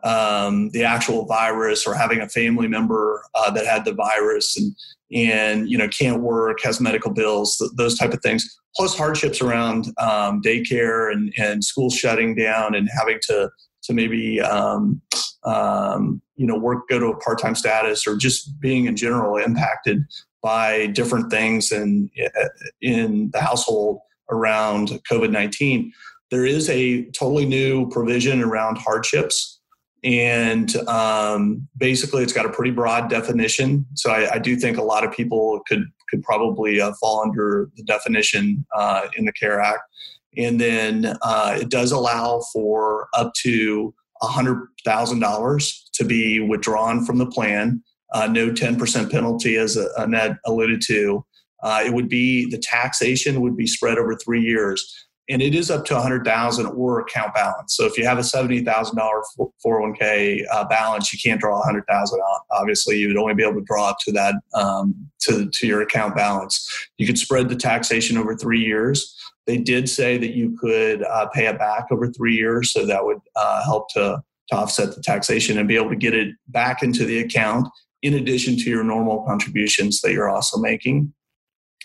um, 0.05 0.69
the 0.69 0.83
actual 0.83 1.25
virus 1.25 1.85
or 1.85 1.95
having 1.95 2.21
a 2.21 2.29
family 2.29 2.67
member 2.67 3.23
uh, 3.33 3.49
that 3.51 3.65
had 3.65 3.83
the 3.85 3.93
virus 3.93 4.55
and 4.55 4.75
and 5.13 5.69
you 5.69 5.77
know 5.77 5.87
can't 5.87 6.21
work 6.21 6.59
has 6.63 6.79
medical 6.79 7.11
bills 7.11 7.57
th- 7.57 7.71
those 7.75 7.97
type 7.97 8.13
of 8.13 8.21
things 8.21 8.47
plus 8.75 8.95
hardships 8.95 9.41
around 9.41 9.87
um, 9.99 10.41
daycare 10.41 11.11
and 11.11 11.33
and 11.37 11.63
schools 11.63 11.95
shutting 11.95 12.35
down 12.35 12.75
and 12.75 12.87
having 12.95 13.19
to 13.21 13.49
to 13.83 13.93
maybe 13.93 14.39
um, 14.41 15.01
um 15.43 16.21
you 16.35 16.45
know 16.45 16.57
work 16.57 16.87
go 16.87 16.99
to 16.99 17.07
a 17.07 17.17
part-time 17.17 17.55
status 17.55 18.05
or 18.07 18.15
just 18.15 18.59
being 18.59 18.85
in 18.85 18.95
general 18.95 19.37
impacted 19.37 20.03
by 20.41 20.87
different 20.87 21.31
things 21.31 21.71
in 21.71 22.09
in 22.81 23.29
the 23.33 23.41
household 23.41 23.99
around 24.29 24.99
covid-19 25.09 25.89
there 26.31 26.45
is 26.45 26.69
a 26.69 27.05
totally 27.11 27.45
new 27.45 27.87
provision 27.89 28.41
around 28.41 28.77
hardships 28.77 29.54
and 30.05 30.75
um, 30.87 31.67
basically 31.77 32.21
it's 32.21 32.31
got 32.31 32.45
a 32.45 32.49
pretty 32.49 32.69
broad 32.69 33.09
definition. 33.09 33.85
So 33.95 34.11
I, 34.11 34.35
I, 34.35 34.39
do 34.39 34.55
think 34.55 34.77
a 34.77 34.83
lot 34.83 35.03
of 35.03 35.11
people 35.11 35.61
could 35.67 35.83
could 36.09 36.21
probably 36.21 36.79
uh, 36.79 36.93
fall 37.01 37.23
under 37.23 37.71
the 37.75 37.83
definition 37.83 38.63
uh, 38.75 39.07
in 39.17 39.25
the 39.25 39.33
CARE 39.33 39.59
Act. 39.59 39.79
And 40.37 40.61
then 40.61 41.17
uh, 41.23 41.57
it 41.59 41.69
does 41.69 41.91
allow 41.91 42.41
for 42.53 43.07
up 43.15 43.33
to 43.41 43.95
$100,000 44.21 45.73
to 45.93 46.03
be 46.03 46.39
withdrawn 46.39 47.03
from 47.03 47.17
the 47.17 47.25
plan. 47.25 47.81
Uh, 48.13 48.27
no 48.27 48.51
10% 48.51 49.11
penalty, 49.11 49.55
as 49.55 49.75
Annette 49.97 50.37
alluded 50.45 50.81
to. 50.87 51.25
Uh, 51.63 51.81
it 51.83 51.93
would 51.93 52.07
be 52.07 52.49
the 52.51 52.59
taxation 52.59 53.41
would 53.41 53.57
be 53.57 53.65
spread 53.65 53.97
over 53.97 54.15
three 54.15 54.41
years 54.41 55.07
and 55.29 55.41
it 55.41 55.55
is 55.55 55.71
up 55.71 55.85
to 55.85 55.93
100000 55.95 56.65
or 56.67 56.99
account 56.99 57.33
balance. 57.33 57.75
So 57.75 57.85
if 57.85 57.97
you 57.97 58.05
have 58.05 58.17
a 58.17 58.21
$70000 58.21 58.63
401k 59.65 60.43
uh, 60.51 60.65
balance 60.65 61.11
you 61.11 61.19
can't 61.23 61.41
draw 61.41 61.59
100000 61.59 62.19
obviously 62.51 62.97
you 62.97 63.07
would 63.07 63.17
only 63.17 63.33
be 63.33 63.43
able 63.43 63.55
to 63.55 63.65
draw 63.65 63.89
up 63.89 63.97
to 64.05 64.11
that 64.11 64.35
um, 64.53 64.95
to, 65.21 65.49
to 65.49 65.67
your 65.67 65.81
account 65.81 66.15
balance. 66.15 66.87
You 66.97 67.07
could 67.07 67.17
spread 67.17 67.49
the 67.49 67.55
taxation 67.55 68.17
over 68.17 68.35
three 68.35 68.61
years. 68.61 69.15
They 69.47 69.57
did 69.57 69.89
say 69.89 70.17
that 70.17 70.35
you 70.35 70.57
could 70.59 71.03
uh, 71.03 71.27
pay 71.27 71.47
it 71.47 71.57
back 71.57 71.85
over 71.91 72.11
three 72.11 72.35
years 72.35 72.71
so 72.71 72.85
that 72.85 73.05
would 73.05 73.19
uh, 73.35 73.63
help 73.63 73.89
to, 73.93 74.21
to 74.49 74.55
offset 74.55 74.95
the 74.95 75.01
taxation 75.01 75.57
and 75.57 75.67
be 75.67 75.75
able 75.75 75.89
to 75.89 75.95
get 75.95 76.13
it 76.13 76.35
back 76.47 76.83
into 76.83 77.05
the 77.05 77.19
account 77.19 77.67
in 78.01 78.15
addition 78.15 78.55
to 78.57 78.69
your 78.69 78.83
normal 78.83 79.23
contributions 79.25 80.01
that 80.01 80.13
you're 80.13 80.29
also 80.29 80.59
making. 80.59 81.13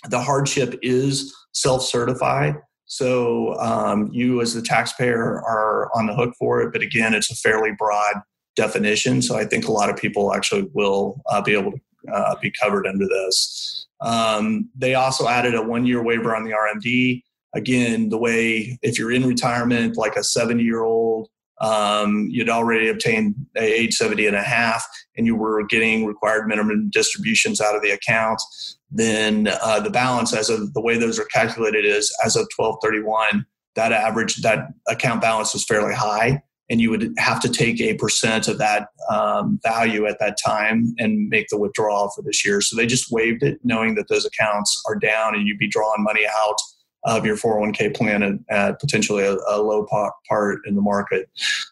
The 0.09 0.20
hardship 0.20 0.79
is 0.83 1.35
self-certified 1.53 2.57
so 2.90 3.55
um, 3.61 4.11
you, 4.12 4.40
as 4.40 4.53
the 4.53 4.61
taxpayer, 4.61 5.40
are 5.42 5.88
on 5.94 6.07
the 6.07 6.14
hook 6.14 6.35
for 6.37 6.61
it. 6.61 6.72
But 6.72 6.83
again, 6.83 7.14
it's 7.14 7.31
a 7.31 7.37
fairly 7.37 7.70
broad 7.79 8.16
definition. 8.57 9.22
So 9.22 9.37
I 9.37 9.44
think 9.44 9.68
a 9.68 9.70
lot 9.70 9.90
of 9.90 9.96
people 9.96 10.35
actually 10.35 10.68
will 10.74 11.22
uh, 11.31 11.40
be 11.40 11.53
able 11.53 11.70
to 11.70 11.79
uh, 12.12 12.35
be 12.42 12.50
covered 12.50 12.88
under 12.88 13.07
this. 13.07 13.87
Um, 14.00 14.70
they 14.76 14.96
also 14.96 15.29
added 15.29 15.55
a 15.55 15.62
one 15.62 15.87
year 15.87 16.03
waiver 16.03 16.35
on 16.35 16.42
the 16.42 16.50
RMD. 16.50 17.22
Again, 17.55 18.09
the 18.09 18.18
way 18.18 18.76
if 18.83 18.98
you're 18.98 19.12
in 19.12 19.24
retirement, 19.24 19.96
like 19.96 20.16
a 20.16 20.24
70 20.24 20.61
year 20.61 20.83
old, 20.83 21.29
um, 21.61 22.26
you'd 22.29 22.50
already 22.50 22.88
obtained 22.88 23.37
age 23.57 23.94
70 23.94 24.26
and 24.26 24.35
a 24.35 24.42
half, 24.42 24.85
and 25.16 25.26
you 25.26 25.37
were 25.37 25.64
getting 25.66 26.07
required 26.07 26.48
minimum 26.48 26.90
distributions 26.90 27.61
out 27.61 27.76
of 27.76 27.83
the 27.83 27.90
account 27.90 28.42
then 28.90 29.48
uh, 29.62 29.81
the 29.81 29.90
balance 29.90 30.35
as 30.35 30.50
of 30.50 30.72
the 30.74 30.81
way 30.81 30.98
those 30.98 31.18
are 31.18 31.26
calculated 31.26 31.85
is 31.85 32.14
as 32.24 32.37
of 32.37 32.48
1231 32.57 33.46
that 33.76 33.92
average 33.92 34.37
that 34.37 34.68
account 34.88 35.20
balance 35.20 35.53
was 35.53 35.64
fairly 35.64 35.94
high 35.94 36.42
and 36.70 36.81
you 36.81 36.88
would 36.88 37.12
have 37.18 37.40
to 37.40 37.48
take 37.48 37.81
a 37.81 37.94
percent 37.94 38.46
of 38.46 38.57
that 38.59 38.88
um, 39.11 39.59
value 39.64 40.07
at 40.07 40.18
that 40.20 40.38
time 40.42 40.94
and 40.98 41.29
make 41.29 41.48
the 41.48 41.59
withdrawal 41.59 42.11
for 42.14 42.22
this 42.22 42.44
year. 42.46 42.61
So 42.61 42.76
they 42.76 42.87
just 42.87 43.11
waived 43.11 43.42
it 43.42 43.59
knowing 43.64 43.96
that 43.96 44.09
those 44.09 44.24
accounts 44.24 44.81
are 44.87 44.94
down 44.94 45.35
and 45.35 45.46
you'd 45.48 45.59
be 45.59 45.68
drawing 45.68 46.05
money 46.05 46.24
out 46.33 46.57
of 47.05 47.26
your 47.26 47.37
401k 47.37 47.96
plan 47.96 48.22
at, 48.22 48.35
at 48.50 48.79
potentially 48.79 49.24
a, 49.24 49.37
a, 49.48 49.59
low 49.61 49.87
part 50.29 50.59
in 50.66 50.76
the 50.76 50.83
market. 50.83 51.29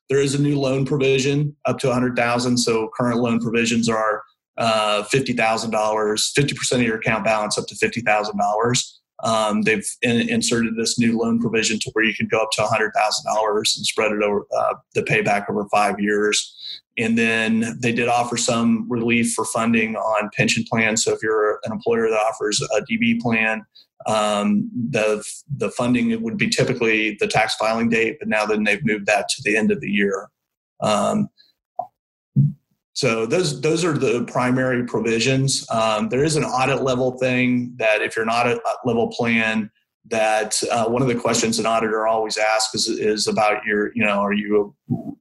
There 0.08 0.18
is 0.18 0.34
a 0.34 0.42
new 0.42 0.58
loan 0.58 0.84
provision 0.86 1.54
up 1.66 1.78
to 1.80 1.88
100000 1.88 2.56
so 2.56 2.90
current 2.96 3.20
loan 3.20 3.38
provisions 3.38 3.88
are 3.90 4.22
uh, 4.58 5.04
$50,000, 5.12 5.70
50% 5.70 6.72
of 6.72 6.82
your 6.82 6.96
account 6.96 7.24
balance 7.24 7.56
up 7.56 7.66
to 7.68 7.74
$50,000. 7.74 8.92
Um, 9.24 9.62
they've 9.62 9.86
in, 10.02 10.28
inserted 10.28 10.76
this 10.76 10.98
new 10.98 11.18
loan 11.18 11.40
provision 11.40 11.78
to 11.80 11.90
where 11.92 12.04
you 12.04 12.14
can 12.14 12.28
go 12.28 12.42
up 12.42 12.50
to 12.52 12.62
$100,000 12.62 12.92
and 13.58 13.86
spread 13.86 14.12
it 14.12 14.22
over 14.22 14.46
uh, 14.56 14.74
the 14.94 15.02
payback 15.02 15.48
over 15.48 15.66
five 15.70 15.98
years. 15.98 16.54
And 16.96 17.16
then 17.16 17.78
they 17.80 17.92
did 17.92 18.08
offer 18.08 18.36
some 18.36 18.86
relief 18.88 19.32
for 19.32 19.44
funding 19.44 19.96
on 19.96 20.30
pension 20.36 20.64
plans. 20.68 21.04
So 21.04 21.12
if 21.12 21.22
you're 21.22 21.60
an 21.64 21.72
employer 21.72 22.10
that 22.10 22.18
offers 22.18 22.60
a 22.60 22.82
DB 22.82 23.20
plan, 23.20 23.64
um, 24.06 24.70
the 24.90 25.24
the 25.56 25.70
funding 25.70 26.20
would 26.22 26.38
be 26.38 26.48
typically 26.48 27.16
the 27.18 27.26
tax 27.26 27.54
filing 27.56 27.88
date, 27.88 28.16
but 28.18 28.28
now 28.28 28.46
then 28.46 28.64
they've 28.64 28.84
moved 28.84 29.06
that 29.06 29.28
to 29.28 29.42
the 29.44 29.56
end 29.56 29.70
of 29.70 29.80
the 29.80 29.90
year. 29.90 30.28
Um, 30.80 31.28
so 32.98 33.26
those 33.26 33.60
those 33.60 33.84
are 33.84 33.96
the 33.96 34.24
primary 34.24 34.84
provisions. 34.84 35.64
Um, 35.70 36.08
there 36.08 36.24
is 36.24 36.34
an 36.34 36.42
audit 36.42 36.82
level 36.82 37.16
thing 37.16 37.72
that 37.76 38.02
if 38.02 38.16
you're 38.16 38.24
not 38.24 38.48
a 38.48 38.60
level 38.84 39.06
plan, 39.06 39.70
that 40.10 40.60
uh, 40.72 40.86
one 40.86 41.00
of 41.00 41.06
the 41.06 41.14
questions 41.14 41.60
an 41.60 41.66
auditor 41.66 42.08
always 42.08 42.36
asks 42.36 42.74
is, 42.74 42.88
is 42.88 43.28
about 43.28 43.64
your 43.64 43.92
you 43.94 44.04
know 44.04 44.18
are 44.18 44.32
you 44.32 44.74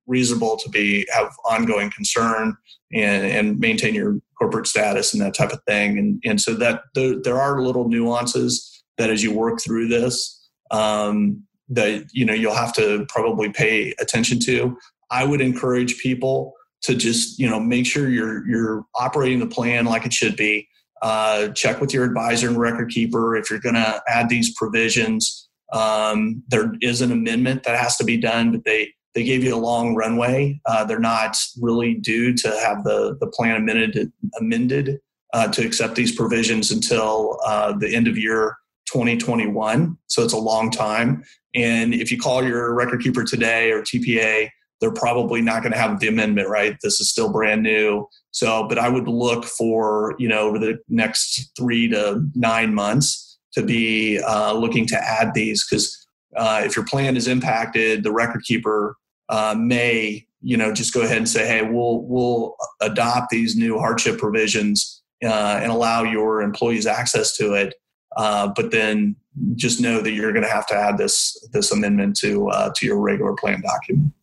reasonable 0.08 0.58
to 0.58 0.68
be 0.72 1.08
have 1.14 1.32
ongoing 1.46 1.92
concern 1.92 2.58
and, 2.96 3.28
and 3.28 3.60
maintain 3.60 3.94
your 3.94 4.18
corporate 4.40 4.66
status 4.66 5.14
and 5.14 5.22
that 5.22 5.36
type 5.36 5.52
of 5.52 5.62
thing 5.68 6.00
and 6.00 6.20
and 6.26 6.42
so 6.42 6.56
that 6.56 6.82
there, 6.96 7.22
there 7.22 7.40
are 7.40 7.62
little 7.62 7.88
nuances 7.88 8.84
that 8.98 9.12
as 9.12 9.22
you 9.22 9.32
work 9.32 9.62
through 9.62 9.88
this 9.88 10.50
um, 10.72 11.44
that 11.70 12.08
you 12.12 12.26
know 12.26 12.34
you'll 12.34 12.56
have 12.56 12.74
to 12.74 13.06
probably 13.08 13.52
pay 13.52 13.94
attention 14.00 14.40
to. 14.40 14.76
I 15.12 15.26
would 15.26 15.42
encourage 15.42 16.00
people 16.00 16.57
to 16.84 16.96
just 16.96 17.40
you 17.40 17.50
know 17.50 17.60
make 17.60 17.86
sure 17.86 18.10
you're 18.10 18.48
you're 18.48 18.86
operating 18.96 19.40
the 19.40 19.48
plan 19.48 19.86
like 19.86 20.06
it 20.06 20.14
should 20.14 20.36
be. 20.36 20.68
Uh, 21.02 21.50
check 21.50 21.80
with 21.80 21.94
your 21.94 22.04
advisor 22.04 22.48
and 22.48 22.58
record 22.58 22.90
keeper 22.90 23.36
if 23.36 23.50
you're 23.50 23.60
going 23.60 23.76
to 23.76 24.02
add 24.08 24.30
these 24.30 24.54
provisions. 24.56 25.48
Um, 25.72 26.42
there 26.48 26.74
is 26.82 27.02
an 27.02 27.12
amendment 27.12 27.64
that 27.64 27.78
has 27.78 27.98
to 27.98 28.04
be 28.04 28.18
done, 28.18 28.52
but 28.52 28.64
they 28.66 28.94
they 29.14 29.24
gave 29.24 29.44
you 29.44 29.56
a 29.56 29.58
long 29.58 29.96
runway. 29.96 30.60
Uh, 30.66 30.86
they're 30.86 31.00
not 31.00 31.38
really 31.62 31.96
due 31.96 32.34
to 32.36 32.50
have 32.50 32.84
the 32.84 33.18
the 33.20 33.28
plan 33.28 33.56
amended 33.56 34.12
amended 34.40 35.00
uh, 35.34 35.48
to 35.50 35.66
accept 35.66 35.96
these 35.96 36.16
provisions 36.16 36.72
until 36.72 37.40
uh, 37.46 37.74
the 37.78 37.94
end 37.94 38.08
of 38.08 38.18
year 38.18 38.56
2021. 38.92 39.98
So 40.08 40.24
it's 40.24 40.34
a 40.34 40.38
long 40.38 40.72
time. 40.72 41.24
And 41.54 41.94
if 41.94 42.12
you 42.12 42.20
call 42.20 42.44
your 42.44 42.74
record 42.74 43.02
keeper 43.02 43.24
today 43.24 43.72
or 43.72 43.82
TPA 43.82 44.50
they're 44.80 44.92
probably 44.92 45.42
not 45.42 45.64
going 45.64 45.72
to 45.72 45.78
have 45.78 46.00
the 46.00 46.08
amendment, 46.08 46.50
right? 46.50 46.78
This 46.84 47.00
is 47.00 47.10
still 47.10 47.32
brand 47.32 47.64
new. 47.64 48.08
So, 48.32 48.68
but 48.68 48.78
I 48.78 48.90
would 48.90 49.08
look 49.08 49.46
for, 49.46 50.16
you 50.20 50.28
know, 50.28 50.42
over 50.42 50.60
the 50.60 50.80
next 50.90 51.52
three 51.58 51.88
to 51.90 52.24
nine 52.36 52.74
months 52.74 53.40
to 53.54 53.64
be 53.64 54.20
uh, 54.20 54.54
looking 54.54 54.86
to 54.88 54.98
add 54.98 55.34
these 55.34 55.66
because 55.68 56.08
uh, 56.36 56.62
if 56.64 56.76
your 56.76 56.86
plan 56.86 57.18
is 57.18 57.28
impacted, 57.28 58.04
the 58.04 58.12
record 58.12 58.44
keeper 58.44 58.96
uh, 59.30 59.56
may, 59.58 60.26
you 60.42 60.56
know, 60.56 60.72
just 60.72 60.94
go 60.94 61.02
ahead 61.02 61.18
and 61.18 61.30
say, 61.30 61.48
hey, 61.48 61.64
we'll 61.64 62.04
we'll 62.04 62.56
adopt 62.82 63.30
these 63.32 63.56
new 63.56 63.80
hardship 63.80 64.20
provisions 64.20 65.02
uh, 65.24 65.60
and 65.62 65.72
allow 65.72 66.04
your 66.04 66.42
employees 66.42 66.86
access 66.86 67.36
to 67.38 67.54
it. 67.54 67.74
Uh, 68.16 68.52
but 68.56 68.72
then 68.72 69.16
just 69.56 69.82
know 69.82 70.02
that 70.02 70.12
you're 70.12 70.32
going 70.32 70.46
to 70.46 70.52
have 70.52 70.68
to 70.68 70.76
add 70.76 70.98
this 70.98 71.38
this 71.54 71.72
amendment 71.72 72.16
to 72.18 72.50
uh, 72.50 72.72
to 72.76 72.86
your 72.86 73.00
regular 73.00 73.34
plan 73.34 73.62
document. 73.62 74.14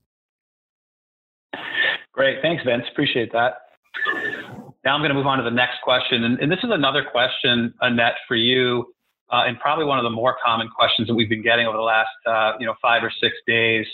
Great. 2.14 2.38
Thanks, 2.42 2.62
Vince. 2.64 2.85
Appreciate 2.92 3.33
that. 3.33 3.59
Now 4.85 4.94
I'm 4.94 5.00
going 5.00 5.11
to 5.11 5.14
move 5.14 5.27
on 5.27 5.38
to 5.38 5.44
the 5.44 5.50
next 5.50 5.83
question. 5.83 6.24
And, 6.24 6.38
and 6.38 6.50
this 6.50 6.61
is 6.62 6.70
another 6.70 7.05
question, 7.11 7.74
Annette, 7.81 8.14
for 8.29 8.37
you, 8.37 8.94
uh, 9.33 9.42
and 9.46 9.59
probably 9.59 9.85
one 9.85 9.98
of 9.98 10.05
the 10.05 10.11
more 10.11 10.37
common 10.44 10.68
questions 10.68 11.09
that 11.09 11.14
we've 11.14 11.29
been 11.29 11.42
getting 11.42 11.66
over 11.66 11.77
the 11.77 11.83
last, 11.83 12.11
uh, 12.27 12.53
you 12.61 12.66
know, 12.66 12.74
five 12.81 13.03
or 13.03 13.11
six 13.20 13.35
days. 13.46 13.87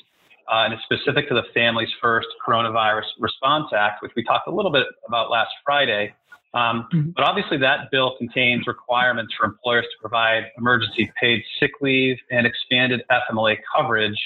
Uh, 0.53 0.65
and 0.65 0.75
it's 0.75 0.83
specific 0.83 1.29
to 1.29 1.35
the 1.35 1.45
Families 1.55 1.89
First 2.03 2.27
Coronavirus 2.47 3.05
Response 3.21 3.67
Act, 3.73 4.03
which 4.03 4.13
we 4.17 4.25
talked 4.25 4.49
a 4.49 4.51
little 4.51 4.73
bit 4.73 4.85
about 5.07 5.31
last 5.31 5.51
Friday. 5.65 6.13
Um, 6.53 6.89
mm-hmm. 6.93 7.11
But 7.11 7.23
obviously, 7.23 7.57
that 7.59 7.91
bill 7.93 8.17
contains 8.19 8.67
requirements 8.67 9.33
for 9.39 9.47
employers 9.47 9.85
to 9.85 10.01
provide 10.01 10.45
emergency 10.59 11.11
paid 11.21 11.43
sick 11.61 11.71
leave 11.81 12.17
and 12.33 12.47
expanded 12.47 13.03
FMLA 13.09 13.59
coverage. 13.77 14.19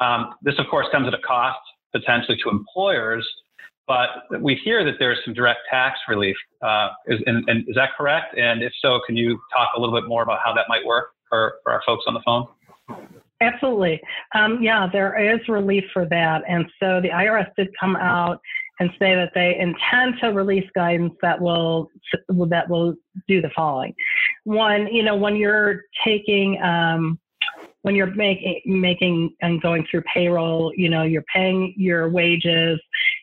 Um, 0.00 0.34
this, 0.42 0.54
of 0.58 0.66
course, 0.68 0.88
comes 0.90 1.06
at 1.06 1.14
a 1.14 1.22
cost 1.24 1.60
potentially 1.92 2.38
to 2.42 2.50
employers. 2.50 3.28
But 3.86 4.40
we 4.40 4.54
hear 4.64 4.84
that 4.84 4.94
there's 4.98 5.18
some 5.24 5.34
direct 5.34 5.60
tax 5.70 5.98
relief. 6.08 6.36
Uh, 6.62 6.90
is, 7.06 7.20
and, 7.26 7.48
and, 7.48 7.68
is 7.68 7.74
that 7.74 7.90
correct? 7.96 8.38
And 8.38 8.62
if 8.62 8.72
so, 8.80 9.00
can 9.06 9.16
you 9.16 9.40
talk 9.54 9.70
a 9.76 9.80
little 9.80 9.94
bit 9.94 10.08
more 10.08 10.22
about 10.22 10.38
how 10.44 10.54
that 10.54 10.66
might 10.68 10.84
work 10.84 11.08
for, 11.28 11.54
for 11.64 11.72
our 11.72 11.82
folks 11.84 12.04
on 12.06 12.14
the 12.14 12.20
phone? 12.24 12.46
Absolutely. 13.40 14.00
Um, 14.34 14.62
yeah, 14.62 14.88
there 14.90 15.34
is 15.34 15.40
relief 15.48 15.84
for 15.92 16.06
that. 16.06 16.42
And 16.48 16.64
so 16.78 17.00
the 17.00 17.08
IRS 17.08 17.50
did 17.56 17.68
come 17.78 17.96
out 17.96 18.40
and 18.78 18.90
say 18.98 19.14
that 19.14 19.32
they 19.34 19.56
intend 19.58 20.14
to 20.20 20.28
release 20.28 20.68
guidance 20.74 21.12
that 21.22 21.40
will 21.40 21.88
that 22.28 22.68
will 22.68 22.94
do 23.28 23.42
the 23.42 23.50
following. 23.54 23.94
One, 24.44 24.86
you 24.88 25.02
know, 25.02 25.16
when 25.16 25.36
you're 25.36 25.82
taking 26.04 26.60
um, 26.62 27.18
when 27.82 27.96
you're 27.96 28.14
making 28.14 28.60
making 28.64 29.34
and 29.42 29.60
going 29.60 29.86
through 29.90 30.02
payroll, 30.02 30.72
you 30.76 30.88
know, 30.88 31.02
you're 31.02 31.24
paying 31.34 31.74
your 31.76 32.08
wages, 32.08 32.80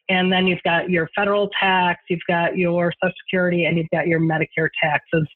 and 0.10 0.32
then 0.32 0.48
you've 0.48 0.64
got 0.64 0.90
your 0.90 1.10
federal 1.16 1.50
tax, 1.60 2.02
you've 2.10 2.20
got 2.28 2.58
your 2.58 2.94
Social 3.02 3.14
Security, 3.26 3.66
and 3.66 3.78
you've 3.78 3.90
got 3.92 4.08
your 4.08 4.20
Medicare 4.20 4.70
taxes 4.82 5.28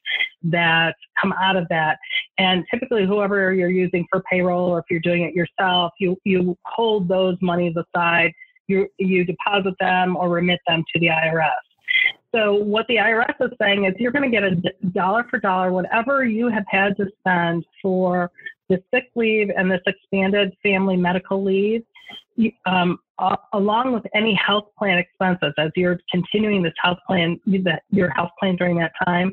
that 0.42 0.94
come 1.20 1.32
out 1.32 1.56
of 1.56 1.66
that. 1.70 1.98
And 2.38 2.64
typically, 2.70 3.06
whoever 3.06 3.54
you're 3.54 3.70
using 3.70 4.06
for 4.10 4.22
payroll, 4.30 4.68
or 4.68 4.78
if 4.78 4.84
you're 4.90 5.00
doing 5.00 5.22
it 5.22 5.34
yourself, 5.34 5.92
you 5.98 6.16
you 6.24 6.56
hold 6.66 7.08
those 7.08 7.36
monies 7.40 7.74
aside. 7.76 8.32
You 8.68 8.88
you 8.98 9.24
deposit 9.24 9.74
them 9.80 10.16
or 10.16 10.28
remit 10.28 10.60
them 10.66 10.84
to 10.92 11.00
the 11.00 11.06
IRS. 11.06 11.50
So 12.34 12.54
what 12.54 12.86
the 12.88 12.96
IRS 12.96 13.34
is 13.40 13.52
saying 13.60 13.84
is 13.84 13.94
you're 13.98 14.10
going 14.10 14.28
to 14.28 14.30
get 14.30 14.42
a 14.42 14.56
dollar 14.88 15.24
for 15.30 15.38
dollar 15.38 15.70
whatever 15.70 16.24
you 16.24 16.48
have 16.48 16.64
had 16.68 16.96
to 16.96 17.06
spend 17.20 17.64
for 17.80 18.30
the 18.68 18.82
sick 18.92 19.10
leave 19.14 19.50
and 19.56 19.70
this 19.70 19.80
expanded 19.86 20.54
family 20.62 20.96
medical 20.96 21.42
leave, 21.42 21.82
um, 22.66 22.98
uh, 23.18 23.36
along 23.52 23.92
with 23.92 24.02
any 24.14 24.34
health 24.34 24.64
plan 24.76 24.98
expenses, 24.98 25.52
as 25.58 25.70
you're 25.76 25.98
continuing 26.10 26.62
this 26.62 26.72
health 26.82 26.98
plan, 27.06 27.40
your 27.90 28.10
health 28.10 28.30
plan 28.38 28.56
during 28.56 28.76
that 28.76 28.92
time, 29.04 29.32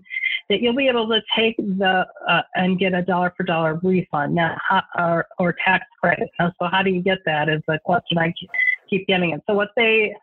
that 0.50 0.62
you'll 0.62 0.76
be 0.76 0.88
able 0.88 1.08
to 1.08 1.20
take 1.36 1.58
the 1.58 2.06
uh, 2.30 2.42
and 2.56 2.78
get 2.78 2.94
a 2.94 3.02
dollar 3.02 3.34
for 3.36 3.44
dollar 3.44 3.80
refund 3.84 4.36
now, 4.36 4.56
or, 4.98 5.26
or 5.40 5.56
tax 5.66 5.86
credit. 6.00 6.30
Now, 6.40 6.54
so 6.60 6.68
how 6.68 6.84
do 6.84 6.92
you 6.92 7.02
get 7.02 7.20
that? 7.26 7.50
Is 7.50 7.62
the 7.68 7.80
question 7.84 8.18
I 8.18 8.34
keep 8.90 9.08
getting 9.08 9.32
it. 9.32 9.42
So 9.48 9.56
what 9.56 9.70
they 9.76 10.14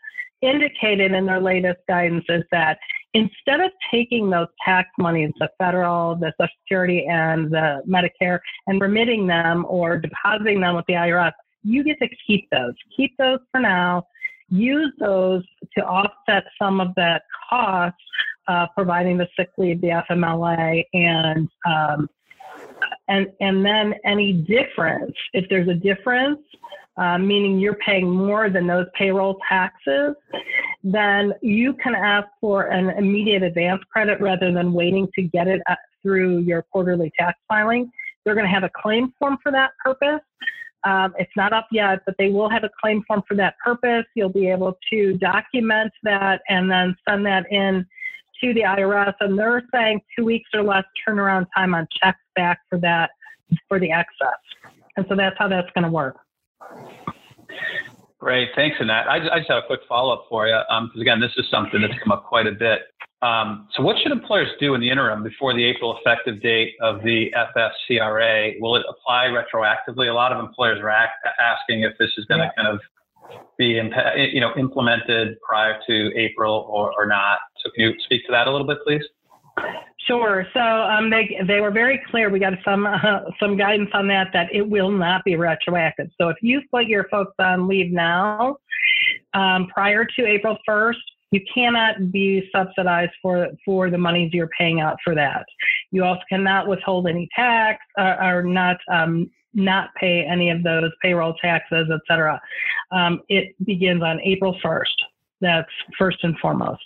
indicated 0.40 1.12
in 1.12 1.26
their 1.26 1.40
latest 1.40 1.80
guidance 1.88 2.24
is 2.28 2.44
that 2.52 2.78
instead 3.14 3.60
of 3.60 3.70
taking 3.90 4.30
those 4.30 4.48
tax 4.64 4.88
monies, 4.98 5.30
the 5.38 5.48
federal, 5.58 6.16
the 6.16 6.32
Social 6.40 6.52
Security, 6.64 7.06
and 7.06 7.50
the 7.50 7.82
Medicare, 7.88 8.40
and 8.66 8.80
remitting 8.80 9.26
them 9.26 9.64
or 9.68 9.98
depositing 9.98 10.60
them 10.60 10.76
with 10.76 10.84
the 10.86 10.94
IRS, 10.94 11.32
you 11.62 11.82
get 11.82 11.98
to 12.00 12.08
keep 12.26 12.48
those. 12.50 12.74
Keep 12.96 13.16
those 13.18 13.40
for 13.50 13.60
now. 13.60 14.06
Use 14.50 14.92
those 14.98 15.42
to 15.76 15.84
offset 15.84 16.44
some 16.60 16.80
of 16.80 16.94
that 16.96 17.22
cost, 17.50 17.96
uh, 18.46 18.66
providing 18.74 19.18
the 19.18 19.28
sick 19.38 19.50
leave, 19.58 19.80
the 19.80 20.02
FMLA, 20.10 20.84
and 20.94 21.48
um, 21.66 22.08
and 23.08 23.26
and 23.40 23.64
then 23.64 23.94
any 24.04 24.32
difference, 24.32 25.14
if 25.34 25.48
there's 25.50 25.68
a 25.68 25.74
difference, 25.74 26.40
uh, 26.98 27.16
meaning 27.16 27.58
you're 27.58 27.74
paying 27.74 28.10
more 28.10 28.50
than 28.50 28.66
those 28.66 28.86
payroll 28.94 29.38
taxes, 29.48 30.14
then 30.82 31.32
you 31.42 31.74
can 31.74 31.94
ask 31.94 32.26
for 32.40 32.66
an 32.66 32.90
immediate 32.90 33.42
advance 33.42 33.82
credit 33.90 34.20
rather 34.20 34.52
than 34.52 34.72
waiting 34.72 35.08
to 35.14 35.22
get 35.22 35.46
it 35.46 35.62
uh, 35.70 35.74
through 36.02 36.38
your 36.38 36.62
quarterly 36.62 37.12
tax 37.18 37.38
filing. 37.48 37.90
They're 38.24 38.34
going 38.34 38.46
to 38.46 38.52
have 38.52 38.64
a 38.64 38.70
claim 38.82 39.12
form 39.18 39.38
for 39.42 39.52
that 39.52 39.70
purpose. 39.82 40.20
Um, 40.84 41.14
it's 41.18 41.32
not 41.36 41.52
up 41.52 41.66
yet, 41.72 42.00
but 42.06 42.14
they 42.18 42.30
will 42.30 42.48
have 42.48 42.64
a 42.64 42.70
claim 42.80 43.02
form 43.06 43.22
for 43.26 43.36
that 43.36 43.54
purpose. 43.64 44.04
You'll 44.14 44.28
be 44.28 44.48
able 44.48 44.78
to 44.90 45.14
document 45.18 45.92
that 46.02 46.42
and 46.48 46.70
then 46.70 46.96
send 47.08 47.26
that 47.26 47.50
in 47.50 47.86
to 48.42 48.54
the 48.54 48.60
IRS. 48.60 49.14
And 49.20 49.38
they're 49.38 49.62
saying 49.72 50.00
two 50.16 50.24
weeks 50.24 50.50
or 50.54 50.62
less 50.62 50.84
turnaround 51.06 51.46
time 51.56 51.74
on 51.74 51.86
checks 52.02 52.20
back 52.36 52.60
for 52.68 52.78
that, 52.78 53.10
for 53.68 53.80
the 53.80 53.90
excess. 53.90 54.38
And 54.96 55.06
so 55.08 55.16
that's 55.16 55.36
how 55.38 55.48
that's 55.48 55.70
going 55.74 55.84
to 55.84 55.90
work. 55.90 56.16
Great, 58.18 58.48
thanks, 58.56 58.76
Annette. 58.80 59.06
I, 59.08 59.16
I 59.32 59.38
just 59.38 59.50
have 59.50 59.62
a 59.62 59.66
quick 59.66 59.80
follow 59.88 60.12
up 60.12 60.24
for 60.28 60.48
you 60.48 60.58
because 60.68 60.96
um, 60.96 61.00
again, 61.00 61.20
this 61.20 61.30
is 61.36 61.46
something 61.50 61.80
that's 61.80 61.94
come 62.02 62.10
up 62.10 62.24
quite 62.24 62.46
a 62.46 62.52
bit. 62.52 62.80
Um, 63.22 63.68
so, 63.74 63.82
what 63.82 63.96
should 64.00 64.12
employers 64.12 64.48
do 64.60 64.74
in 64.74 64.80
the 64.80 64.90
interim 64.90 65.22
before 65.24 65.52
the 65.54 65.64
April 65.64 65.96
effective 65.98 66.40
date 66.40 66.74
of 66.80 67.02
the 67.02 67.32
FFCRA? 67.34 68.60
Will 68.60 68.76
it 68.76 68.84
apply 68.88 69.26
retroactively? 69.26 70.08
A 70.08 70.12
lot 70.12 70.32
of 70.32 70.38
employers 70.38 70.78
are 70.80 70.90
act, 70.90 71.26
asking 71.40 71.82
if 71.82 71.98
this 71.98 72.10
is 72.16 72.24
going 72.26 72.40
to 72.40 72.46
yeah. 72.46 72.62
kind 72.62 72.68
of 72.68 72.80
be 73.58 73.80
you 74.32 74.40
know 74.40 74.52
implemented 74.56 75.36
prior 75.46 75.80
to 75.88 76.12
April 76.16 76.68
or, 76.70 76.92
or 76.96 77.06
not. 77.06 77.38
So, 77.62 77.70
can 77.74 77.86
you 77.86 77.94
speak 78.04 78.24
to 78.26 78.32
that 78.32 78.46
a 78.46 78.52
little 78.52 78.66
bit, 78.66 78.78
please? 78.86 79.02
Sure. 80.06 80.46
So 80.54 80.60
um, 80.60 81.10
they 81.10 81.38
they 81.46 81.60
were 81.60 81.70
very 81.70 82.00
clear. 82.10 82.30
We 82.30 82.38
got 82.38 82.54
some 82.64 82.86
uh, 82.86 83.20
some 83.40 83.56
guidance 83.56 83.90
on 83.92 84.08
that 84.08 84.28
that 84.32 84.48
it 84.52 84.62
will 84.62 84.90
not 84.90 85.24
be 85.24 85.36
retroactive. 85.36 86.08
So 86.18 86.28
if 86.28 86.36
you 86.40 86.62
put 86.70 86.86
your 86.86 87.08
folks 87.10 87.34
on 87.38 87.68
leave 87.68 87.92
now, 87.92 88.56
um, 89.34 89.66
prior 89.66 90.04
to 90.04 90.26
April 90.26 90.56
first, 90.64 91.00
you 91.30 91.40
cannot 91.52 92.10
be 92.10 92.48
subsidized 92.54 93.12
for 93.20 93.48
for 93.64 93.90
the 93.90 93.98
monies 93.98 94.30
you're 94.32 94.50
paying 94.58 94.80
out 94.80 94.96
for 95.04 95.14
that. 95.14 95.44
You 95.90 96.04
also 96.04 96.22
cannot 96.28 96.68
withhold 96.68 97.06
any 97.06 97.28
tax 97.36 97.80
or, 97.98 98.22
or 98.22 98.42
not 98.42 98.78
um, 98.90 99.30
not 99.54 99.94
pay 99.94 100.24
any 100.24 100.50
of 100.50 100.62
those 100.62 100.90
payroll 101.02 101.34
taxes, 101.34 101.88
etc. 101.90 102.40
Um, 102.92 103.20
it 103.28 103.54
begins 103.64 104.02
on 104.02 104.20
April 104.20 104.56
1st. 104.64 104.84
That's 105.40 105.70
first 105.98 106.18
and 106.22 106.36
foremost. 106.38 106.84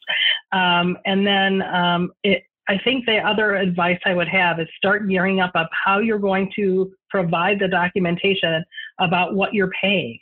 Um, 0.53 0.99
and 1.07 1.27
then 1.27 1.63
um, 1.63 2.13
it, 2.23 2.45
I 2.69 2.79
think 2.79 3.07
the 3.07 3.19
other 3.19 3.57
advice 3.57 3.99
I 4.05 4.15
would 4.15 4.29
have 4.29 4.61
is 4.61 4.69
start 4.77 5.09
gearing 5.09 5.41
up 5.41 5.51
of 5.55 5.67
how 5.85 5.99
you're 5.99 6.19
going 6.19 6.51
to 6.57 6.93
provide 7.11 7.59
the 7.59 7.69
documentation 7.69 8.65
about 9.01 9.35
what 9.35 9.53
you're 9.53 9.71
paying. 9.81 10.19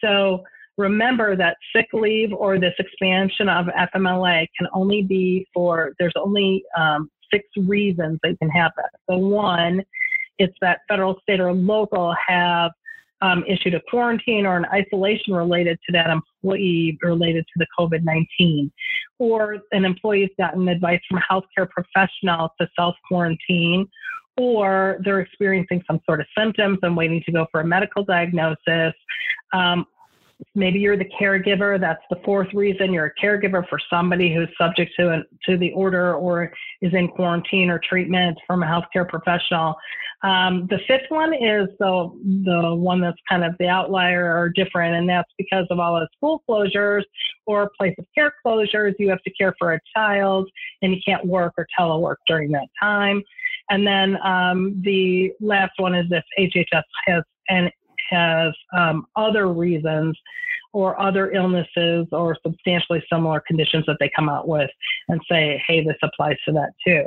So 0.00 0.44
remember 0.76 1.36
that 1.36 1.56
sick 1.74 1.86
leave 1.92 2.32
or 2.32 2.58
this 2.58 2.74
expansion 2.78 3.48
of 3.48 3.66
FMLA 3.66 4.46
can 4.58 4.68
only 4.72 5.02
be 5.02 5.46
for, 5.52 5.92
there's 5.98 6.14
only 6.16 6.64
um, 6.76 7.10
six 7.32 7.44
reasons 7.56 8.18
they 8.22 8.34
can 8.36 8.48
have 8.50 8.72
that. 8.76 8.90
So 9.08 9.18
one, 9.18 9.82
it's 10.38 10.56
that 10.60 10.80
federal, 10.88 11.18
state, 11.22 11.40
or 11.40 11.52
local 11.52 12.14
have 12.26 12.72
um, 13.22 13.44
issued 13.46 13.74
a 13.74 13.80
quarantine 13.88 14.46
or 14.46 14.56
an 14.56 14.66
isolation 14.66 15.34
related 15.34 15.78
to 15.86 15.92
that 15.92 16.10
employee 16.10 16.98
related 17.02 17.44
to 17.44 17.52
the 17.56 17.66
COVID 17.78 18.02
19, 18.02 18.70
or 19.18 19.58
an 19.72 19.84
employee 19.84 20.22
has 20.22 20.30
gotten 20.38 20.68
advice 20.68 21.00
from 21.08 21.18
a 21.18 21.32
healthcare 21.32 21.68
professional 21.68 22.50
to 22.60 22.68
self 22.78 22.96
quarantine, 23.08 23.88
or 24.36 24.98
they're 25.04 25.20
experiencing 25.20 25.82
some 25.86 26.00
sort 26.06 26.20
of 26.20 26.26
symptoms 26.36 26.78
and 26.82 26.96
waiting 26.96 27.22
to 27.24 27.32
go 27.32 27.46
for 27.50 27.60
a 27.60 27.64
medical 27.64 28.04
diagnosis, 28.04 28.94
um, 29.52 29.86
maybe 30.54 30.78
you're 30.78 30.96
the 30.96 31.08
caregiver. 31.20 31.80
That's 31.80 32.02
the 32.10 32.20
fourth 32.24 32.48
reason 32.54 32.92
you're 32.92 33.06
a 33.16 33.24
caregiver 33.24 33.66
for 33.68 33.78
somebody 33.90 34.34
who's 34.34 34.48
subject 34.58 34.92
to 34.98 35.10
an, 35.10 35.24
to 35.46 35.56
the 35.56 35.72
order 35.72 36.14
or 36.14 36.52
is 36.80 36.92
in 36.94 37.08
quarantine 37.08 37.70
or 37.70 37.78
treatment 37.78 38.38
from 38.46 38.62
a 38.62 38.66
healthcare 38.66 39.08
professional. 39.08 39.76
Um, 40.22 40.66
the 40.70 40.78
fifth 40.88 41.10
one 41.10 41.34
is 41.34 41.68
the 41.78 42.10
the 42.44 42.74
one 42.74 43.00
that's 43.00 43.18
kind 43.28 43.44
of 43.44 43.54
the 43.58 43.68
outlier 43.68 44.34
or 44.36 44.48
different, 44.48 44.94
and 44.96 45.08
that's 45.08 45.30
because 45.36 45.66
of 45.70 45.78
all 45.78 46.00
the 46.00 46.08
school 46.16 46.42
closures 46.48 47.02
or 47.46 47.70
place 47.78 47.94
of 47.98 48.06
care 48.14 48.32
closures. 48.44 48.94
You 48.98 49.10
have 49.10 49.22
to 49.22 49.30
care 49.32 49.54
for 49.58 49.74
a 49.74 49.80
child, 49.94 50.48
and 50.80 50.94
you 50.94 51.00
can't 51.04 51.26
work 51.26 51.52
or 51.58 51.66
telework 51.78 52.16
during 52.26 52.52
that 52.52 52.68
time. 52.80 53.22
And 53.70 53.86
then 53.86 54.16
um, 54.22 54.80
the 54.82 55.32
last 55.40 55.72
one 55.78 55.94
is 55.94 56.06
if 56.10 56.24
HHS 56.38 56.82
has 57.06 57.22
an 57.48 57.70
has 58.10 58.52
um, 58.76 59.06
other 59.16 59.48
reasons 59.48 60.16
or 60.72 61.00
other 61.00 61.30
illnesses 61.30 62.06
or 62.10 62.36
substantially 62.44 63.02
similar 63.10 63.40
conditions 63.46 63.84
that 63.86 63.96
they 64.00 64.10
come 64.14 64.28
out 64.28 64.48
with 64.48 64.70
and 65.08 65.20
say, 65.30 65.62
hey, 65.66 65.84
this 65.84 65.96
applies 66.02 66.36
to 66.46 66.52
that 66.52 66.70
too. 66.84 67.04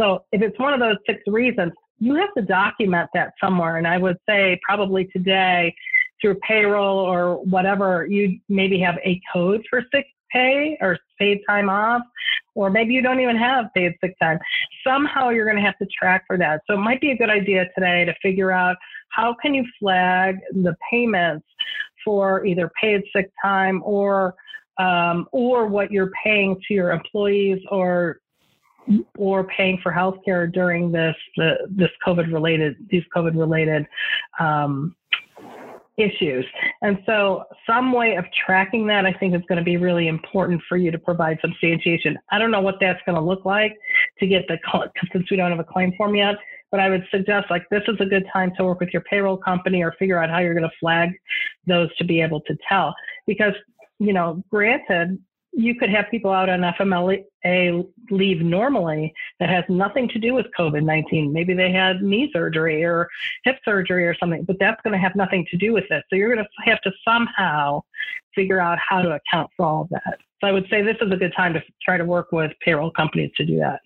So 0.00 0.24
if 0.32 0.40
it's 0.40 0.58
one 0.58 0.72
of 0.72 0.80
those 0.80 0.96
six 1.06 1.20
reasons, 1.26 1.72
you 1.98 2.14
have 2.14 2.32
to 2.36 2.42
document 2.42 3.10
that 3.12 3.34
somewhere. 3.42 3.76
And 3.76 3.86
I 3.86 3.98
would 3.98 4.16
say 4.26 4.58
probably 4.66 5.04
today 5.06 5.74
through 6.20 6.36
payroll 6.36 6.98
or 6.98 7.44
whatever, 7.44 8.06
you 8.06 8.40
maybe 8.48 8.80
have 8.80 8.96
a 9.04 9.20
code 9.32 9.64
for 9.68 9.82
sick 9.94 10.06
pay 10.32 10.76
or 10.80 10.98
paid 11.18 11.40
time 11.48 11.68
off, 11.68 12.02
or 12.54 12.70
maybe 12.70 12.94
you 12.94 13.02
don't 13.02 13.20
even 13.20 13.36
have 13.36 13.66
paid 13.74 13.94
sick 14.00 14.16
time. 14.20 14.38
Somehow 14.86 15.30
you're 15.30 15.44
going 15.44 15.56
to 15.56 15.62
have 15.62 15.78
to 15.78 15.86
track 15.86 16.24
for 16.26 16.36
that. 16.38 16.62
So 16.66 16.74
it 16.74 16.80
might 16.80 17.00
be 17.00 17.10
a 17.10 17.16
good 17.16 17.30
idea 17.30 17.66
today 17.74 18.04
to 18.04 18.14
figure 18.22 18.50
out 18.50 18.76
how 19.10 19.34
can 19.40 19.54
you 19.54 19.64
flag 19.78 20.38
the 20.52 20.74
payments 20.90 21.46
for 22.04 22.44
either 22.46 22.70
paid 22.80 23.02
sick 23.14 23.30
time 23.42 23.82
or 23.84 24.34
um, 24.78 25.26
or 25.32 25.66
what 25.66 25.90
you're 25.90 26.10
paying 26.24 26.56
to 26.66 26.74
your 26.74 26.90
employees 26.90 27.60
or 27.70 28.20
or 29.18 29.44
paying 29.44 29.78
for 29.82 29.92
healthcare 29.92 30.50
during 30.50 30.90
this 30.90 31.14
the, 31.36 31.54
this 31.68 31.90
COVID 32.06 32.32
related 32.32 32.76
these 32.90 33.04
COVID 33.14 33.38
related 33.38 33.86
um, 34.38 34.96
issues. 35.96 36.44
And 36.82 36.98
so, 37.06 37.44
some 37.66 37.92
way 37.92 38.16
of 38.16 38.24
tracking 38.46 38.86
that, 38.86 39.06
I 39.06 39.12
think, 39.12 39.34
is 39.34 39.42
going 39.48 39.58
to 39.58 39.64
be 39.64 39.76
really 39.76 40.08
important 40.08 40.62
for 40.68 40.76
you 40.76 40.90
to 40.90 40.98
provide 40.98 41.38
substantiation. 41.40 42.18
I 42.30 42.38
don't 42.38 42.50
know 42.50 42.60
what 42.60 42.76
that's 42.80 43.00
going 43.06 43.16
to 43.16 43.22
look 43.22 43.44
like 43.44 43.76
to 44.18 44.26
get 44.26 44.46
the 44.48 44.58
since 45.12 45.30
we 45.30 45.36
don't 45.36 45.50
have 45.50 45.60
a 45.60 45.64
claim 45.64 45.92
form 45.96 46.14
yet. 46.14 46.36
But 46.70 46.80
I 46.80 46.88
would 46.88 47.04
suggest 47.10 47.50
like 47.50 47.64
this 47.70 47.82
is 47.88 47.96
a 47.98 48.04
good 48.04 48.24
time 48.32 48.52
to 48.56 48.64
work 48.64 48.78
with 48.78 48.90
your 48.92 49.02
payroll 49.02 49.36
company 49.36 49.82
or 49.82 49.92
figure 49.98 50.22
out 50.22 50.30
how 50.30 50.38
you're 50.38 50.54
going 50.54 50.68
to 50.68 50.76
flag 50.78 51.10
those 51.66 51.94
to 51.96 52.04
be 52.04 52.20
able 52.20 52.40
to 52.42 52.56
tell. 52.68 52.94
Because, 53.26 53.54
you 53.98 54.12
know, 54.12 54.42
granted, 54.50 55.18
you 55.52 55.74
could 55.74 55.90
have 55.90 56.06
people 56.10 56.30
out 56.30 56.48
on 56.48 56.60
FMLA 56.60 57.24
leave 58.10 58.40
normally 58.40 59.12
that 59.40 59.48
has 59.48 59.64
nothing 59.68 60.08
to 60.08 60.18
do 60.18 60.34
with 60.34 60.46
COVID 60.58 60.84
19. 60.84 61.32
Maybe 61.32 61.54
they 61.54 61.72
had 61.72 62.02
knee 62.02 62.30
surgery 62.32 62.84
or 62.84 63.08
hip 63.44 63.56
surgery 63.64 64.06
or 64.06 64.14
something, 64.18 64.44
but 64.44 64.56
that's 64.60 64.80
going 64.82 64.92
to 64.92 64.98
have 64.98 65.16
nothing 65.16 65.46
to 65.50 65.56
do 65.56 65.72
with 65.72 65.84
it. 65.90 66.04
So 66.08 66.16
you're 66.16 66.34
going 66.34 66.44
to 66.44 66.70
have 66.70 66.80
to 66.82 66.92
somehow 67.04 67.82
figure 68.34 68.60
out 68.60 68.78
how 68.78 69.02
to 69.02 69.10
account 69.10 69.50
for 69.56 69.66
all 69.66 69.82
of 69.82 69.88
that. 69.90 70.18
So 70.40 70.46
I 70.46 70.52
would 70.52 70.66
say 70.70 70.82
this 70.82 70.96
is 71.00 71.12
a 71.12 71.16
good 71.16 71.34
time 71.36 71.52
to 71.54 71.62
try 71.82 71.96
to 71.96 72.04
work 72.04 72.32
with 72.32 72.52
payroll 72.64 72.90
companies 72.90 73.30
to 73.36 73.44
do 73.44 73.58
that. 73.58 73.80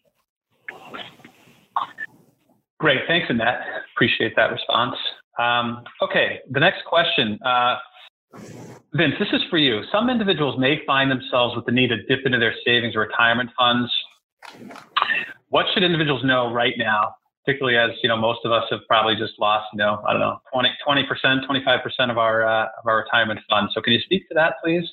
Great. 2.78 3.00
Thanks, 3.08 3.26
Annette. 3.30 3.60
Appreciate 3.94 4.36
that 4.36 4.52
response. 4.52 4.96
Um, 5.38 5.82
okay, 6.02 6.40
the 6.50 6.60
next 6.60 6.84
question. 6.84 7.38
Uh, 7.44 7.76
Vince, 8.94 9.14
this 9.18 9.28
is 9.32 9.42
for 9.50 9.58
you. 9.58 9.82
Some 9.90 10.08
individuals 10.08 10.58
may 10.58 10.80
find 10.86 11.10
themselves 11.10 11.56
with 11.56 11.66
the 11.66 11.72
need 11.72 11.88
to 11.88 12.02
dip 12.04 12.24
into 12.24 12.38
their 12.38 12.54
savings 12.64 12.94
or 12.94 13.00
retirement 13.00 13.50
funds. 13.58 13.90
What 15.48 15.66
should 15.72 15.82
individuals 15.82 16.22
know 16.24 16.52
right 16.52 16.74
now 16.76 17.14
particularly 17.44 17.76
as 17.76 17.90
you 18.02 18.08
know 18.08 18.16
most 18.16 18.40
of 18.44 18.52
us 18.52 18.64
have 18.70 18.80
probably 18.88 19.14
just 19.16 19.32
lost 19.38 19.66
you 19.72 19.78
know 19.78 20.02
I 20.06 20.12
don't 20.12 20.20
know 20.20 20.38
20 20.52 21.06
percent, 21.06 21.40
25 21.46 21.82
percent 21.82 22.10
of 22.10 22.18
our 22.18 22.44
uh, 22.46 22.64
of 22.64 22.86
our 22.86 22.98
retirement 22.98 23.40
fund. 23.48 23.68
So 23.74 23.80
can 23.80 23.92
you 23.92 24.00
speak 24.00 24.28
to 24.28 24.34
that, 24.34 24.54
please? 24.62 24.84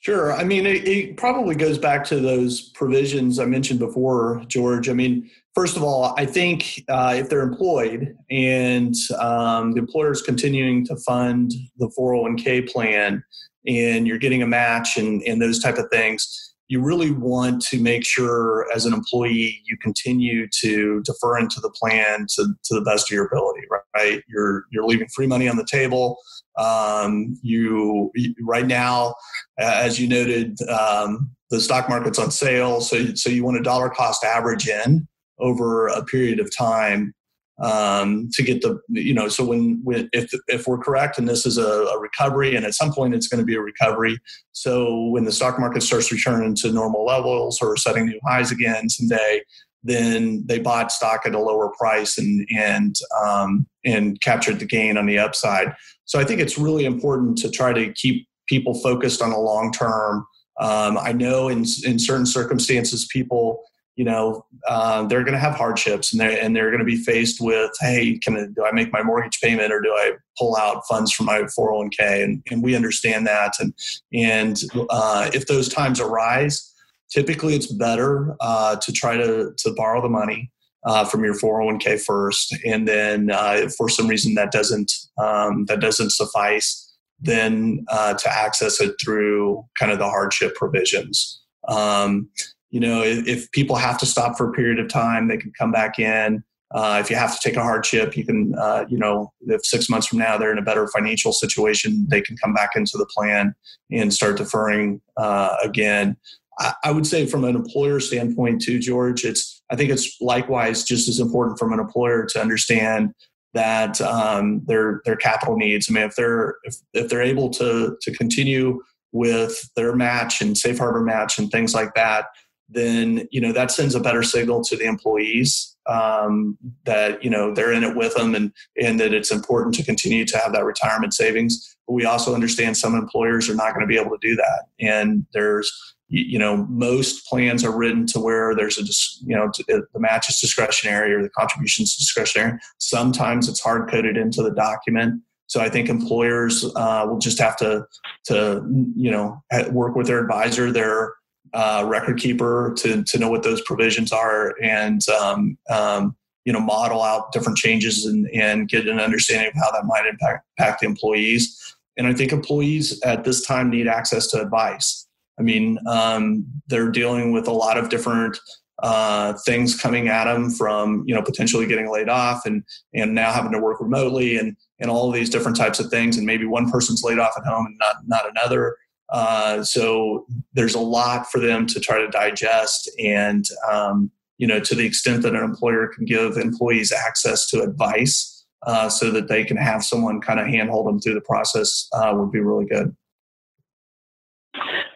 Sure. 0.00 0.32
I 0.32 0.44
mean, 0.44 0.64
it, 0.64 0.88
it, 0.88 1.16
probably 1.18 1.54
goes 1.54 1.76
back 1.76 2.04
to 2.04 2.20
those 2.20 2.70
provisions 2.70 3.38
I 3.38 3.44
mentioned 3.44 3.78
before, 3.78 4.42
George. 4.48 4.88
I 4.88 4.94
mean, 4.94 5.30
first 5.54 5.76
of 5.76 5.82
all, 5.82 6.14
I 6.16 6.24
think 6.24 6.82
uh, 6.88 7.16
if 7.18 7.28
they're 7.28 7.42
employed 7.42 8.16
and 8.30 8.94
um, 9.18 9.72
the 9.72 9.80
employer 9.80 10.12
is 10.12 10.22
continuing 10.22 10.86
to 10.86 10.96
fund 10.96 11.52
the 11.76 11.92
401k 11.98 12.72
plan 12.72 13.22
and 13.66 14.06
you're 14.06 14.16
getting 14.16 14.42
a 14.42 14.46
match 14.46 14.96
and, 14.96 15.20
and 15.24 15.40
those 15.40 15.58
type 15.58 15.76
of 15.76 15.90
things, 15.90 16.49
you 16.70 16.80
really 16.80 17.10
want 17.10 17.60
to 17.62 17.82
make 17.82 18.04
sure 18.06 18.64
as 18.72 18.86
an 18.86 18.94
employee 18.94 19.60
you 19.64 19.76
continue 19.78 20.46
to 20.60 21.02
defer 21.02 21.36
into 21.36 21.60
the 21.60 21.70
plan 21.70 22.26
to, 22.36 22.54
to 22.62 22.74
the 22.74 22.80
best 22.80 23.10
of 23.10 23.14
your 23.14 23.26
ability 23.26 23.62
right? 23.94 24.22
You're 24.28 24.64
you're 24.70 24.86
leaving 24.86 25.08
free 25.08 25.26
money 25.26 25.48
on 25.48 25.56
the 25.56 25.66
table. 25.66 26.18
Um, 26.56 27.38
you 27.42 28.12
right 28.40 28.66
now 28.66 29.14
as 29.58 30.00
you 30.00 30.08
noted 30.08 30.58
um, 30.68 31.30
the 31.50 31.60
stock 31.60 31.88
market's 31.88 32.18
on 32.18 32.30
sale 32.30 32.80
so 32.80 33.14
so 33.14 33.30
you 33.30 33.44
want 33.44 33.58
a 33.58 33.62
dollar 33.62 33.90
cost 33.90 34.24
average 34.24 34.68
in 34.68 35.08
over 35.38 35.88
a 35.88 36.04
period 36.04 36.38
of 36.38 36.54
time 36.54 37.14
um, 37.60 38.28
to 38.32 38.42
get 38.42 38.62
the 38.62 38.80
you 38.88 39.12
know 39.12 39.28
so 39.28 39.44
when, 39.44 39.80
when 39.84 40.08
if 40.12 40.30
if 40.48 40.66
we're 40.66 40.78
correct 40.78 41.18
and 41.18 41.28
this 41.28 41.44
is 41.44 41.58
a, 41.58 41.62
a 41.62 42.00
recovery 42.00 42.56
and 42.56 42.64
at 42.64 42.74
some 42.74 42.92
point 42.92 43.14
it's 43.14 43.28
going 43.28 43.40
to 43.40 43.44
be 43.44 43.54
a 43.54 43.60
recovery 43.60 44.18
so 44.52 45.06
when 45.08 45.24
the 45.24 45.32
stock 45.32 45.58
market 45.58 45.82
starts 45.82 46.10
returning 46.10 46.54
to 46.54 46.72
normal 46.72 47.04
levels 47.04 47.58
or 47.60 47.76
setting 47.76 48.06
new 48.06 48.20
highs 48.26 48.50
again 48.50 48.88
someday 48.88 49.42
then 49.82 50.44
they 50.46 50.58
bought 50.58 50.92
stock 50.92 51.22
at 51.24 51.34
a 51.34 51.38
lower 51.38 51.70
price 51.78 52.18
and 52.18 52.46
and 52.56 52.96
um, 53.24 53.66
and 53.84 54.20
captured 54.20 54.58
the 54.58 54.66
gain 54.66 54.96
on 54.96 55.06
the 55.06 55.18
upside. 55.18 55.74
So 56.04 56.18
i 56.18 56.24
think 56.24 56.40
it's 56.40 56.58
really 56.58 56.84
important 56.84 57.38
to 57.38 57.50
try 57.50 57.72
to 57.72 57.92
keep 57.92 58.26
people 58.48 58.74
focused 58.74 59.22
on 59.22 59.30
the 59.30 59.38
long 59.38 59.72
term. 59.72 60.26
Um, 60.60 60.98
i 60.98 61.12
know 61.12 61.48
in 61.48 61.64
in 61.84 61.98
certain 61.98 62.26
circumstances 62.26 63.08
people 63.10 63.62
you 64.00 64.06
know 64.06 64.46
uh, 64.66 65.02
they're 65.08 65.24
going 65.24 65.34
to 65.34 65.46
have 65.46 65.54
hardships 65.54 66.10
and 66.10 66.20
they're 66.20 66.42
and 66.42 66.56
they're 66.56 66.70
going 66.70 66.86
to 66.86 66.86
be 66.86 66.96
faced 66.96 67.38
with 67.38 67.70
hey 67.80 68.18
can 68.24 68.34
I, 68.34 68.46
do 68.46 68.64
i 68.64 68.72
make 68.72 68.90
my 68.94 69.02
mortgage 69.02 69.38
payment 69.42 69.70
or 69.74 69.82
do 69.82 69.90
i 69.90 70.12
pull 70.38 70.56
out 70.56 70.86
funds 70.88 71.12
from 71.12 71.26
my 71.26 71.42
401k 71.42 72.24
and, 72.24 72.42
and 72.50 72.62
we 72.62 72.74
understand 72.74 73.26
that. 73.26 73.52
And 73.60 73.74
and 74.14 74.58
uh, 74.88 75.30
if 75.34 75.46
those 75.46 75.68
times 75.68 76.00
arise 76.00 76.66
typically 77.10 77.54
it's 77.54 77.66
better 77.66 78.36
uh, 78.40 78.76
to 78.76 78.90
try 78.90 79.18
to 79.18 79.52
to 79.58 79.74
borrow 79.76 80.00
the 80.00 80.08
money 80.08 80.50
uh, 80.86 81.04
from 81.04 81.22
your 81.22 81.34
401k 81.34 82.02
first. 82.02 82.56
And 82.64 82.88
then 82.88 83.30
uh, 83.30 83.68
for 83.76 83.90
some 83.90 84.08
reason 84.08 84.34
that 84.36 84.50
doesn't 84.50 84.90
um, 85.22 85.66
that 85.66 85.80
doesn't 85.80 86.10
suffice 86.10 86.86
then 87.22 87.84
uh, 87.88 88.14
to 88.14 88.32
access 88.32 88.80
it 88.80 88.94
through 89.02 89.62
kind 89.78 89.92
of 89.92 89.98
the 89.98 90.08
hardship 90.08 90.54
provisions. 90.54 91.42
Um, 91.68 92.30
you 92.70 92.80
know, 92.80 93.02
if 93.04 93.50
people 93.50 93.76
have 93.76 93.98
to 93.98 94.06
stop 94.06 94.36
for 94.36 94.48
a 94.48 94.52
period 94.52 94.78
of 94.78 94.88
time, 94.88 95.28
they 95.28 95.36
can 95.36 95.52
come 95.58 95.72
back 95.72 95.98
in. 95.98 96.42
Uh, 96.72 96.98
if 97.02 97.10
you 97.10 97.16
have 97.16 97.34
to 97.34 97.48
take 97.48 97.56
a 97.56 97.62
hardship, 97.62 98.16
you 98.16 98.24
can, 98.24 98.54
uh, 98.56 98.84
you 98.88 98.96
know, 98.96 99.32
if 99.48 99.64
six 99.64 99.90
months 99.90 100.06
from 100.06 100.20
now 100.20 100.38
they're 100.38 100.52
in 100.52 100.58
a 100.58 100.62
better 100.62 100.86
financial 100.86 101.32
situation, 101.32 102.06
they 102.08 102.20
can 102.20 102.36
come 102.36 102.54
back 102.54 102.70
into 102.76 102.96
the 102.96 103.06
plan 103.06 103.52
and 103.90 104.14
start 104.14 104.36
deferring 104.36 105.00
uh, 105.16 105.56
again. 105.64 106.16
I, 106.60 106.72
I, 106.84 106.92
would 106.92 107.08
say, 107.08 107.26
from 107.26 107.42
an 107.42 107.56
employer 107.56 107.98
standpoint, 107.98 108.62
too, 108.62 108.78
George, 108.78 109.24
it's 109.24 109.62
I 109.72 109.74
think 109.74 109.90
it's 109.90 110.16
likewise 110.20 110.84
just 110.84 111.08
as 111.08 111.18
important 111.18 111.58
from 111.58 111.72
an 111.72 111.80
employer 111.80 112.24
to 112.26 112.40
understand 112.40 113.14
that 113.52 114.00
um, 114.00 114.62
their 114.66 115.00
their 115.04 115.16
capital 115.16 115.56
needs. 115.56 115.90
I 115.90 115.94
mean, 115.94 116.04
if 116.04 116.14
they're 116.14 116.54
if, 116.62 116.76
if 116.92 117.08
they're 117.08 117.22
able 117.22 117.50
to 117.50 117.96
to 118.00 118.12
continue 118.12 118.80
with 119.10 119.58
their 119.74 119.96
match 119.96 120.40
and 120.40 120.56
safe 120.56 120.78
harbor 120.78 121.02
match 121.02 121.36
and 121.36 121.50
things 121.50 121.74
like 121.74 121.94
that 121.94 122.26
then 122.72 123.26
you 123.30 123.40
know 123.40 123.52
that 123.52 123.70
sends 123.70 123.94
a 123.94 124.00
better 124.00 124.22
signal 124.22 124.62
to 124.64 124.76
the 124.76 124.84
employees 124.84 125.76
um, 125.86 126.56
that 126.84 127.22
you 127.22 127.30
know 127.30 127.52
they're 127.52 127.72
in 127.72 127.84
it 127.84 127.96
with 127.96 128.14
them 128.14 128.34
and 128.34 128.52
and 128.80 129.00
that 129.00 129.12
it's 129.12 129.30
important 129.30 129.74
to 129.74 129.84
continue 129.84 130.24
to 130.24 130.38
have 130.38 130.52
that 130.52 130.64
retirement 130.64 131.14
savings. 131.14 131.76
But 131.86 131.94
we 131.94 132.04
also 132.04 132.34
understand 132.34 132.76
some 132.76 132.94
employers 132.94 133.48
are 133.48 133.54
not 133.54 133.74
going 133.74 133.80
to 133.80 133.86
be 133.86 133.98
able 133.98 134.10
to 134.10 134.28
do 134.28 134.36
that. 134.36 134.64
And 134.78 135.26
there's 135.32 135.70
you 136.08 136.38
know 136.38 136.66
most 136.68 137.26
plans 137.26 137.64
are 137.64 137.76
written 137.76 138.06
to 138.08 138.20
where 138.20 138.54
there's 138.54 138.78
a 138.78 138.82
you 139.26 139.36
know 139.36 139.50
the 139.68 139.86
match 139.94 140.28
is 140.28 140.40
discretionary 140.40 141.12
or 141.12 141.22
the 141.22 141.30
contributions 141.30 141.96
discretionary. 141.96 142.58
Sometimes 142.78 143.48
it's 143.48 143.60
hard 143.60 143.90
coded 143.90 144.16
into 144.16 144.42
the 144.42 144.52
document. 144.52 145.22
So 145.46 145.60
I 145.60 145.68
think 145.68 145.88
employers 145.88 146.64
uh, 146.76 147.04
will 147.08 147.18
just 147.18 147.40
have 147.40 147.56
to 147.56 147.84
to 148.26 148.64
you 148.94 149.10
know 149.10 149.42
work 149.70 149.96
with 149.96 150.06
their 150.06 150.20
advisor, 150.20 150.70
their 150.70 151.14
uh, 151.52 151.84
record 151.86 152.18
keeper 152.18 152.74
to 152.78 153.02
to 153.04 153.18
know 153.18 153.28
what 153.28 153.42
those 153.42 153.60
provisions 153.62 154.12
are 154.12 154.54
and 154.62 155.08
um, 155.08 155.58
um, 155.70 156.16
you 156.44 156.52
know 156.52 156.60
model 156.60 157.02
out 157.02 157.32
different 157.32 157.58
changes 157.58 158.06
and, 158.06 158.28
and 158.34 158.68
get 158.68 158.88
an 158.88 159.00
understanding 159.00 159.48
of 159.48 159.54
how 159.54 159.70
that 159.72 159.86
might 159.86 160.06
impact, 160.06 160.46
impact 160.58 160.80
the 160.80 160.86
employees. 160.86 161.76
And 161.96 162.06
I 162.06 162.14
think 162.14 162.32
employees 162.32 163.00
at 163.02 163.24
this 163.24 163.44
time 163.44 163.68
need 163.68 163.86
access 163.86 164.26
to 164.28 164.40
advice. 164.40 165.06
I 165.38 165.42
mean, 165.42 165.78
um, 165.86 166.46
they're 166.68 166.90
dealing 166.90 167.32
with 167.32 167.46
a 167.46 167.52
lot 167.52 167.76
of 167.76 167.88
different 167.88 168.38
uh, 168.82 169.34
things 169.44 169.78
coming 169.78 170.08
at 170.08 170.24
them 170.24 170.50
from 170.50 171.04
you 171.06 171.14
know 171.14 171.22
potentially 171.22 171.66
getting 171.66 171.90
laid 171.90 172.08
off 172.08 172.46
and 172.46 172.62
and 172.94 173.14
now 173.14 173.32
having 173.32 173.52
to 173.52 173.58
work 173.58 173.80
remotely 173.80 174.36
and 174.36 174.56
and 174.78 174.90
all 174.90 175.10
these 175.10 175.30
different 175.30 175.56
types 175.56 175.80
of 175.80 175.90
things. 175.90 176.16
And 176.16 176.26
maybe 176.26 176.46
one 176.46 176.70
person's 176.70 177.02
laid 177.02 177.18
off 177.18 177.34
at 177.36 177.44
home 177.44 177.66
and 177.66 177.78
not 177.78 177.96
not 178.06 178.30
another. 178.30 178.76
Uh, 179.12 179.62
so 179.62 180.26
there's 180.52 180.74
a 180.74 180.80
lot 180.80 181.30
for 181.30 181.40
them 181.40 181.66
to 181.66 181.80
try 181.80 181.98
to 181.98 182.08
digest. 182.08 182.90
And, 182.98 183.44
um, 183.70 184.10
you 184.38 184.46
know, 184.46 184.60
to 184.60 184.74
the 184.74 184.86
extent 184.86 185.22
that 185.22 185.34
an 185.34 185.42
employer 185.42 185.88
can 185.88 186.04
give 186.04 186.36
employees 186.36 186.92
access 186.92 187.46
to 187.48 187.62
advice 187.62 188.46
uh, 188.66 188.88
so 188.88 189.10
that 189.10 189.28
they 189.28 189.44
can 189.44 189.56
have 189.56 189.82
someone 189.82 190.20
kind 190.20 190.40
of 190.40 190.46
handhold 190.46 190.86
them 190.86 191.00
through 191.00 191.14
the 191.14 191.20
process 191.22 191.88
uh, 191.92 192.12
would 192.14 192.30
be 192.30 192.40
really 192.40 192.66
good. 192.66 192.94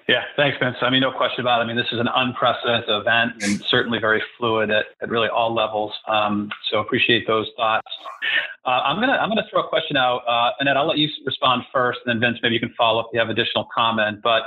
Yeah, 0.06 0.22
thanks, 0.36 0.58
Vince. 0.60 0.76
I 0.82 0.90
mean, 0.90 1.00
no 1.00 1.10
question 1.10 1.40
about 1.40 1.60
it. 1.60 1.64
I 1.64 1.66
mean, 1.66 1.76
this 1.76 1.90
is 1.90 1.98
an 1.98 2.08
unprecedented 2.14 2.90
event 2.90 3.42
and 3.42 3.62
certainly 3.70 3.98
very 3.98 4.22
fluid 4.36 4.70
at, 4.70 4.84
at 5.00 5.08
really 5.08 5.28
all 5.28 5.54
levels. 5.54 5.92
Um, 6.06 6.50
so 6.70 6.80
appreciate 6.80 7.26
those 7.26 7.48
thoughts. 7.56 7.86
Uh, 8.66 8.80
I'm 8.84 9.00
gonna 9.00 9.14
I'm 9.14 9.30
gonna 9.30 9.46
throw 9.50 9.62
a 9.62 9.68
question 9.68 9.96
out, 9.96 10.22
uh, 10.28 10.50
Annette. 10.60 10.76
I'll 10.76 10.86
let 10.86 10.98
you 10.98 11.08
respond 11.24 11.62
first, 11.72 12.00
and 12.04 12.22
then 12.22 12.28
Vince, 12.28 12.38
maybe 12.42 12.54
you 12.54 12.60
can 12.60 12.74
follow 12.76 13.00
up 13.00 13.06
if 13.10 13.14
you 13.14 13.20
have 13.20 13.30
additional 13.30 13.66
comment. 13.74 14.20
But 14.22 14.42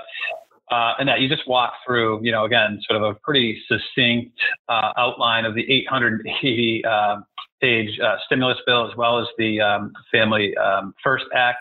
uh, 0.69 0.93
Annette, 0.99 1.21
you 1.21 1.29
just 1.29 1.47
walked 1.47 1.77
through, 1.85 2.19
you 2.23 2.31
know, 2.31 2.45
again, 2.45 2.79
sort 2.87 3.01
of 3.01 3.09
a 3.09 3.19
pretty 3.19 3.59
succinct 3.67 4.37
uh, 4.69 4.91
outline 4.97 5.45
of 5.45 5.55
the 5.55 5.63
880 5.71 6.83
uh, 6.85 7.17
page 7.61 7.99
uh, 7.99 8.17
stimulus 8.25 8.57
bill 8.67 8.87
as 8.87 8.95
well 8.95 9.19
as 9.19 9.27
the 9.37 9.59
um, 9.59 9.91
Family 10.11 10.55
um, 10.57 10.93
First 11.03 11.25
Act. 11.33 11.59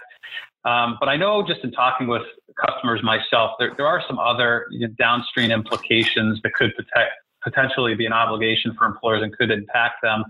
Um, 0.66 0.96
but 0.98 1.08
I 1.08 1.16
know 1.16 1.46
just 1.46 1.60
in 1.62 1.70
talking 1.70 2.08
with 2.08 2.22
customers 2.64 3.02
myself, 3.02 3.52
there, 3.58 3.72
there 3.76 3.86
are 3.86 4.02
some 4.08 4.18
other 4.18 4.66
you 4.70 4.80
know, 4.80 4.94
downstream 4.98 5.50
implications 5.50 6.40
that 6.42 6.54
could 6.54 6.74
protect, 6.74 7.12
potentially 7.42 7.94
be 7.94 8.06
an 8.06 8.12
obligation 8.12 8.74
for 8.76 8.86
employers 8.86 9.22
and 9.22 9.36
could 9.36 9.50
impact 9.50 10.02
them. 10.02 10.24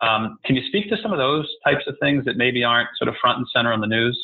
Um, 0.00 0.38
can 0.44 0.54
you 0.54 0.66
speak 0.68 0.88
to 0.90 0.96
some 1.02 1.12
of 1.12 1.18
those 1.18 1.48
types 1.64 1.84
of 1.86 1.96
things 2.00 2.24
that 2.24 2.36
maybe 2.36 2.62
aren't 2.62 2.88
sort 2.96 3.08
of 3.08 3.14
front 3.20 3.38
and 3.38 3.46
center 3.54 3.72
on 3.72 3.80
the 3.80 3.86
news? 3.86 4.18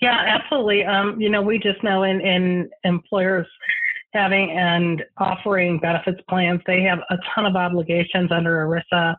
Yeah, 0.00 0.18
absolutely. 0.26 0.84
Um, 0.84 1.20
you 1.20 1.28
know, 1.28 1.42
we 1.42 1.58
just 1.58 1.82
know 1.84 2.02
in, 2.02 2.20
in 2.20 2.70
employers 2.84 3.46
having 4.12 4.50
and 4.50 5.04
offering 5.18 5.78
benefits 5.78 6.20
plans, 6.28 6.60
they 6.66 6.82
have 6.82 6.98
a 7.10 7.16
ton 7.34 7.46
of 7.46 7.54
obligations 7.54 8.32
under 8.32 8.66
ERISA 8.66 9.14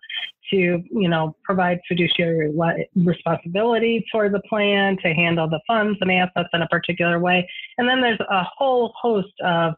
to, 0.51 0.57
you 0.57 1.09
know, 1.09 1.35
provide 1.43 1.79
fiduciary 1.87 2.53
responsibility 2.95 4.05
for 4.11 4.29
the 4.29 4.41
plan, 4.49 4.97
to 5.03 5.13
handle 5.13 5.49
the 5.49 5.59
funds 5.65 5.97
and 6.01 6.11
assets 6.11 6.49
in 6.53 6.61
a 6.61 6.67
particular 6.67 7.19
way. 7.19 7.47
And 7.77 7.87
then 7.87 8.01
there's 8.01 8.19
a 8.19 8.43
whole 8.57 8.93
host 8.99 9.33
of 9.43 9.73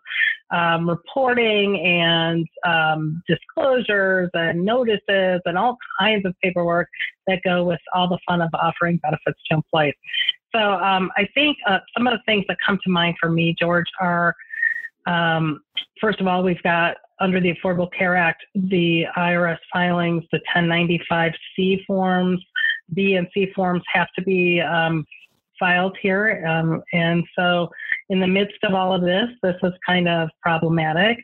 um, 0.51 0.89
reporting 0.89 1.80
and 1.80 2.47
um, 2.65 3.24
disclosures 3.28 4.30
and 4.34 4.63
notices 4.63 5.41
and 5.45 5.57
all 5.57 5.78
kinds 5.99 6.26
of 6.26 6.36
paperwork 6.43 6.89
that 7.28 7.41
go 7.43 7.63
with 7.63 7.80
all 7.93 8.07
the 8.07 8.19
fun 8.28 8.41
of 8.41 8.49
offering 8.53 8.97
benefits 8.97 9.39
to 9.49 9.55
employees. 9.55 9.95
So 10.53 10.59
um, 10.59 11.11
I 11.17 11.28
think 11.34 11.57
uh, 11.67 11.80
some 11.97 12.05
of 12.07 12.13
the 12.13 12.19
things 12.26 12.45
that 12.47 12.57
come 12.65 12.80
to 12.84 12.89
mind 12.89 13.15
for 13.19 13.30
me, 13.30 13.55
George, 13.59 13.88
are 13.99 14.36
um, 15.05 15.61
first 15.99 16.19
of 16.19 16.28
all, 16.28 16.43
we've 16.43 16.61
got 16.63 16.97
under 17.24 17.39
the 17.39 17.53
Affordable 17.53 17.89
Care 17.97 18.17
Act, 18.17 18.43
the 18.53 19.05
IRS 19.15 19.57
filings, 19.71 20.24
the 20.32 20.41
1095C 20.53 21.86
forms, 21.86 22.43
B 22.93 23.15
and 23.15 23.28
C 23.34 23.47
forms 23.55 23.82
have 23.93 24.09
to 24.17 24.21
be 24.24 24.59
um, 24.59 25.05
filed 25.57 25.97
here. 26.01 26.45
Um, 26.45 26.84
and 26.91 27.24
so 27.38 27.69
in 28.09 28.19
the 28.19 28.28
midst 28.28 28.57
of 28.63 28.74
all 28.74 28.93
of 28.93 29.01
this, 29.01 29.30
this 29.41 29.55
is 29.63 29.71
kind 29.88 30.09
of 30.09 30.30
problematic. 30.41 31.17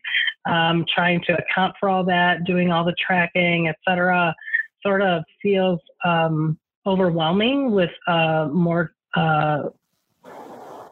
Um, 0.49 0.85
trying 0.93 1.21
to 1.27 1.37
account 1.37 1.75
for 1.79 1.89
all 1.89 2.05
that, 2.05 2.45
doing 2.45 2.71
all 2.71 2.85
the 2.85 2.95
tracking, 3.05 3.67
et 3.67 3.75
cetera, 3.85 4.33
sort 4.81 5.01
of 5.01 5.23
feels 5.41 5.81
um, 6.05 6.57
overwhelming 6.85 7.71
with 7.71 7.91
uh, 8.07 8.47
more 8.53 8.93
uh, 9.17 9.63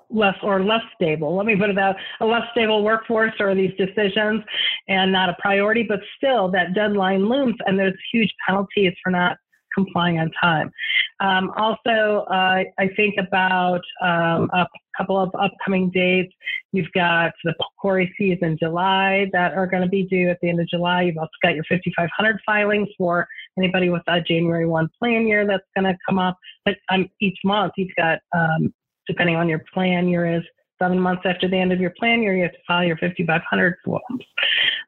less 0.10 0.36
or 0.42 0.64
less 0.64 0.82
stable. 0.96 1.36
Let 1.36 1.46
me 1.46 1.56
put 1.56 1.70
it 1.70 1.76
that 1.76 1.96
a 2.22 2.26
less 2.26 2.44
stable 2.52 2.84
workforce 2.84 3.34
or 3.40 3.54
these 3.56 3.74
decisions 3.78 4.44
and 4.88 5.12
not 5.12 5.30
a 5.30 5.36
priority, 5.40 5.84
but 5.84 6.00
still 6.16 6.50
that 6.52 6.74
deadline 6.74 7.28
looms 7.28 7.56
and 7.66 7.78
there's 7.78 7.98
huge 8.12 8.34
penalties 8.48 8.94
for 9.04 9.12
not 9.12 9.38
complying 9.78 10.18
on 10.20 10.32
time. 10.42 10.72
Um, 11.20 11.52
also, 11.56 12.26
uh, 12.32 12.64
I 12.80 12.88
think 12.96 13.16
about 13.20 13.82
um, 14.02 14.50
a 14.54 14.66
couple 14.98 15.20
of 15.20 15.30
upcoming 15.40 15.92
dates. 15.92 16.34
You've 16.72 16.92
got 16.94 17.32
the 17.44 17.54
PCORI 17.84 18.10
fees 18.18 18.40
in 18.42 18.58
July 18.58 19.28
that 19.34 19.54
are 19.54 19.68
going 19.68 19.84
to 19.84 19.90
be 19.90 20.04
due 20.04 20.30
at 20.30 20.40
the 20.42 20.50
end 20.50 20.60
of 20.60 20.68
July. 20.68 21.04
You've 21.04 21.18
also 21.18 21.30
got 21.44 21.56
your 21.56 21.64
5500 21.70 22.40
filings 22.46 22.90
for 22.98 23.28
anybody 23.58 23.90
with 23.90 24.02
a 24.08 24.20
January 24.22 24.66
1 24.66 24.90
plan 25.00 25.28
year 25.28 25.46
that's 25.46 25.64
going 25.76 25.92
to 25.92 25.98
come 26.08 26.18
up. 26.18 26.38
But 26.66 26.78
um, 26.90 27.08
each 27.22 27.38
month, 27.44 27.74
you've 27.78 27.96
got 27.96 28.20
um, 28.36 28.74
depending 29.08 29.36
on 29.36 29.50
your 29.50 29.64
plan 29.74 30.08
year 30.08 30.38
is 30.38 30.44
seven 30.80 31.00
months 31.00 31.24
after 31.26 31.48
the 31.48 31.58
end 31.58 31.72
of 31.72 31.80
your 31.80 31.94
plan 32.00 32.22
year, 32.22 32.36
you 32.36 32.44
have 32.44 32.52
to 32.52 32.60
file 32.68 32.84
your 32.84 32.98
5500 32.98 33.76
forms. 33.84 34.24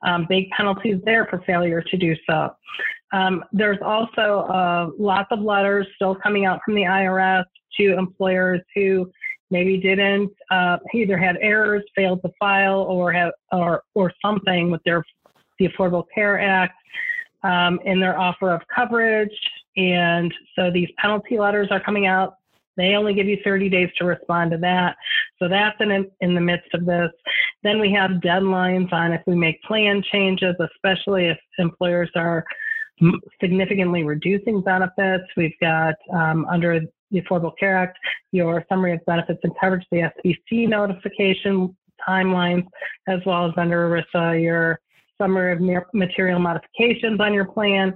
Um, 0.05 0.25
big 0.29 0.49
penalties 0.51 1.01
there 1.03 1.25
for 1.25 1.41
failure 1.45 1.81
to 1.81 1.97
do 1.97 2.15
so. 2.29 2.49
Um, 3.11 3.43
there's 3.51 3.79
also 3.83 4.41
uh, 4.41 4.89
lots 4.99 5.29
of 5.31 5.39
letters 5.39 5.87
still 5.95 6.15
coming 6.15 6.45
out 6.45 6.59
from 6.63 6.75
the 6.75 6.83
IRS 6.83 7.45
to 7.77 7.97
employers 7.97 8.61
who 8.75 9.11
maybe 9.49 9.77
didn't 9.77 10.31
uh, 10.51 10.77
either 10.93 11.17
had 11.17 11.37
errors, 11.41 11.83
failed 11.95 12.21
to 12.21 12.31
file, 12.39 12.81
or 12.81 13.11
have 13.11 13.31
or 13.51 13.83
or 13.95 14.13
something 14.23 14.69
with 14.69 14.81
their 14.83 15.03
the 15.57 15.67
Affordable 15.67 16.05
Care 16.13 16.39
Act 16.39 16.75
um, 17.43 17.79
in 17.83 17.99
their 17.99 18.17
offer 18.17 18.51
of 18.51 18.61
coverage. 18.73 19.37
And 19.75 20.33
so 20.55 20.69
these 20.71 20.89
penalty 20.97 21.39
letters 21.39 21.69
are 21.71 21.79
coming 21.79 22.05
out 22.05 22.35
they 22.77 22.95
only 22.95 23.13
give 23.13 23.27
you 23.27 23.37
30 23.43 23.69
days 23.69 23.89
to 23.97 24.05
respond 24.05 24.51
to 24.51 24.57
that. 24.57 24.95
So 25.37 25.47
that's 25.47 25.75
in, 25.79 26.09
in 26.21 26.35
the 26.35 26.41
midst 26.41 26.73
of 26.73 26.85
this. 26.85 27.11
Then 27.63 27.79
we 27.79 27.91
have 27.93 28.11
deadlines 28.21 28.91
on 28.93 29.11
if 29.11 29.21
we 29.27 29.35
make 29.35 29.61
plan 29.63 30.03
changes, 30.11 30.55
especially 30.59 31.27
if 31.27 31.37
employers 31.57 32.09
are 32.15 32.45
significantly 33.41 34.03
reducing 34.03 34.61
benefits. 34.61 35.23
We've 35.35 35.57
got 35.61 35.95
um, 36.13 36.45
under 36.49 36.81
the 37.11 37.21
Affordable 37.21 37.57
Care 37.57 37.77
Act, 37.77 37.97
your 38.31 38.63
summary 38.69 38.93
of 38.93 39.05
benefits 39.05 39.39
and 39.43 39.53
coverage, 39.59 39.85
the 39.91 40.09
SBC 40.25 40.67
notification 40.69 41.75
timelines, 42.07 42.65
as 43.07 43.19
well 43.25 43.45
as 43.45 43.53
under 43.57 43.89
ERISA, 43.89 44.41
your 44.41 44.79
summary 45.21 45.51
of 45.51 45.85
material 45.93 46.39
modifications 46.39 47.19
on 47.19 47.33
your 47.33 47.45
plan. 47.45 47.93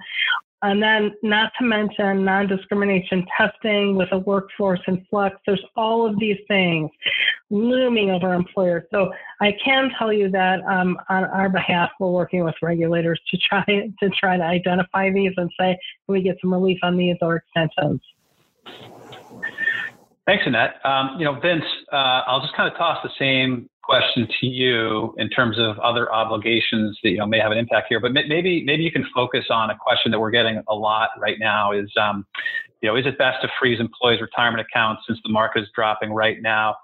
And 0.64 0.82
then, 0.82 1.12
not 1.24 1.52
to 1.60 1.66
mention 1.66 2.24
non 2.24 2.48
discrimination 2.48 3.26
testing 3.38 3.98
with 3.98 4.08
a 4.14 4.20
workforce 4.20 4.80
in 4.88 5.06
flux. 5.10 5.36
There's 5.46 5.64
all 5.76 6.08
of 6.08 6.18
these 6.20 6.40
things 6.48 6.90
looming 7.50 8.12
over 8.12 8.34
employers. 8.34 8.84
So, 8.90 9.12
I 9.42 9.56
can 9.64 9.92
tell 10.00 10.14
you 10.14 10.30
that 10.32 10.62
um, 10.64 10.98
on 11.10 11.26
our 11.26 11.50
behalf, 11.50 11.92
we're 12.00 12.12
working 12.12 12.46
with 12.46 12.56
regulators 12.62 13.20
to 13.30 13.38
try 13.38 13.64
to 13.66 14.10
try 14.12 14.38
to 14.38 14.44
identify 14.44 15.12
these 15.12 15.34
and 15.36 15.52
say, 15.60 15.78
can 16.06 16.14
we 16.14 16.22
get 16.22 16.38
some 16.42 16.54
relief 16.54 16.80
on 16.82 16.96
these 16.96 17.18
or 17.22 17.36
extensions? 17.36 18.00
Thanks, 20.26 20.44
Annette. 20.46 20.76
Um, 20.86 21.18
you 21.20 21.26
know, 21.26 21.38
Vince, 21.40 21.66
uh, 21.92 22.22
I'll 22.28 22.40
just 22.40 22.56
kind 22.56 22.72
of 22.72 22.78
toss 22.78 22.98
the 23.04 23.10
same 23.20 23.70
question 23.84 24.26
to 24.40 24.48
you 24.48 25.14
in 25.18 25.30
terms 25.30 25.58
of 25.60 25.78
other 25.80 26.12
obligations 26.14 26.98
that 27.04 27.10
you 27.10 27.18
know 27.18 27.26
may 27.26 27.40
have 27.40 27.52
an 27.52 27.58
impact 27.58 27.88
here. 27.90 28.00
But 28.00 28.14
maybe 28.14 28.64
maybe 28.64 28.84
you 28.84 28.92
can 28.92 29.06
focus 29.14 29.46
on 29.50 29.70
a 29.70 29.76
question 29.78 30.12
that 30.12 30.20
we're 30.20 30.32
getting 30.32 30.62
a 30.70 30.74
lot 30.74 31.10
right 31.20 31.38
now: 31.40 31.74
is 31.74 31.92
um, 32.02 32.26
you 32.82 32.90
know 32.90 32.96
is 32.96 33.06
it 33.06 33.18
best 33.18 33.42
to 33.42 33.50
freeze 33.60 33.82
employees' 33.82 34.22
retirement 34.22 34.66
accounts 34.66 35.04
since 35.08 35.20
the 35.24 35.32
market 35.32 35.64
is 35.64 35.70
dropping 35.76 36.14
right 36.14 36.42
now? 36.42 36.76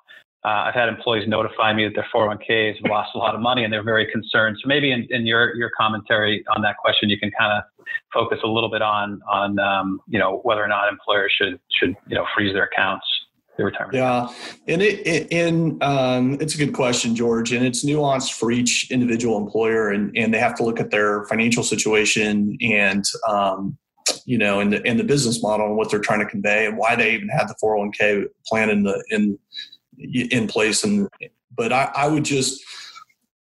Uh, 0.45 0.67
I've 0.67 0.73
had 0.73 0.87
employees 0.87 1.27
notify 1.27 1.73
me 1.73 1.83
that 1.85 1.95
their 1.95 2.07
401ks 2.15 2.75
have 2.81 2.89
lost 2.89 3.09
a 3.13 3.17
lot 3.17 3.35
of 3.35 3.41
money 3.41 3.65
and 3.65 3.73
they're 3.73 3.83
very 3.83 4.09
concerned. 4.09 4.55
So 4.61 4.67
maybe 4.67 4.91
in, 4.91 5.05
in 5.09 5.25
your 5.25 5.55
your 5.55 5.69
commentary 5.77 6.43
on 6.53 6.61
that 6.63 6.75
question, 6.77 7.09
you 7.09 7.17
can 7.17 7.31
kind 7.37 7.53
of 7.53 7.63
focus 8.13 8.39
a 8.43 8.47
little 8.47 8.69
bit 8.69 8.81
on 8.81 9.21
on 9.31 9.59
um, 9.59 10.01
you 10.09 10.19
know 10.19 10.41
whether 10.43 10.61
or 10.61 10.67
not 10.67 10.89
employers 10.89 11.31
should 11.37 11.57
should 11.71 11.95
you 12.07 12.15
know 12.15 12.25
freeze 12.35 12.53
their 12.53 12.65
accounts 12.65 13.05
the 13.59 13.65
retirement? 13.65 13.95
Yeah, 13.95 14.27
and 14.67 14.81
it, 14.81 15.05
it 15.05 15.31
in 15.31 15.77
um, 15.81 16.37
it's 16.41 16.55
a 16.55 16.57
good 16.57 16.73
question, 16.73 17.15
George, 17.15 17.51
and 17.51 17.65
it's 17.65 17.85
nuanced 17.85 18.33
for 18.33 18.51
each 18.51 18.89
individual 18.89 19.37
employer, 19.37 19.89
and 19.89 20.15
and 20.17 20.33
they 20.33 20.39
have 20.39 20.55
to 20.55 20.63
look 20.63 20.79
at 20.79 20.89
their 20.89 21.25
financial 21.25 21.63
situation 21.63 22.57
and 22.61 23.05
um, 23.27 23.77
you 24.25 24.37
know, 24.37 24.59
and 24.59 24.73
the 24.73 24.85
and 24.85 24.99
the 24.99 25.03
business 25.03 25.41
model 25.41 25.67
and 25.67 25.77
what 25.77 25.89
they're 25.89 25.99
trying 25.99 26.19
to 26.19 26.25
convey 26.25 26.65
and 26.65 26.77
why 26.77 26.95
they 26.95 27.13
even 27.13 27.29
had 27.29 27.47
the 27.47 27.55
401k 27.63 28.25
plan 28.45 28.69
in 28.69 28.83
the 28.83 29.03
in 29.09 29.37
in 30.31 30.47
place. 30.47 30.83
And 30.83 31.07
but 31.55 31.71
I, 31.73 31.91
I 31.95 32.07
would 32.07 32.25
just 32.25 32.63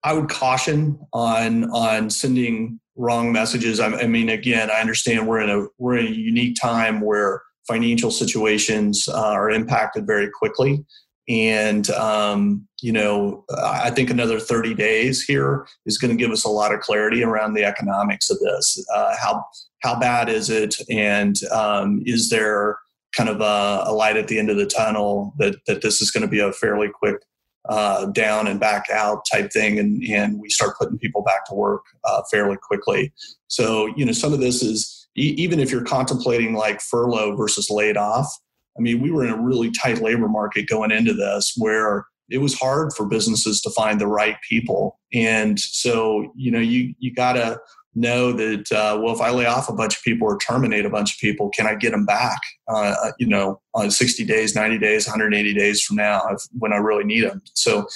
I 0.04 0.12
would 0.12 0.28
caution 0.28 0.98
on 1.12 1.70
on 1.70 2.10
sending 2.10 2.80
wrong 2.96 3.32
messages. 3.32 3.80
I, 3.80 3.88
I 3.94 4.06
mean, 4.06 4.28
again, 4.28 4.70
I 4.70 4.80
understand 4.80 5.26
we're 5.26 5.40
in 5.40 5.50
a 5.50 5.66
we're 5.78 5.98
in 5.98 6.06
a 6.06 6.10
unique 6.10 6.56
time 6.60 7.00
where 7.00 7.42
financial 7.68 8.10
situations 8.10 9.08
uh, 9.08 9.20
are 9.20 9.50
impacted 9.50 10.06
very 10.06 10.28
quickly. 10.30 10.84
And, 11.28 11.90
um, 11.90 12.66
you 12.80 12.90
know, 12.90 13.44
I 13.62 13.90
think 13.90 14.08
another 14.08 14.40
30 14.40 14.74
days 14.74 15.22
here 15.22 15.66
is 15.84 15.98
going 15.98 16.10
to 16.10 16.16
give 16.16 16.32
us 16.32 16.44
a 16.44 16.48
lot 16.48 16.72
of 16.72 16.80
clarity 16.80 17.22
around 17.22 17.52
the 17.52 17.64
economics 17.64 18.30
of 18.30 18.38
this. 18.38 18.82
Uh, 18.94 19.14
how, 19.20 19.44
how 19.82 20.00
bad 20.00 20.30
is 20.30 20.48
it? 20.48 20.76
And 20.88 21.36
um, 21.52 22.02
is 22.06 22.30
there 22.30 22.78
kind 23.14 23.28
of 23.28 23.42
a, 23.42 23.90
a, 23.90 23.92
light 23.92 24.16
at 24.16 24.28
the 24.28 24.38
end 24.38 24.48
of 24.48 24.56
the 24.56 24.66
tunnel 24.66 25.34
that, 25.38 25.56
that 25.66 25.82
this 25.82 26.00
is 26.00 26.10
going 26.10 26.22
to 26.22 26.28
be 26.28 26.40
a 26.40 26.52
fairly 26.52 26.88
quick 26.88 27.16
uh, 27.68 28.06
down 28.06 28.46
and 28.46 28.58
back 28.58 28.86
out 28.90 29.24
type 29.30 29.52
thing, 29.52 29.78
and, 29.78 30.02
and 30.04 30.40
we 30.40 30.48
start 30.48 30.76
putting 30.78 30.98
people 30.98 31.22
back 31.22 31.44
to 31.46 31.54
work 31.54 31.82
uh, 32.04 32.22
fairly 32.30 32.56
quickly. 32.56 33.12
So, 33.48 33.86
you 33.96 34.06
know, 34.06 34.12
some 34.12 34.32
of 34.32 34.40
this 34.40 34.62
is 34.62 35.07
even 35.18 35.60
if 35.60 35.70
you're 35.70 35.84
contemplating 35.84 36.54
like 36.54 36.80
furlough 36.80 37.36
versus 37.36 37.70
laid 37.70 37.96
off, 37.96 38.26
I 38.78 38.80
mean, 38.80 39.00
we 39.00 39.10
were 39.10 39.24
in 39.24 39.30
a 39.30 39.40
really 39.40 39.70
tight 39.70 40.00
labor 40.00 40.28
market 40.28 40.68
going 40.68 40.92
into 40.92 41.12
this 41.12 41.54
where 41.56 42.06
it 42.30 42.38
was 42.38 42.58
hard 42.58 42.92
for 42.92 43.06
businesses 43.06 43.60
to 43.62 43.70
find 43.70 44.00
the 44.00 44.06
right 44.06 44.36
people. 44.48 44.98
And 45.12 45.58
so, 45.58 46.30
you 46.36 46.50
know, 46.50 46.60
you, 46.60 46.94
you 46.98 47.12
got 47.12 47.32
to 47.32 47.58
know 47.94 48.32
that, 48.32 48.70
uh, 48.70 49.00
well, 49.02 49.14
if 49.14 49.20
I 49.20 49.30
lay 49.30 49.46
off 49.46 49.68
a 49.68 49.72
bunch 49.72 49.96
of 49.96 50.02
people 50.02 50.28
or 50.28 50.38
terminate 50.38 50.84
a 50.84 50.90
bunch 50.90 51.14
of 51.14 51.18
people, 51.18 51.48
can 51.48 51.66
I 51.66 51.74
get 51.74 51.90
them 51.90 52.04
back, 52.04 52.40
uh, 52.70 52.94
uh 53.02 53.12
you 53.18 53.26
know, 53.26 53.60
on 53.74 53.90
60 53.90 54.24
days, 54.24 54.54
90 54.54 54.78
days, 54.78 55.06
180 55.06 55.54
days 55.54 55.82
from 55.82 55.96
now 55.96 56.22
if, 56.30 56.42
when 56.58 56.72
I 56.72 56.76
really 56.76 57.04
need 57.04 57.24
them? 57.24 57.42
So 57.54 57.86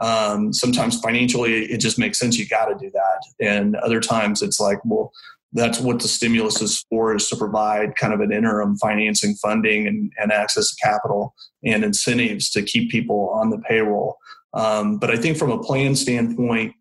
um, 0.00 0.52
sometimes 0.52 1.00
financially, 1.00 1.64
it 1.66 1.78
just 1.78 1.98
makes 1.98 2.18
sense. 2.18 2.36
You 2.36 2.46
got 2.48 2.66
to 2.66 2.74
do 2.74 2.90
that. 2.90 3.22
And 3.40 3.76
other 3.76 4.00
times 4.00 4.42
it's 4.42 4.60
like, 4.60 4.78
well, 4.84 5.12
that's 5.52 5.80
what 5.80 6.00
the 6.00 6.08
stimulus 6.08 6.60
is 6.60 6.84
for 6.90 7.14
is 7.14 7.28
to 7.28 7.36
provide 7.36 7.96
kind 7.96 8.12
of 8.12 8.20
an 8.20 8.32
interim 8.32 8.76
financing 8.76 9.34
funding 9.36 9.86
and, 9.86 10.12
and 10.18 10.32
access 10.32 10.70
to 10.70 10.76
capital 10.82 11.34
and 11.64 11.84
incentives 11.84 12.50
to 12.50 12.62
keep 12.62 12.90
people 12.90 13.30
on 13.30 13.50
the 13.50 13.58
payroll. 13.58 14.16
Um, 14.54 14.98
but 14.98 15.10
i 15.10 15.16
think 15.16 15.36
from 15.36 15.50
a 15.50 15.62
plan 15.62 15.94
standpoint 15.94 16.74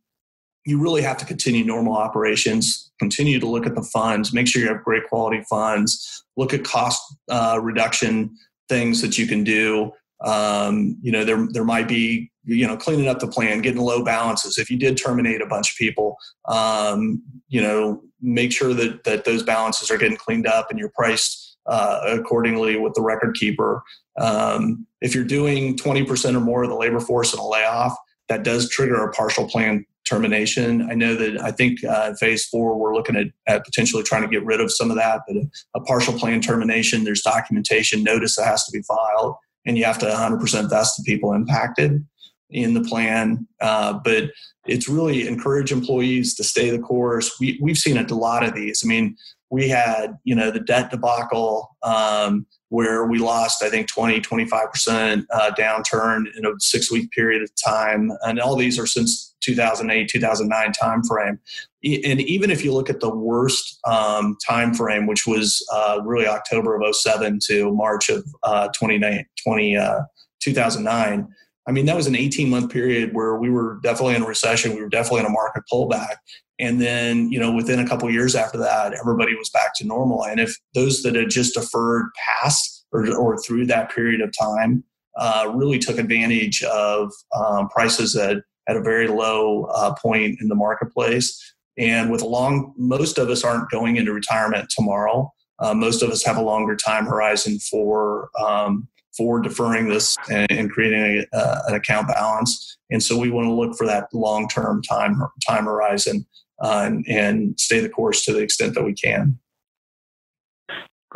you 0.66 0.82
really 0.82 1.01
have 1.01 1.18
to 1.18 1.26
continue 1.26 1.63
normal 1.63 1.95
operations 1.95 2.91
continue 2.99 3.39
to 3.39 3.47
look 3.47 3.66
at 3.66 3.76
the 3.76 3.84
funds 3.84 4.34
make 4.34 4.47
sure 4.47 4.61
you 4.61 4.68
have 4.68 4.84
great 4.84 5.07
quality 5.09 5.43
funds 5.49 6.24
look 6.38 6.53
at 6.53 6.63
cost 6.63 7.01
uh, 7.30 7.59
reduction 7.61 8.36
things 8.70 9.01
that 9.01 9.18
you 9.18 9.28
can 9.28 9.43
do 9.43 9.91
um, 10.24 10.97
you 11.01 11.11
know 11.11 11.24
there, 11.24 11.47
there 11.51 11.66
might 11.66 11.88
be 11.88 12.32
you 12.43 12.66
know 12.68 12.78
cleaning 12.78 13.07
up 13.07 13.20
the 13.20 13.28
plan 13.28 13.61
getting 13.61 13.82
low 13.82 14.03
balances. 14.03 14.57
If 14.57 14.70
you 14.70 14.78
did 14.78 14.97
terminate 14.97 15.41
a 15.41 15.47
bunch 15.47 15.72
of 15.72 15.78
people 15.78 16.18
um, 16.47 17.22
you 17.47 17.61
know 17.61 18.01
make 18.22 18.51
sure 18.51 18.74
that 18.74 19.03
that 19.03 19.26
those 19.26 19.43
balances 19.43 19.91
are 19.91 19.97
getting 19.97 20.18
cleaned 20.18 20.47
up 20.47 20.70
and 20.70 20.80
you're 20.80 20.91
priced 20.95 21.57
uh, 21.68 22.01
accordingly 22.07 22.78
with 22.78 22.93
the 22.93 23.01
record 23.01 23.36
keeper. 23.36 23.84
Um, 24.20 24.88
if 25.01 25.13
you're 25.13 25.26
doing 25.26 25.76
20% 25.78 26.36
or 26.36 26.39
more 26.39 26.63
of 26.63 26.70
the 26.70 26.76
labor 26.76 27.01
force 27.01 27.34
in 27.34 27.39
a 27.39 27.47
layoff 27.47 27.95
that 28.30 28.43
does 28.43 28.70
trigger 28.70 29.03
a 29.03 29.11
partial 29.11 29.47
plan 29.47 29.86
termination. 30.05 30.88
I 30.89 30.93
know 30.93 31.16
that 31.16 31.41
i 31.41 31.51
think 31.51 31.84
uh, 31.84 32.13
phase 32.13 32.45
four 32.45 32.78
we're 32.78 32.93
looking 32.93 33.16
at, 33.16 33.28
at 33.47 33.66
potentially 33.66 34.03
trying 34.03 34.22
to 34.22 34.28
get 34.28 34.45
rid 34.45 34.61
of 34.61 34.72
some 34.72 34.91
of 34.91 34.97
that 34.97 35.22
but 35.28 35.36
a, 35.36 35.49
a 35.76 35.82
partial 35.82 36.13
plan 36.13 36.41
termination 36.41 37.03
there's 37.03 37.22
documentation 37.22 38.03
notice 38.03 38.36
that 38.36 38.45
has 38.45 38.63
to 38.66 38.72
be 38.72 38.84
filed 38.84 39.36
and 39.66 39.78
you 39.78 39.86
have 39.86 39.99
to 39.99 40.05
100% 40.05 40.70
vest 40.70 40.97
the 40.97 41.03
people 41.03 41.34
impacted 41.34 42.05
in 42.49 42.74
the 42.74 42.82
plan. 42.82 43.47
Uh, 43.61 43.99
but 44.03 44.32
it's 44.66 44.88
really 44.88 45.28
encourage 45.28 45.72
employees 45.72 46.36
to 46.36 46.43
stay 46.43 46.70
the 46.70 46.80
course. 46.80 47.36
We, 47.39 47.59
we've 47.61 47.78
seen 47.78 47.97
a 47.97 48.16
lot 48.16 48.43
of 48.43 48.53
these. 48.53 48.82
I 48.84 48.88
mean, 48.88 49.16
we 49.51 49.70
had, 49.70 50.18
you 50.24 50.36
know, 50.36 50.51
the 50.51 50.59
debt 50.59 50.89
debacle 50.91 51.76
um, 51.84 52.45
where 52.70 53.05
we 53.05 53.20
lost, 53.20 53.63
I 53.63 53.70
think, 53.70 53.88
20, 53.88 54.22
25% 54.22 55.26
uh, 55.32 55.51
downturn 55.57 56.26
in 56.36 56.45
a 56.45 56.49
six 56.59 56.91
week 56.91 57.11
period 57.11 57.43
of 57.43 57.51
time. 57.63 58.11
And 58.24 58.39
all 58.39 58.55
these 58.55 58.80
are 58.80 58.88
since 58.88 59.35
2008, 59.46 60.10
2009 60.10 60.74
timeframe. 60.74 61.39
And 61.84 62.22
even 62.22 62.50
if 62.50 62.64
you 62.64 62.74
look 62.74 62.89
at 62.89 63.00
the 63.00 63.14
worst 63.14 63.80
um, 63.86 64.38
time 64.46 64.74
frame, 64.74 65.06
which 65.06 65.28
was 65.28 65.66
uh, 65.72 66.00
really 66.04 66.28
October 66.28 66.76
of 66.76 66.96
07 66.96 67.39
to 67.48 67.72
March 67.74 68.10
of 68.10 68.26
uh, 68.43 68.70
20, 68.78 69.78
uh, 69.78 70.02
2009, 70.39 71.28
I 71.68 71.72
mean, 71.72 71.86
that 71.86 71.96
was 71.96 72.08
an 72.08 72.16
18 72.16 72.50
month 72.50 72.72
period 72.72 73.14
where 73.14 73.36
we 73.36 73.50
were 73.50 73.80
definitely 73.82 74.16
in 74.16 74.24
a 74.24 74.28
recession. 74.28 74.76
We 74.76 74.82
were 74.82 74.89
definitely 74.89 75.22
in 75.22 75.26
a 75.28 75.30
market 75.30 75.64
pullback. 75.72 76.18
And 76.60 76.80
then, 76.80 77.32
you 77.32 77.39
know, 77.39 77.52
within 77.52 77.80
a 77.80 77.88
couple 77.88 78.10
years 78.10 78.36
after 78.36 78.58
that, 78.60 78.93
everybody 78.93 79.36
was 79.36 79.50
back 79.50 79.76
to 79.78 79.86
normal. 79.86 80.26
And 80.26 80.39
if 80.39 80.56
those 80.74 81.02
that 81.04 81.16
had 81.16 81.30
just 81.30 81.56
deferred 81.56 82.06
past 82.16 82.86
or, 82.91 83.14
or 83.16 83.38
through 83.38 83.66
that 83.68 83.93
period 83.93 84.22
of 84.22 84.32
time 84.38 84.84
uh, 85.18 85.52
really 85.54 85.80
took 85.80 85.98
advantage 85.98 86.64
of 86.64 87.12
um, 87.36 87.68
prices 87.70 88.14
that 88.14 88.43
at 88.68 88.78
a 88.78 88.82
very 88.82 89.07
low 89.07 89.66
uh, 89.66 89.93
point 89.95 90.38
in 90.41 90.47
the 90.47 90.55
marketplace. 90.55 91.53
And 91.78 92.09
with 92.09 92.22
a 92.22 92.28
long, 92.28 92.74
most 92.78 93.18
of 93.18 93.30
us 93.30 93.43
aren't 93.43 93.70
going 93.70 93.97
into 93.97 94.13
retirement 94.13 94.70
tomorrow. 94.70 95.32
Uh, 95.59 95.74
most 95.74 96.01
of 96.01 96.09
us 96.09 96.24
have 96.26 96.38
a 96.38 96.41
longer 96.41 96.76
time 96.76 97.05
horizon 97.05 97.59
for 97.59 98.30
um, 98.39 98.88
for 99.18 99.39
deferring 99.39 99.88
this 99.88 100.18
and, 100.30 100.51
and 100.51 100.72
creating 100.72 101.26
a, 101.34 101.38
uh, 101.38 101.61
an 101.68 101.76
account 101.76 102.07
balance. 102.07 102.78
And 102.91 103.01
so 103.01 103.18
we 103.18 103.30
want 103.30 103.47
to 103.47 103.53
look 103.53 103.78
for 103.78 103.88
that 103.88 104.13
long 104.13 104.47
term 104.47 104.82
time 104.82 105.22
time 105.47 105.66
horizon 105.66 106.26
uh, 106.61 106.84
and, 106.86 107.05
and 107.07 107.59
stay 107.59 107.80
the 107.80 107.89
course 107.89 108.26
to 108.26 108.34
the 108.34 108.39
extent 108.39 108.76
that 108.76 108.84
we 108.84 108.93
can. 108.93 109.39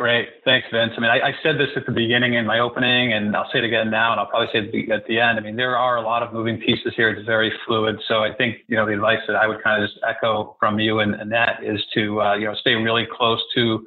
Great. 0.00 0.30
Thanks, 0.46 0.66
Vince. 0.72 0.92
I 0.96 1.00
mean, 1.02 1.10
I, 1.10 1.18
I, 1.28 1.32
said 1.42 1.58
this 1.58 1.68
at 1.76 1.84
the 1.84 1.92
beginning 1.92 2.32
in 2.32 2.46
my 2.46 2.60
opening, 2.60 3.12
and 3.12 3.36
I'll 3.36 3.50
say 3.52 3.58
it 3.58 3.64
again 3.64 3.90
now, 3.90 4.12
and 4.12 4.18
I'll 4.18 4.28
probably 4.28 4.48
say 4.50 4.66
it 4.66 4.90
at 4.90 5.06
the 5.06 5.20
end. 5.20 5.38
I 5.38 5.42
mean, 5.42 5.56
there 5.56 5.76
are 5.76 5.98
a 5.98 6.00
lot 6.00 6.22
of 6.22 6.32
moving 6.32 6.58
pieces 6.58 6.94
here. 6.96 7.10
It's 7.10 7.26
very 7.26 7.52
fluid. 7.66 7.96
So 8.08 8.20
I 8.20 8.32
think, 8.32 8.60
you 8.66 8.76
know, 8.76 8.86
the 8.86 8.94
advice 8.94 9.18
that 9.26 9.36
I 9.36 9.46
would 9.46 9.62
kind 9.62 9.82
of 9.82 9.86
just 9.86 10.00
echo 10.08 10.56
from 10.58 10.78
you 10.80 11.00
and 11.00 11.16
Annette 11.16 11.62
is 11.62 11.84
to, 11.92 12.22
uh, 12.22 12.34
you 12.36 12.46
know, 12.46 12.54
stay 12.54 12.76
really 12.76 13.06
close 13.14 13.42
to 13.56 13.86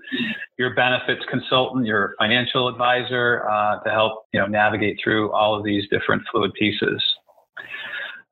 your 0.59 0.75
benefits 0.75 1.23
consultant, 1.31 1.87
your 1.87 2.13
financial 2.19 2.67
advisor, 2.67 3.49
uh, 3.49 3.79
to 3.79 3.89
help, 3.89 4.27
you 4.33 4.39
know, 4.39 4.45
navigate 4.45 4.99
through 5.03 5.31
all 5.31 5.57
of 5.57 5.63
these 5.63 5.89
different 5.89 6.21
fluid 6.31 6.53
pieces. 6.53 7.01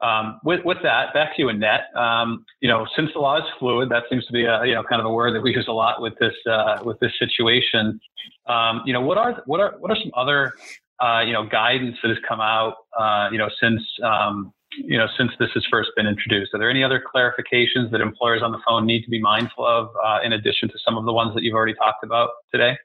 Um, 0.02 0.40
with, 0.44 0.62
with 0.66 0.80
that, 0.84 1.14
back 1.14 1.36
to 1.36 1.42
you, 1.44 1.50
Annette. 1.50 1.96
Um, 1.96 2.44
you 2.60 2.68
know, 2.68 2.88
since 2.96 3.12
the 3.14 3.20
law 3.20 3.38
is 3.38 3.44
fluid, 3.60 3.90
that 3.90 4.04
seems 4.10 4.26
to 4.26 4.34
be 4.34 4.46
a 4.46 4.66
you 4.66 4.74
know 4.74 4.84
kind 4.84 5.00
of 5.00 5.06
a 5.06 5.12
word 5.12 5.36
that 5.36 5.42
we 5.42 5.54
use 5.54 5.68
a 5.68 5.74
lot 5.74 6.02
with 6.02 6.14
this 6.20 6.34
uh, 6.50 6.80
with 6.84 7.00
this 7.00 7.12
situation. 7.20 8.00
Um, 8.48 8.82
you 8.86 8.94
know, 8.94 9.02
what 9.02 9.18
are 9.18 9.44
what 9.46 9.60
are 9.60 9.76
what 9.80 9.92
are 9.92 9.98
some 9.98 10.12
other 10.16 10.54
uh, 11.00 11.22
you 11.22 11.34
know 11.34 11.46
guidance 11.46 11.98
that 12.02 12.10
has 12.10 12.18
come 12.28 12.42
out 12.42 12.76
uh, 13.00 13.30
you 13.32 13.38
know 13.38 13.50
since 13.62 13.82
um, 14.04 14.52
you 14.72 14.98
know 14.98 15.08
since 15.18 15.32
this 15.40 15.50
has 15.54 15.64
first 15.70 15.92
been 15.96 16.08
introduced? 16.08 16.54
Are 16.56 16.60
there 16.60 16.70
any 16.70 16.84
other 16.84 17.04
clarifications 17.14 17.92
that 17.92 18.02
employers 18.02 18.42
on 18.42 18.52
the 18.52 18.60
phone 18.68 18.88
need 18.88 19.04
to 19.04 19.10
be 19.10 19.22
mindful 19.22 19.66
of 19.66 19.90
uh, 20.04 20.20
in 20.24 20.34
addition 20.34 20.68
to 20.70 20.76
some 20.84 20.98
of 20.98 21.06
the 21.06 21.14
ones 21.14 21.36
that 21.36 21.44
you've 21.44 21.56
already 21.56 21.76
talked 21.76 22.04
about 22.04 22.30
today? 22.52 22.76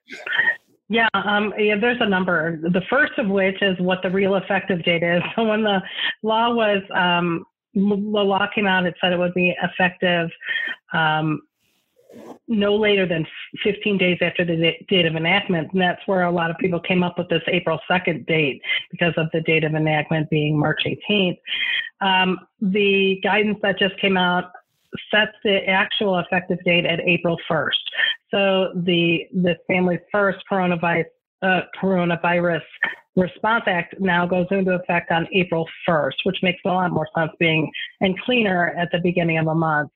Yeah, 0.88 1.08
um, 1.14 1.52
yeah, 1.58 1.74
there's 1.80 2.00
a 2.00 2.08
number. 2.08 2.58
The 2.62 2.82
first 2.88 3.18
of 3.18 3.28
which 3.28 3.60
is 3.60 3.78
what 3.80 4.02
the 4.02 4.10
real 4.10 4.36
effective 4.36 4.84
date 4.84 5.02
is. 5.02 5.22
So 5.36 5.44
when 5.44 5.62
the 5.62 5.80
law 6.22 6.54
was, 6.54 6.82
um, 6.94 7.44
the 7.74 7.80
law 7.80 8.46
came 8.54 8.66
out, 8.66 8.86
it 8.86 8.94
said 9.00 9.12
it 9.12 9.18
would 9.18 9.34
be 9.34 9.54
effective 9.62 10.30
um, 10.92 11.42
no 12.48 12.76
later 12.76 13.06
than 13.06 13.26
15 13.62 13.98
days 13.98 14.18
after 14.20 14.44
the 14.44 14.72
date 14.88 15.06
of 15.06 15.16
enactment. 15.16 15.72
And 15.72 15.80
that's 15.80 16.00
where 16.06 16.22
a 16.22 16.30
lot 16.30 16.50
of 16.50 16.56
people 16.58 16.80
came 16.80 17.02
up 17.02 17.18
with 17.18 17.28
this 17.28 17.42
April 17.48 17.78
2nd 17.90 18.26
date 18.26 18.62
because 18.90 19.14
of 19.16 19.26
the 19.32 19.40
date 19.42 19.64
of 19.64 19.74
enactment 19.74 20.30
being 20.30 20.58
March 20.58 20.82
18th. 20.86 21.38
Um, 22.00 22.38
the 22.60 23.20
guidance 23.22 23.58
that 23.62 23.78
just 23.78 23.98
came 24.00 24.16
out 24.16 24.52
sets 25.10 25.32
the 25.44 25.68
actual 25.68 26.18
effective 26.18 26.58
date 26.64 26.86
at 26.86 27.00
April 27.00 27.36
1st. 27.50 27.70
So 28.30 28.72
the 28.74 29.26
the 29.32 29.56
Family 29.66 29.98
First 30.12 30.38
Coronavirus 30.50 31.04
uh, 31.42 31.60
Coronavirus 31.80 32.62
Response 33.16 33.64
Act 33.66 33.94
now 34.00 34.26
goes 34.26 34.46
into 34.50 34.72
effect 34.72 35.10
on 35.10 35.26
April 35.32 35.66
1st, 35.88 36.14
which 36.24 36.36
makes 36.42 36.60
a 36.66 36.68
lot 36.68 36.90
more 36.92 37.08
sense 37.16 37.30
being 37.38 37.70
and 38.00 38.18
cleaner 38.20 38.74
at 38.76 38.88
the 38.92 38.98
beginning 38.98 39.38
of 39.38 39.46
a 39.46 39.54
month. 39.54 39.90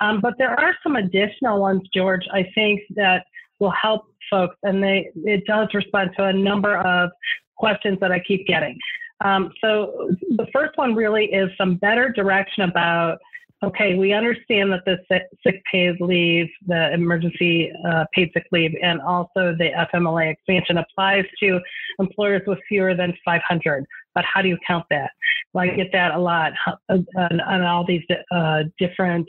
Um, 0.00 0.20
but 0.20 0.34
there 0.38 0.58
are 0.58 0.76
some 0.82 0.96
additional 0.96 1.60
ones, 1.60 1.82
George, 1.94 2.26
I 2.32 2.46
think 2.54 2.82
that 2.96 3.24
will 3.60 3.72
help 3.80 4.04
folks, 4.30 4.56
and 4.62 4.82
they 4.82 5.10
it 5.24 5.44
does 5.46 5.68
respond 5.72 6.10
to 6.16 6.24
a 6.24 6.32
number 6.32 6.76
of 6.78 7.10
questions 7.56 7.98
that 8.00 8.12
I 8.12 8.18
keep 8.20 8.46
getting. 8.46 8.78
Um, 9.24 9.50
so 9.62 10.10
the 10.36 10.46
first 10.52 10.76
one 10.76 10.94
really 10.94 11.26
is 11.26 11.48
some 11.56 11.76
better 11.76 12.10
direction 12.10 12.64
about 12.64 13.18
okay, 13.64 13.94
we 13.94 14.12
understand 14.12 14.72
that 14.72 14.84
the 14.84 14.98
sick 15.42 15.62
paid 15.70 16.00
leave, 16.00 16.48
the 16.66 16.92
emergency 16.92 17.72
uh, 17.88 18.04
paid 18.12 18.30
sick 18.34 18.46
leave, 18.52 18.74
and 18.82 19.00
also 19.00 19.54
the 19.58 19.70
FMLA 19.92 20.32
expansion 20.32 20.78
applies 20.78 21.24
to 21.40 21.60
employers 21.98 22.42
with 22.46 22.58
fewer 22.68 22.94
than 22.94 23.14
500. 23.24 23.84
But 24.14 24.24
how 24.24 24.42
do 24.42 24.48
you 24.48 24.58
count 24.66 24.84
that? 24.90 25.10
Well, 25.52 25.64
I 25.64 25.74
get 25.74 25.90
that 25.92 26.12
a 26.12 26.18
lot 26.18 26.52
on, 26.88 27.06
on 27.16 27.62
all 27.62 27.84
these 27.86 28.04
uh, 28.30 28.64
different 28.78 29.26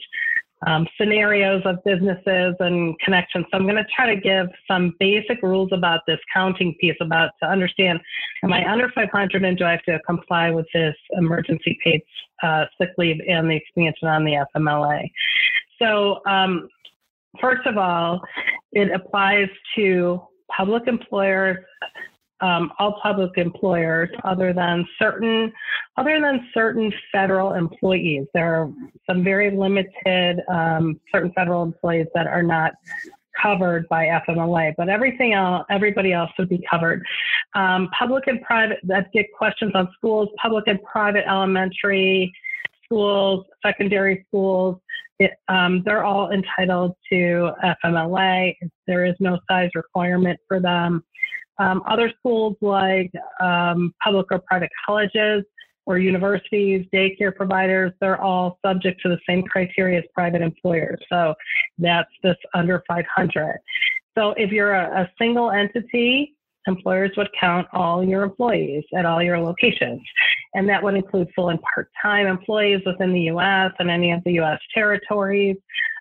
um, 0.65 0.87
scenarios 0.99 1.61
of 1.65 1.83
businesses 1.83 2.55
and 2.59 2.97
connections. 2.99 3.45
So 3.51 3.57
I'm 3.57 3.63
going 3.63 3.75
to 3.75 3.85
try 3.95 4.13
to 4.13 4.19
give 4.19 4.47
some 4.67 4.95
basic 4.99 5.41
rules 5.43 5.69
about 5.71 6.01
this 6.07 6.19
counting 6.33 6.75
piece 6.81 6.95
about 6.99 7.31
to 7.43 7.49
understand, 7.49 7.99
am 8.43 8.53
I 8.53 8.69
under 8.69 8.89
500 8.89 9.43
and 9.43 9.57
do 9.57 9.65
I 9.65 9.71
have 9.71 9.83
to 9.83 9.99
comply 10.05 10.49
with 10.49 10.65
this 10.73 10.95
emergency 11.11 11.77
paid 11.83 12.01
uh, 12.41 12.65
sick 12.79 12.89
leave 12.97 13.21
and 13.27 13.49
the 13.49 13.55
expansion 13.55 14.07
on 14.07 14.23
the 14.23 14.45
FMLA? 14.55 15.11
So 15.79 16.21
um, 16.25 16.69
first 17.39 17.67
of 17.67 17.77
all, 17.77 18.21
it 18.71 18.91
applies 18.91 19.49
to 19.75 20.21
public 20.55 20.87
employers, 20.87 21.57
um, 22.41 22.71
all 22.79 22.99
public 23.01 23.37
employers 23.37 24.09
other 24.23 24.53
than 24.53 24.85
certain 24.99 25.51
other 25.97 26.19
than 26.21 26.47
certain 26.53 26.93
federal 27.11 27.53
employees. 27.53 28.27
There 28.33 28.55
are 28.55 28.71
some 29.09 29.23
very 29.23 29.55
limited 29.55 30.41
um, 30.49 30.99
certain 31.11 31.31
federal 31.33 31.63
employees 31.63 32.07
that 32.13 32.27
are 32.27 32.43
not 32.43 32.73
covered 33.41 33.87
by 33.89 34.05
FMLA, 34.27 34.73
but 34.77 34.89
everything 34.89 35.33
else, 35.33 35.65
everybody 35.69 36.13
else 36.13 36.31
would 36.37 36.49
be 36.49 36.63
covered. 36.69 37.03
Um, 37.55 37.89
public 37.97 38.27
and 38.27 38.41
private 38.41 38.79
that 38.83 39.11
get 39.13 39.25
questions 39.37 39.71
on 39.75 39.89
schools, 39.95 40.29
public 40.41 40.65
and 40.67 40.81
private 40.83 41.25
elementary 41.27 42.33
schools, 42.83 43.45
secondary 43.65 44.25
schools. 44.27 44.79
It, 45.19 45.31
um, 45.47 45.81
they're 45.83 46.03
all 46.03 46.31
entitled 46.31 46.95
to 47.11 47.51
FMLA. 47.83 48.55
There 48.85 49.05
is 49.05 49.15
no 49.19 49.39
size 49.49 49.71
requirement 49.73 50.39
for 50.47 50.59
them. 50.59 51.03
Um, 51.59 51.81
other 51.87 52.11
schools 52.19 52.55
like 52.61 53.11
um, 53.41 53.93
public 54.03 54.27
or 54.31 54.39
private 54.39 54.69
colleges 54.85 55.43
or 55.87 55.97
universities, 55.97 56.85
daycare 56.93 57.33
providers, 57.35 57.93
they're 58.01 58.21
all 58.21 58.59
subject 58.63 59.01
to 59.01 59.09
the 59.09 59.17
same 59.27 59.41
criteria 59.43 59.99
as 59.99 60.03
private 60.13 60.41
employers. 60.41 60.99
So 61.09 61.33
that's 61.77 62.09
this 62.23 62.35
under 62.53 62.83
500. 62.87 63.59
So 64.17 64.31
if 64.31 64.51
you're 64.51 64.73
a, 64.73 65.03
a 65.03 65.11
single 65.17 65.51
entity, 65.51 66.35
employers 66.67 67.11
would 67.15 67.29
count 67.39 67.67
all 67.71 68.03
your 68.03 68.23
employees 68.23 68.83
at 68.95 69.05
all 69.05 69.23
your 69.23 69.39
locations. 69.39 70.01
And 70.53 70.67
that 70.67 70.83
would 70.83 70.95
include 70.95 71.29
full 71.33 71.49
and 71.49 71.59
part 71.61 71.89
time 72.01 72.27
employees 72.27 72.81
within 72.85 73.13
the 73.13 73.21
US 73.31 73.71
and 73.79 73.89
any 73.89 74.11
of 74.11 74.21
the 74.25 74.33
US 74.41 74.59
territories. 74.73 75.55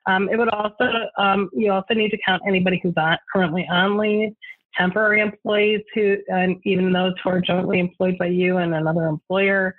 Um, 0.07 0.29
it 0.29 0.37
would 0.37 0.49
also, 0.49 0.91
um, 1.17 1.49
you 1.53 1.71
also 1.71 1.95
need 1.95 2.11
to 2.11 2.19
count 2.27 2.43
anybody 2.47 2.81
who's 2.83 2.95
on, 2.97 3.19
currently 3.33 3.67
on 3.71 3.97
leave 3.97 4.33
temporary 4.79 5.20
employees 5.20 5.83
who, 5.95 6.16
and 6.29 6.61
even 6.64 6.93
those 6.93 7.14
who 7.22 7.31
are 7.31 7.41
jointly 7.41 7.79
employed 7.79 8.16
by 8.18 8.27
you 8.27 8.59
and 8.59 8.74
another 8.74 9.07
employer, 9.07 9.77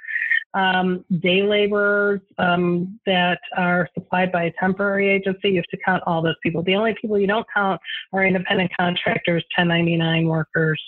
um, 0.54 1.06
day 1.22 1.44
laborers 1.44 2.22
um, 2.38 3.00
that 3.06 3.40
are 3.56 3.90
supplied 3.94 4.32
by 4.32 4.46
a 4.46 4.54
temporary 4.60 5.10
agency. 5.10 5.50
You 5.50 5.58
have 5.58 5.66
to 5.66 5.78
count 5.86 6.04
all 6.08 6.22
those 6.22 6.36
people. 6.42 6.64
The 6.64 6.76
only 6.76 6.96
people 7.00 7.20
you 7.20 7.28
don't 7.28 7.46
count 7.54 7.80
are 8.14 8.26
independent 8.26 8.72
contractors, 8.78 9.44
1099 9.56 10.28
workers. 10.28 10.82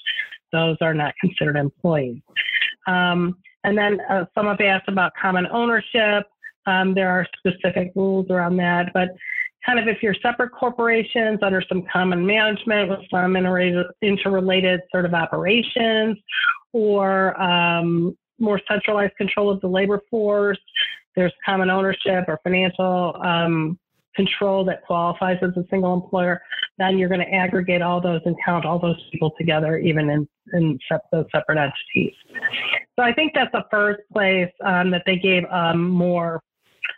Those 0.52 0.78
are 0.82 0.94
not 0.94 1.14
considered 1.22 1.56
employees. 1.56 2.22
Um, 2.88 3.38
and 3.64 3.78
then 3.78 4.00
uh, 4.10 4.26
some 4.34 4.48
have 4.48 4.62
asked 4.62 4.88
about 4.88 5.12
common 5.22 5.46
ownership. 5.52 6.26
Um, 6.66 6.94
there 6.94 7.10
are 7.10 7.28
specific 7.38 7.92
rules 7.96 8.30
around 8.30 8.58
that, 8.58 8.92
but 8.94 9.10
kind 9.70 9.80
of 9.80 9.88
if 9.88 10.02
you're 10.02 10.16
separate 10.22 10.50
corporations 10.52 11.40
under 11.44 11.62
some 11.70 11.84
common 11.92 12.26
management 12.26 12.90
with 12.90 13.00
some 13.12 13.36
interrelated 13.36 14.80
sort 14.92 15.06
of 15.06 15.14
operations 15.14 16.18
or 16.74 17.40
um, 17.40 18.18
more 18.40 18.60
centralized 18.68 19.16
control 19.16 19.52
of 19.52 19.62
the 19.62 19.68
labor 19.68 20.02
force, 20.10 20.58
there's 21.16 21.34
common 21.46 21.70
ownership 21.70 22.26
or 22.28 22.40
financial 22.44 23.16
um, 23.24 23.78
control 24.16 24.66
that 24.66 24.84
qualifies 24.86 25.38
as 25.44 25.52
a 25.56 25.64
single 25.70 25.94
employer, 25.94 26.42
then 26.80 26.98
you're 26.98 27.10
going 27.10 27.22
to 27.22 27.34
aggregate 27.34 27.82
all 27.82 28.02
those 28.02 28.22
and 28.26 28.36
count 28.44 28.66
all 28.66 28.80
those 28.80 28.98
people 29.12 29.32
together, 29.38 29.78
even 29.78 30.10
in, 30.10 30.28
in 30.54 30.80
those 31.12 31.26
separate 31.34 31.58
entities. 31.58 32.14
So 32.98 33.06
I 33.06 33.14
think 33.14 33.34
that's 33.36 33.52
the 33.52 33.66
first 33.70 34.02
place 34.12 34.52
um, 34.66 34.90
that 34.92 35.04
they 35.06 35.18
gave 35.18 35.44
um, 35.52 35.90
more 35.90 36.42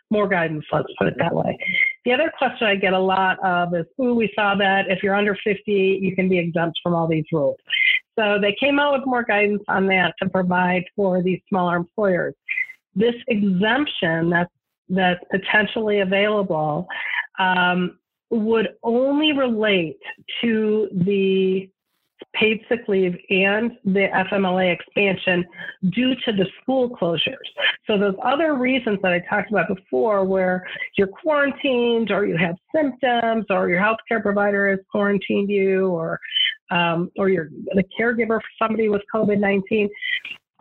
more 0.09 0.28
guidance. 0.28 0.65
Let's 0.72 0.88
put 0.97 1.07
it 1.07 1.15
that 1.19 1.34
way. 1.34 1.57
The 2.06 2.14
other 2.14 2.32
question 2.36 2.68
I 2.68 2.76
get 2.76 2.93
a 2.93 2.99
lot 2.99 3.38
of 3.43 3.76
is, 3.76 3.86
"Ooh, 4.02 4.16
we 4.16 4.32
saw 4.36 4.56
that 4.56 4.89
if 4.89 5.04
you're 5.04 5.16
under 5.16 5.36
50, 5.36 5.99
you 6.02 6.16
can 6.16 6.28
be 6.28 6.39
exempt 6.39 6.80
from 6.82 6.95
all 6.95 7.08
these 7.08 7.26
rules." 7.32 7.58
So 8.18 8.39
they 8.39 8.54
came 8.60 8.80
out 8.80 8.93
with 8.93 9.06
more 9.06 9.24
guidance 9.24 9.64
on 9.68 9.88
that 9.88 10.16
to 10.22 10.30
provide 10.30 10.84
for 10.95 11.22
these 11.22 11.39
smaller 11.47 11.76
employers. 11.78 12.34
This 12.95 13.16
exemption 13.28 14.30
that's 14.30 14.52
that's 14.89 15.24
potentially 15.32 16.02
available 16.02 16.88
um, 17.39 17.97
would 18.30 18.70
only 18.84 19.32
relate 19.32 19.99
to 20.41 20.89
the 20.91 21.70
paid 22.34 22.62
sick 22.70 22.82
leave 22.88 23.16
and 23.30 23.72
the 23.84 24.08
FMLA 24.32 24.74
expansion 24.74 25.46
due 25.90 26.16
to 26.26 26.32
the 26.32 26.46
school 26.62 26.90
closures. 26.90 27.36
So 27.88 27.98
those 27.98 28.16
other 28.24 28.56
reasons 28.56 29.00
that 29.04 29.12
I 29.12 29.20
talked 29.30 29.52
about 29.52 29.68
before, 29.68 30.24
where 30.24 30.66
you're 30.98 31.08
quarantined 31.08 32.12
or 32.12 32.26
you 32.26 32.38
have 32.38 32.56
symptoms 32.74 33.46
or 33.50 33.70
your 33.70 33.82
healthcare 33.82 34.22
provider 34.22 34.70
has 34.70 34.80
quarantined 34.92 35.50
you 35.50 35.88
or 35.88 36.20
um, 36.70 37.12
or 37.18 37.30
you're 37.30 37.50
the 37.74 37.84
caregiver 38.00 38.40
for 38.40 38.50
somebody 38.58 38.88
with 38.88 39.02
COVID-19, 39.14 39.90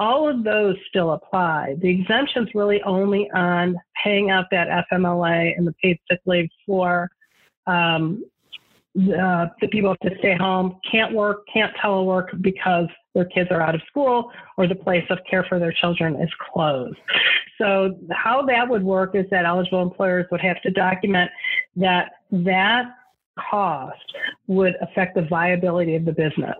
all 0.01 0.29
of 0.29 0.43
those 0.43 0.75
still 0.89 1.13
apply. 1.13 1.77
The 1.81 1.89
exemption's 1.89 2.49
really 2.55 2.83
only 2.83 3.31
on 3.33 3.77
paying 4.03 4.31
out 4.31 4.47
that 4.51 4.85
FMLA 4.91 5.57
and 5.57 5.67
the 5.67 5.75
paid 5.75 5.99
sick 6.11 6.21
leave 6.27 6.49
for 6.67 7.09
um, 7.67 8.25
the 8.95 9.69
people 9.71 9.91
have 9.91 10.13
to 10.13 10.19
stay 10.19 10.37
home, 10.37 10.77
can't 10.91 11.15
work, 11.15 11.45
can't 11.53 11.73
telework 11.77 12.43
because 12.43 12.87
their 13.15 13.25
kids 13.25 13.49
are 13.51 13.61
out 13.61 13.75
of 13.75 13.81
school 13.87 14.31
or 14.57 14.67
the 14.67 14.75
place 14.75 15.05
of 15.11 15.19
care 15.29 15.45
for 15.49 15.59
their 15.59 15.73
children 15.73 16.21
is 16.21 16.31
closed. 16.53 16.97
So 17.59 17.99
how 18.11 18.43
that 18.47 18.69
would 18.69 18.83
work 18.83 19.15
is 19.15 19.27
that 19.31 19.45
eligible 19.45 19.83
employers 19.83 20.27
would 20.31 20.41
have 20.41 20.61
to 20.63 20.71
document 20.71 21.31
that 21.77 22.13
that 22.31 22.87
cost 23.51 23.99
would 24.47 24.75
affect 24.81 25.15
the 25.15 25.23
viability 25.23 25.95
of 25.95 26.05
the 26.05 26.13
business. 26.13 26.57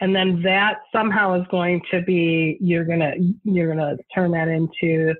And 0.00 0.14
then 0.14 0.42
that 0.42 0.78
somehow 0.92 1.40
is 1.40 1.46
going 1.50 1.82
to 1.90 2.02
be 2.02 2.56
you're 2.60 2.84
gonna 2.84 3.14
you're 3.44 3.68
gonna 3.74 3.96
turn 4.14 4.30
that 4.32 4.48
into 4.48 5.14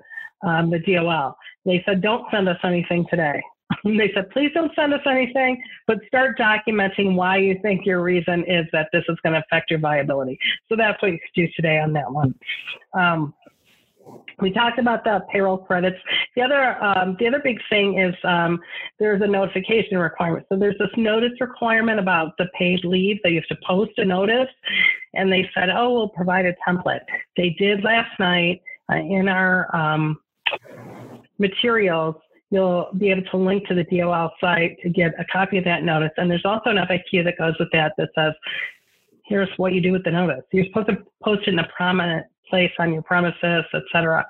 um, 0.45 0.71
the 0.71 0.79
DOL. 0.79 1.37
They 1.65 1.83
said 1.85 2.01
don't 2.01 2.25
send 2.31 2.47
us 2.47 2.57
anything 2.63 3.05
today. 3.09 3.41
they 3.83 4.11
said, 4.13 4.29
please 4.31 4.51
don't 4.53 4.73
send 4.75 4.93
us 4.93 5.01
anything, 5.05 5.61
but 5.87 5.97
start 6.07 6.37
documenting 6.37 7.15
why 7.15 7.37
you 7.37 7.57
think 7.61 7.85
your 7.85 8.01
reason 8.01 8.43
is 8.47 8.65
that 8.71 8.89
this 8.91 9.03
is 9.09 9.17
going 9.23 9.33
to 9.33 9.39
affect 9.39 9.69
your 9.69 9.79
viability. 9.79 10.39
So 10.67 10.75
that's 10.75 11.01
what 11.01 11.11
you 11.11 11.19
could 11.19 11.41
do 11.41 11.47
today 11.55 11.79
on 11.79 11.93
that 11.93 12.11
one. 12.11 12.35
Um, 12.93 13.33
we 14.41 14.51
talked 14.51 14.79
about 14.79 15.03
the 15.03 15.19
payroll 15.31 15.57
credits. 15.57 15.97
The 16.35 16.41
other, 16.41 16.83
um, 16.83 17.15
the 17.19 17.27
other 17.27 17.41
big 17.43 17.59
thing 17.69 17.99
is 17.99 18.15
um, 18.23 18.59
there's 18.97 19.21
a 19.21 19.27
notification 19.27 19.97
requirement. 19.97 20.45
So 20.49 20.57
there's 20.57 20.77
this 20.79 20.89
notice 20.97 21.33
requirement 21.39 21.99
about 21.99 22.33
the 22.37 22.47
paid 22.57 22.83
leave 22.83 23.17
you 23.25 23.35
have 23.35 23.57
to 23.57 23.57
post 23.67 23.91
a 23.97 24.05
notice, 24.05 24.47
and 25.13 25.31
they 25.31 25.47
said, 25.53 25.69
oh, 25.69 25.93
we'll 25.93 26.09
provide 26.09 26.45
a 26.45 26.55
template. 26.67 27.01
They 27.37 27.55
did 27.59 27.83
last 27.83 28.17
night 28.19 28.61
uh, 28.91 28.95
in 28.95 29.27
our 29.27 29.75
um, 29.75 30.17
materials 31.37 32.15
you'll 32.51 32.89
be 32.97 33.11
able 33.11 33.23
to 33.23 33.37
link 33.37 33.67
to 33.67 33.75
the 33.75 33.83
DOL 33.83 34.31
site 34.41 34.77
to 34.81 34.89
get 34.89 35.13
a 35.19 35.25
copy 35.31 35.57
of 35.57 35.63
that 35.65 35.83
notice. 35.83 36.11
And 36.17 36.29
there's 36.29 36.45
also 36.45 36.71
an 36.71 36.77
FAQ 36.77 37.23
that 37.23 37.37
goes 37.37 37.53
with 37.59 37.69
that 37.73 37.93
that 37.97 38.09
says, 38.15 38.33
here's 39.25 39.49
what 39.57 39.73
you 39.73 39.81
do 39.81 39.91
with 39.91 40.03
the 40.03 40.11
notice. 40.11 40.43
You're 40.51 40.65
supposed 40.65 40.87
to 40.87 40.97
post 41.23 41.43
it 41.47 41.53
in 41.53 41.59
a 41.59 41.67
prominent 41.75 42.25
place 42.49 42.71
on 42.79 42.91
your 42.91 43.03
premises, 43.03 43.63
et 43.73 43.83
cetera. 43.91 44.25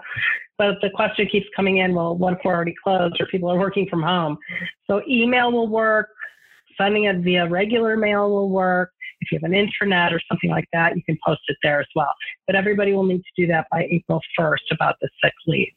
But 0.58 0.76
the 0.82 0.90
question 0.90 1.26
keeps 1.28 1.48
coming 1.56 1.78
in, 1.78 1.96
well, 1.96 2.18
what 2.18 2.34
if 2.34 2.40
we're 2.44 2.54
already 2.54 2.76
closed 2.84 3.16
or 3.22 3.26
people 3.28 3.50
are 3.50 3.58
working 3.58 3.88
from 3.90 4.04
home? 4.04 4.38
So 4.88 5.02
email 5.08 5.54
will 5.54 5.70
work, 5.70 6.10
sending 6.78 7.06
it 7.06 7.20
via 7.20 7.48
regular 7.48 7.96
mail 7.96 8.30
will 8.30 8.50
work. 8.50 8.92
If 9.22 9.32
you 9.32 9.40
have 9.42 9.50
an 9.50 9.56
intranet 9.56 10.12
or 10.12 10.22
something 10.30 10.50
like 10.50 10.68
that, 10.74 10.98
you 10.98 11.04
can 11.04 11.18
post 11.26 11.42
it 11.48 11.58
there 11.64 11.80
as 11.80 11.88
well. 11.96 12.12
But 12.46 12.58
everybody 12.58 12.92
will 12.92 13.06
need 13.06 13.20
to 13.20 13.42
do 13.42 13.48
that 13.48 13.68
by 13.72 13.88
April 13.90 14.22
1st 14.38 14.72
about 14.72 14.96
the 15.02 15.10
sick 15.24 15.34
leave. 15.48 15.72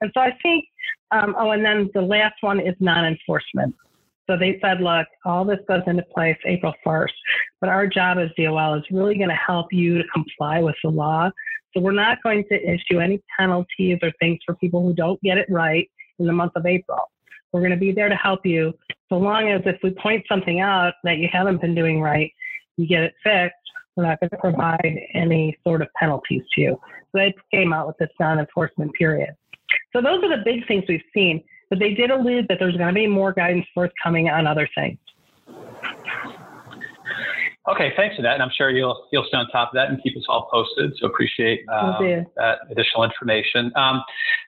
And 0.00 0.10
so 0.14 0.20
I 0.20 0.36
think, 0.40 0.64
um, 1.10 1.34
oh, 1.38 1.50
and 1.50 1.64
then 1.64 1.90
the 1.94 2.02
last 2.02 2.36
one 2.40 2.60
is 2.60 2.74
non 2.80 3.04
enforcement. 3.04 3.74
So 4.28 4.36
they 4.36 4.58
said, 4.62 4.82
look, 4.82 5.06
all 5.24 5.44
this 5.44 5.58
goes 5.66 5.80
into 5.86 6.02
place 6.14 6.36
April 6.44 6.74
1st, 6.86 7.12
but 7.62 7.70
our 7.70 7.86
job 7.86 8.18
as 8.18 8.28
DOL 8.36 8.74
is 8.74 8.84
really 8.90 9.16
going 9.16 9.30
to 9.30 9.34
help 9.34 9.72
you 9.72 9.96
to 9.96 10.04
comply 10.12 10.60
with 10.60 10.74
the 10.84 10.90
law. 10.90 11.30
So 11.74 11.80
we're 11.80 11.92
not 11.92 12.22
going 12.22 12.44
to 12.50 12.62
issue 12.62 13.00
any 13.00 13.22
penalties 13.38 13.98
or 14.02 14.12
things 14.20 14.40
for 14.44 14.54
people 14.56 14.82
who 14.82 14.92
don't 14.92 15.20
get 15.22 15.38
it 15.38 15.46
right 15.48 15.90
in 16.18 16.26
the 16.26 16.32
month 16.32 16.52
of 16.56 16.66
April. 16.66 17.00
We're 17.52 17.60
going 17.60 17.72
to 17.72 17.78
be 17.78 17.92
there 17.92 18.10
to 18.10 18.16
help 18.16 18.44
you 18.44 18.74
so 19.08 19.16
long 19.16 19.48
as 19.48 19.62
if 19.64 19.76
we 19.82 19.90
point 19.90 20.24
something 20.28 20.60
out 20.60 20.94
that 21.04 21.16
you 21.16 21.28
haven't 21.32 21.62
been 21.62 21.74
doing 21.74 22.00
right, 22.00 22.30
you 22.76 22.86
get 22.86 23.02
it 23.02 23.14
fixed, 23.22 23.56
we're 23.96 24.04
not 24.04 24.20
going 24.20 24.30
to 24.30 24.36
provide 24.36 25.00
any 25.14 25.56
sort 25.66 25.82
of 25.82 25.88
penalties 25.98 26.42
to 26.54 26.60
you. 26.60 26.80
So 27.12 27.18
they 27.18 27.34
came 27.50 27.72
out 27.72 27.86
with 27.86 27.96
this 27.98 28.10
non 28.20 28.38
enforcement 28.38 28.92
period. 28.92 29.30
So 29.92 30.00
those 30.00 30.22
are 30.22 30.36
the 30.36 30.42
big 30.44 30.66
things 30.66 30.84
we've 30.88 31.00
seen, 31.14 31.42
but 31.70 31.78
they 31.78 31.94
did 31.94 32.10
allude 32.10 32.46
that 32.48 32.58
there's 32.58 32.76
going 32.76 32.88
to 32.88 32.94
be 32.94 33.06
more 33.06 33.32
guidance 33.32 33.66
forthcoming 33.74 34.28
on 34.28 34.46
other 34.46 34.68
things. 34.74 34.98
Okay, 37.68 37.92
thanks 37.96 38.16
for 38.16 38.22
that, 38.22 38.34
and 38.34 38.42
I'm 38.42 38.50
sure 38.56 38.70
you'll 38.70 39.06
you'll 39.12 39.26
stay 39.28 39.36
on 39.36 39.46
top 39.50 39.68
of 39.70 39.74
that 39.74 39.90
and 39.90 40.02
keep 40.02 40.16
us 40.16 40.24
all 40.26 40.48
posted. 40.50 40.94
So 40.98 41.06
appreciate 41.06 41.66
um, 41.68 42.24
that 42.36 42.60
additional 42.70 43.04
information. 43.04 43.70
Um, 43.76 44.02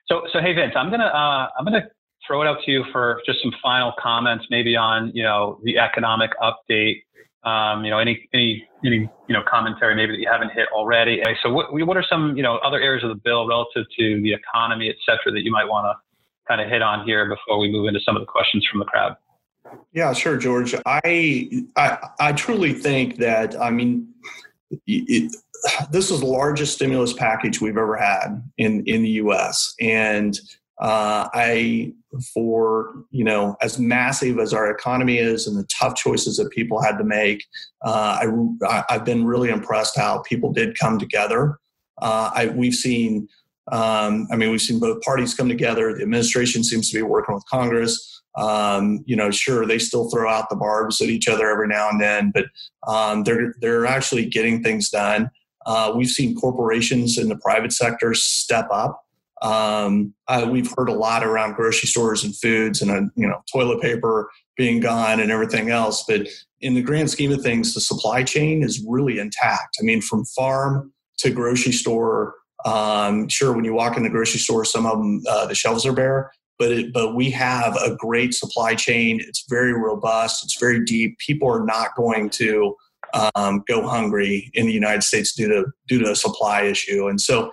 so 0.07 0.23
so 0.33 0.39
hey 0.39 0.53
Vince, 0.53 0.73
I'm 0.75 0.89
gonna 0.89 1.05
uh, 1.05 1.49
I'm 1.57 1.63
gonna 1.63 1.87
throw 2.25 2.41
it 2.41 2.47
out 2.47 2.57
to 2.65 2.71
you 2.71 2.83
for 2.91 3.21
just 3.25 3.39
some 3.43 3.51
final 3.61 3.93
comments, 3.99 4.45
maybe 4.49 4.75
on 4.75 5.11
you 5.13 5.21
know 5.21 5.59
the 5.63 5.77
economic 5.77 6.31
update 6.41 7.03
um, 7.43 7.83
you 7.83 7.89
know, 7.89 7.97
any, 7.97 8.27
any, 8.33 8.67
any, 8.85 9.09
you 9.27 9.33
know, 9.33 9.41
commentary 9.49 9.95
maybe 9.95 10.13
that 10.13 10.19
you 10.19 10.29
haven't 10.31 10.51
hit 10.51 10.67
already. 10.73 11.23
So 11.41 11.51
what, 11.51 11.73
what 11.73 11.97
are 11.97 12.05
some, 12.07 12.37
you 12.37 12.43
know, 12.43 12.57
other 12.57 12.79
areas 12.79 13.03
of 13.03 13.09
the 13.09 13.15
bill 13.23 13.47
relative 13.47 13.85
to 13.97 14.21
the 14.21 14.33
economy, 14.33 14.89
et 14.89 14.95
cetera, 15.05 15.31
that 15.31 15.43
you 15.43 15.51
might 15.51 15.65
want 15.65 15.85
to 15.85 16.47
kind 16.47 16.61
of 16.61 16.69
hit 16.69 16.81
on 16.81 17.05
here 17.05 17.27
before 17.27 17.59
we 17.59 17.71
move 17.71 17.87
into 17.87 17.99
some 18.01 18.15
of 18.15 18.21
the 18.21 18.27
questions 18.27 18.65
from 18.69 18.79
the 18.79 18.85
crowd? 18.85 19.15
Yeah, 19.93 20.13
sure, 20.13 20.37
George. 20.37 20.75
I, 20.85 21.65
I, 21.75 21.97
I 22.19 22.33
truly 22.33 22.73
think 22.73 23.17
that, 23.17 23.59
I 23.59 23.69
mean, 23.69 24.13
it, 24.85 25.35
this 25.91 26.11
is 26.11 26.19
the 26.19 26.25
largest 26.25 26.73
stimulus 26.73 27.13
package 27.13 27.61
we've 27.61 27.77
ever 27.77 27.95
had 27.95 28.43
in, 28.57 28.83
in 28.85 29.03
the 29.03 29.09
U.S. 29.09 29.73
And 29.79 30.39
uh, 30.81 31.29
I, 31.33 31.93
for 32.33 33.05
you 33.11 33.23
know, 33.23 33.55
as 33.61 33.77
massive 33.77 34.39
as 34.39 34.53
our 34.53 34.69
economy 34.69 35.19
is 35.19 35.47
and 35.47 35.55
the 35.55 35.67
tough 35.79 35.95
choices 35.95 36.37
that 36.37 36.49
people 36.49 36.81
had 36.81 36.97
to 36.97 37.03
make, 37.03 37.45
uh, 37.85 38.25
I, 38.67 38.83
I've 38.89 39.05
been 39.05 39.25
really 39.25 39.49
impressed 39.49 39.95
how 39.95 40.23
people 40.23 40.51
did 40.51 40.77
come 40.77 40.97
together. 40.97 41.59
Uh, 42.01 42.31
I, 42.33 42.47
we've 42.47 42.73
seen, 42.73 43.27
um, 43.71 44.27
I 44.31 44.35
mean, 44.35 44.49
we've 44.49 44.61
seen 44.61 44.79
both 44.79 45.01
parties 45.03 45.35
come 45.35 45.47
together. 45.47 45.93
The 45.93 46.01
administration 46.01 46.63
seems 46.63 46.89
to 46.89 46.97
be 46.97 47.03
working 47.03 47.35
with 47.35 47.45
Congress. 47.45 48.23
Um, 48.35 49.03
you 49.05 49.15
know, 49.15 49.29
sure, 49.29 49.67
they 49.67 49.77
still 49.77 50.09
throw 50.09 50.29
out 50.29 50.49
the 50.49 50.55
barbs 50.55 50.99
at 50.99 51.09
each 51.09 51.27
other 51.27 51.49
every 51.49 51.67
now 51.67 51.89
and 51.89 52.01
then, 52.01 52.31
but 52.33 52.45
um, 52.87 53.23
they're 53.23 53.53
they're 53.59 53.85
actually 53.85 54.25
getting 54.25 54.63
things 54.63 54.89
done. 54.89 55.29
Uh, 55.65 55.93
we've 55.95 56.09
seen 56.09 56.35
corporations 56.35 57.17
in 57.17 57.29
the 57.29 57.35
private 57.37 57.71
sector 57.71 58.13
step 58.13 58.67
up. 58.71 59.03
Um, 59.41 60.13
we've 60.49 60.71
heard 60.77 60.89
a 60.89 60.93
lot 60.93 61.23
around 61.23 61.55
grocery 61.55 61.87
stores 61.87 62.23
and 62.23 62.35
foods 62.35 62.81
and 62.81 62.91
uh, 62.91 63.01
you 63.15 63.27
know 63.27 63.41
toilet 63.51 63.81
paper 63.81 64.29
being 64.57 64.79
gone 64.79 65.19
and 65.19 65.31
everything 65.31 65.69
else, 65.69 66.03
but 66.07 66.27
in 66.59 66.75
the 66.75 66.81
grand 66.81 67.09
scheme 67.09 67.31
of 67.31 67.41
things, 67.41 67.73
the 67.73 67.81
supply 67.81 68.23
chain 68.23 68.61
is 68.61 68.85
really 68.87 69.17
intact. 69.17 69.77
I 69.79 69.83
mean, 69.83 70.01
from 70.01 70.25
farm 70.25 70.93
to 71.19 71.31
grocery 71.31 71.71
store. 71.71 72.35
Um, 72.65 73.27
sure, 73.27 73.53
when 73.53 73.65
you 73.65 73.73
walk 73.73 73.97
in 73.97 74.03
the 74.03 74.09
grocery 74.09 74.39
store, 74.39 74.65
some 74.65 74.85
of 74.85 74.97
them 74.97 75.23
uh, 75.27 75.47
the 75.47 75.55
shelves 75.55 75.85
are 75.85 75.93
bare, 75.93 76.31
but 76.59 76.71
it, 76.71 76.93
but 76.93 77.15
we 77.15 77.31
have 77.31 77.75
a 77.77 77.95
great 77.95 78.35
supply 78.35 78.75
chain. 78.75 79.19
It's 79.19 79.45
very 79.49 79.73
robust. 79.73 80.43
It's 80.43 80.59
very 80.59 80.83
deep. 80.85 81.17
People 81.17 81.49
are 81.49 81.65
not 81.65 81.95
going 81.95 82.29
to 82.31 82.75
um, 83.35 83.63
go 83.67 83.87
hungry 83.87 84.51
in 84.53 84.67
the 84.67 84.73
United 84.73 85.03
States 85.03 85.33
due 85.33 85.47
to 85.47 85.65
due 85.87 85.99
to 85.99 86.11
a 86.11 86.15
supply 86.15 86.61
issue. 86.63 87.07
And 87.07 87.19
so 87.19 87.51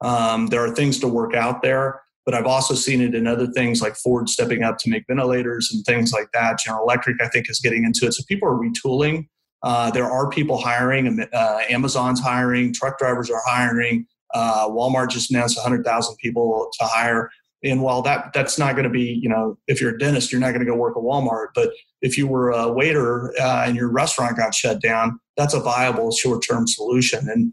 um, 0.00 0.46
there 0.48 0.64
are 0.64 0.74
things 0.74 0.98
to 1.00 1.08
work 1.08 1.34
out 1.34 1.62
there, 1.62 2.00
but 2.24 2.34
I've 2.34 2.46
also 2.46 2.74
seen 2.74 3.00
it 3.00 3.14
in 3.14 3.26
other 3.26 3.46
things 3.48 3.82
like 3.82 3.96
Ford 3.96 4.28
stepping 4.28 4.62
up 4.62 4.78
to 4.78 4.90
make 4.90 5.04
ventilators 5.08 5.70
and 5.72 5.84
things 5.84 6.12
like 6.12 6.30
that. 6.32 6.58
General 6.58 6.84
Electric, 6.84 7.20
I 7.20 7.28
think, 7.28 7.50
is 7.50 7.60
getting 7.60 7.84
into 7.84 8.06
it. 8.06 8.14
So 8.14 8.22
people 8.28 8.48
are 8.48 8.58
retooling. 8.58 9.26
Uh, 9.62 9.90
there 9.90 10.10
are 10.10 10.30
people 10.30 10.58
hiring. 10.58 11.26
Uh, 11.32 11.58
Amazon's 11.68 12.20
hiring. 12.20 12.72
Truck 12.72 12.98
drivers 12.98 13.30
are 13.30 13.42
hiring. 13.46 14.06
Uh, 14.32 14.68
Walmart 14.68 15.10
just 15.10 15.30
announced 15.30 15.56
100,000 15.56 16.16
people 16.16 16.70
to 16.78 16.86
hire. 16.86 17.30
and 17.62 17.82
while 17.82 18.00
that 18.00 18.32
that's 18.32 18.58
not 18.58 18.74
going 18.74 18.84
to 18.84 18.90
be, 18.90 19.18
you 19.22 19.28
know, 19.28 19.58
if 19.66 19.80
you're 19.80 19.94
a 19.94 19.98
dentist, 19.98 20.32
you're 20.32 20.40
not 20.40 20.52
going 20.52 20.64
to 20.64 20.70
go 20.70 20.76
work 20.76 20.96
at 20.96 21.02
Walmart. 21.02 21.48
But 21.54 21.72
if 22.00 22.16
you 22.16 22.26
were 22.26 22.50
a 22.50 22.72
waiter 22.72 23.34
uh, 23.38 23.64
and 23.66 23.76
your 23.76 23.90
restaurant 23.90 24.36
got 24.36 24.54
shut 24.54 24.80
down, 24.80 25.18
that's 25.36 25.52
a 25.52 25.60
viable 25.60 26.10
short-term 26.10 26.66
solution. 26.66 27.28
And 27.28 27.52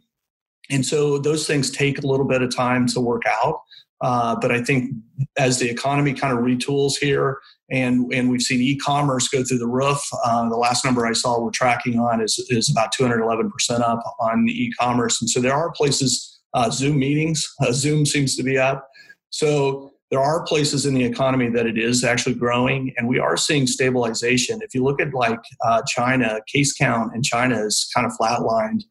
and 0.69 0.85
so 0.85 1.17
those 1.17 1.47
things 1.47 1.71
take 1.71 2.03
a 2.03 2.07
little 2.07 2.25
bit 2.25 2.41
of 2.41 2.55
time 2.55 2.87
to 2.87 2.99
work 2.99 3.23
out. 3.43 3.61
Uh, 4.01 4.35
but 4.39 4.51
I 4.51 4.61
think 4.61 4.91
as 5.37 5.57
the 5.59 5.69
economy 5.69 6.13
kind 6.13 6.37
of 6.37 6.43
retools 6.43 6.93
here, 6.99 7.39
and 7.69 8.11
and 8.13 8.29
we've 8.29 8.41
seen 8.41 8.61
e-commerce 8.61 9.27
go 9.27 9.43
through 9.43 9.57
the 9.57 9.67
roof. 9.67 10.01
Uh, 10.23 10.47
the 10.49 10.55
last 10.55 10.85
number 10.85 11.05
I 11.05 11.13
saw 11.13 11.41
we're 11.41 11.51
tracking 11.51 11.99
on 11.99 12.21
is 12.21 12.37
is 12.49 12.69
about 12.69 12.91
211 12.91 13.51
percent 13.51 13.83
up 13.83 14.03
on 14.19 14.45
e-commerce, 14.47 15.21
and 15.21 15.29
so 15.29 15.39
there 15.39 15.53
are 15.53 15.71
places. 15.71 16.33
Uh, 16.53 16.69
Zoom 16.71 16.97
meetings, 16.97 17.45
uh, 17.61 17.71
Zoom 17.71 18.05
seems 18.05 18.35
to 18.35 18.41
be 18.41 18.57
up. 18.57 18.87
So 19.29 19.91
there 20.09 20.21
are 20.21 20.45
places 20.45 20.85
in 20.85 20.93
the 20.93 21.03
economy 21.03 21.49
that 21.49 21.65
it 21.65 21.77
is 21.77 22.03
actually 22.03 22.35
growing, 22.35 22.93
and 22.97 23.07
we 23.07 23.19
are 23.19 23.35
seeing 23.35 23.67
stabilization. 23.67 24.59
If 24.61 24.73
you 24.73 24.83
look 24.83 25.01
at 25.01 25.13
like 25.13 25.39
uh, 25.65 25.81
China, 25.85 26.39
case 26.47 26.73
count 26.73 27.13
in 27.13 27.23
China 27.23 27.65
is 27.65 27.89
kind 27.93 28.07
of 28.07 28.13
flatlined, 28.13 28.83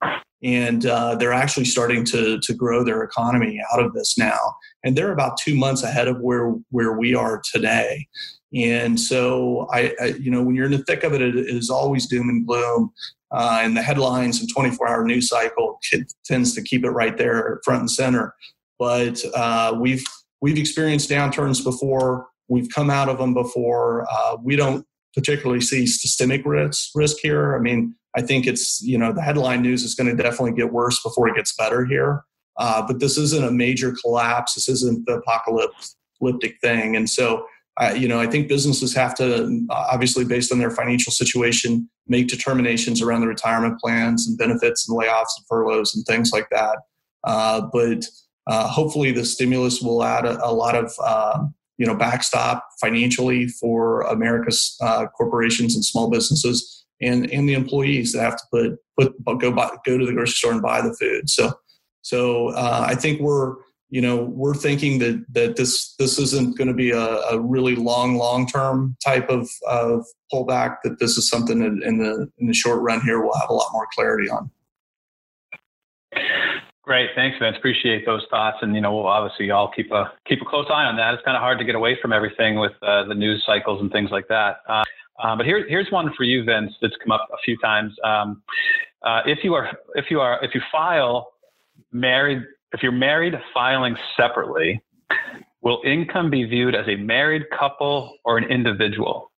and 0.42 0.84
uh, 0.84 1.14
they're 1.14 1.32
actually 1.32 1.64
starting 1.64 2.04
to 2.06 2.38
to 2.40 2.54
grow 2.54 2.84
their 2.84 3.02
economy 3.02 3.60
out 3.72 3.82
of 3.82 3.94
this 3.94 4.18
now, 4.18 4.38
and 4.84 4.96
they're 4.96 5.12
about 5.12 5.38
two 5.38 5.54
months 5.54 5.82
ahead 5.82 6.06
of 6.06 6.20
where 6.20 6.52
where 6.70 6.98
we 6.98 7.14
are 7.14 7.40
today. 7.52 8.06
And 8.54 8.98
so, 8.98 9.68
I, 9.72 9.94
I 10.00 10.04
you 10.20 10.30
know, 10.30 10.42
when 10.42 10.54
you're 10.54 10.66
in 10.66 10.72
the 10.72 10.84
thick 10.84 11.02
of 11.02 11.12
it, 11.14 11.20
it 11.20 11.36
is 11.36 11.68
always 11.70 12.06
doom 12.06 12.28
and 12.28 12.46
gloom. 12.46 12.92
Uh, 13.32 13.60
and 13.62 13.76
the 13.76 13.82
headlines 13.82 14.38
and 14.40 14.48
24 14.48 14.88
hour 14.88 15.04
news 15.04 15.28
cycle 15.28 15.80
tends 16.24 16.54
to 16.54 16.62
keep 16.62 16.84
it 16.84 16.90
right 16.90 17.16
there 17.16 17.60
front 17.64 17.80
and 17.80 17.90
center. 17.90 18.32
But 18.78 19.20
uh, 19.34 19.76
we've 19.80 20.04
we've 20.41 20.59
experienced 20.59 21.11
downturns 21.11 21.62
before. 21.62 22.28
We've 22.49 22.68
come 22.74 22.91
out 22.91 23.09
of 23.09 23.18
them 23.18 23.34
before. 23.34 24.07
Uh, 24.11 24.37
we 24.43 24.57
don't 24.57 24.87
particularly 25.14 25.61
see 25.61 25.87
systemic 25.87 26.43
risk 26.45 26.91
risk 26.95 27.16
here. 27.22 27.57
I 27.57 27.59
mean, 27.59 27.95
I 28.16 28.22
think 28.22 28.47
it's 28.47 28.82
you 28.82 28.99
know 28.99 29.12
the 29.12 29.22
headline 29.22 29.62
news 29.62 29.82
is 29.82 29.95
going 29.95 30.14
to 30.14 30.22
definitely 30.22 30.53
get 30.53 30.72
worse 30.72 31.03
before 31.03 31.28
it 31.28 31.37
gets 31.37 31.55
better 31.57 31.84
here. 31.84 32.24
Uh, 32.59 32.87
but 32.87 33.01
this 33.01 33.18
isn't 33.18 33.45
a 33.45 33.51
major 33.51 33.95
collapse. 34.03 34.55
This 34.55 34.68
isn't 34.68 35.07
the 35.07 35.14
apocalyptic 35.14 36.59
thing, 36.61 36.97
and 36.97 37.09
so. 37.09 37.47
Uh, 37.78 37.93
you 37.95 38.09
know, 38.09 38.18
I 38.18 38.26
think 38.26 38.49
businesses 38.49 38.95
have 38.95 39.14
to, 39.16 39.66
obviously, 39.68 40.24
based 40.24 40.51
on 40.51 40.59
their 40.59 40.70
financial 40.70 41.12
situation, 41.12 41.91
make 42.07 42.26
determinations 42.26 43.03
around 43.03 43.20
the 43.20 43.26
retirement 43.26 43.78
plans 43.78 44.26
and 44.26 44.39
benefits 44.39 44.89
and 44.89 44.99
layoffs 44.99 45.37
and 45.37 45.47
furloughs 45.47 45.95
and 45.95 46.03
things 46.07 46.32
like 46.32 46.49
that. 46.51 46.78
Uh, 47.24 47.61
but 47.70 48.07
uh, 48.47 48.68
hopefully, 48.68 49.12
the 49.12 49.24
stimulus 49.24 49.80
will 49.80 50.03
add 50.03 50.24
a, 50.24 50.44
a 50.44 50.53
lot 50.53 50.76
of 50.76 50.92
uh, 51.03 51.44
you 51.78 51.86
know 51.86 51.94
backstop 51.94 52.66
financially 52.80 53.49
for 53.49 54.03
America's 54.03 54.76
uh, 54.80 55.07
corporations 55.09 55.74
and 55.74 55.84
small 55.84 56.11
businesses 56.11 56.76
and 57.01 57.30
and 57.30 57.49
the 57.49 57.55
employees 57.55 58.12
that 58.12 58.22
have 58.22 58.36
to 58.36 58.78
put 58.99 59.24
put 59.24 59.40
go 59.40 59.53
buy, 59.53 59.70
go 59.84 59.99
to 59.99 60.07
the 60.07 60.12
grocery 60.12 60.32
store 60.32 60.53
and 60.53 60.62
buy 60.62 60.80
the 60.80 60.94
food. 60.94 61.28
So 61.28 61.53
so 62.03 62.49
uh, 62.51 62.84
I 62.86 62.94
think 62.94 63.20
we're 63.20 63.57
you 63.90 64.01
know 64.01 64.24
we're 64.24 64.55
thinking 64.55 64.99
that 65.01 65.24
that 65.32 65.57
this 65.57 65.94
this 65.99 66.18
isn't 66.18 66.57
going 66.57 66.68
to 66.68 66.74
be 66.74 66.90
a, 66.90 66.99
a, 66.99 67.40
really 67.40 67.76
long 67.76 68.16
long 68.16 68.47
term 68.47 68.97
type 69.05 69.28
of, 69.28 69.49
of 69.68 70.05
pullback. 70.32 70.76
That 70.84 70.99
this 70.99 71.16
is 71.16 71.28
something 71.28 71.59
that 71.61 71.86
in 71.86 71.99
the 71.99 72.30
in 72.38 72.47
the 72.47 72.55
short 72.55 72.80
run 72.80 73.01
here 73.03 73.20
we'll 73.20 73.38
have 73.38 73.51
a 73.51 73.55
lot 73.55 73.72
more 73.72 73.86
clarity 73.94 74.28
on. 74.30 74.51
Great, 76.87 77.11
thanks, 77.16 77.37
Vince. 77.41 77.57
Appreciate 77.57 78.07
those 78.07 78.24
thoughts, 78.30 78.59
and 78.62 78.72
you 78.72 78.80
know, 78.80 78.95
we'll 78.95 79.09
obviously 79.09 79.51
all 79.51 79.68
keep 79.74 79.91
a 79.91 80.12
keep 80.24 80.41
a 80.41 80.45
close 80.45 80.66
eye 80.70 80.84
on 80.84 80.97
that. 80.97 81.14
It's 81.14 81.22
kind 81.24 81.37
of 81.37 81.41
hard 81.41 81.59
to 81.59 81.64
get 81.64 81.74
away 81.74 81.99
from 82.01 82.12
everything 82.12 82.61
with 82.61 82.74
uh, 82.80 83.05
the 83.05 83.14
news 83.14 83.43
cycles 83.45 83.80
and 83.80 83.91
things 83.91 84.12
like 84.12 84.28
that. 84.28 84.59
Uh, 84.68 84.84
uh, 85.20 85.34
but 85.34 85.47
here, 85.47 85.66
here's 85.68 85.91
one 85.91 86.12
for 86.16 86.22
you, 86.22 86.45
Vince, 86.45 86.72
that's 86.80 86.95
come 87.03 87.11
up 87.11 87.26
a 87.32 87.39
few 87.45 87.59
times. 87.59 87.93
Um, 88.05 88.41
uh, 89.03 89.22
if 89.26 89.43
you 89.43 89.55
are 89.55 89.76
if 89.97 90.11
you 90.11 90.20
are 90.20 90.39
if 90.45 90.55
you 90.55 90.61
file 90.70 91.32
married 91.91 92.43
if 92.72 92.84
you're 92.84 92.93
married 92.93 93.34
filing 93.53 93.97
separately, 94.16 94.80
will 95.62 95.82
income 95.84 96.30
be 96.30 96.45
viewed 96.45 96.76
as 96.76 96.87
a 96.87 96.95
married 96.95 97.51
couple 97.51 98.16
or 98.24 98.39
an 98.39 98.45
individual? 98.45 99.32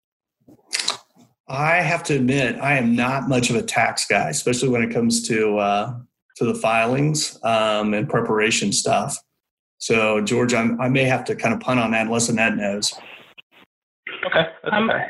I 1.48 1.76
have 1.76 2.04
to 2.04 2.16
admit, 2.16 2.58
I 2.60 2.78
am 2.78 2.94
not 2.94 3.30
much 3.30 3.50
of 3.50 3.56
a 3.56 3.62
tax 3.62 4.06
guy, 4.06 4.30
especially 4.30 4.68
when 4.68 4.84
it 4.84 4.94
comes 4.94 5.26
to 5.30 5.58
uh, 5.60 6.00
to 6.38 6.46
the 6.46 6.56
filings 6.56 7.40
um, 7.44 7.94
and 7.94 8.10
preparation 8.10 8.72
stuff. 8.72 9.18
So, 9.80 10.22
George, 10.22 10.54
I'm, 10.54 10.80
i 10.82 10.90
may 10.90 11.04
have 11.04 11.24
to 11.26 11.36
kind 11.36 11.54
of 11.54 11.60
punt 11.60 11.80
on 11.80 11.92
that 11.92 12.08
unless 12.08 12.30
Annette 12.30 12.56
knows. 12.56 12.94
Okay. 14.26 14.48
Um, 14.72 14.90
okay. 14.90 15.06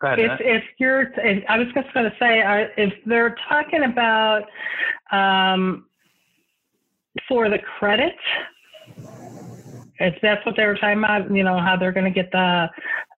Ahead, 0.00 0.20
if, 0.20 0.30
if 0.40 0.64
you're, 0.78 1.02
if, 1.16 1.44
I 1.48 1.58
was 1.58 1.66
just 1.74 1.92
going 1.92 2.08
to 2.08 2.16
say, 2.20 2.40
uh, 2.40 2.68
if 2.76 2.92
they're 3.04 3.34
talking 3.48 3.82
about 3.82 4.44
um, 5.10 5.86
for 7.26 7.48
the 7.48 7.58
credit, 7.78 8.14
if 10.00 10.14
that's 10.22 10.44
what 10.46 10.56
they 10.56 10.64
were 10.64 10.76
talking 10.76 10.98
about, 10.98 11.34
you 11.34 11.42
know, 11.42 11.58
how 11.58 11.76
they're 11.76 11.92
going 11.92 12.04
to 12.04 12.10
get 12.10 12.30
the 12.30 12.68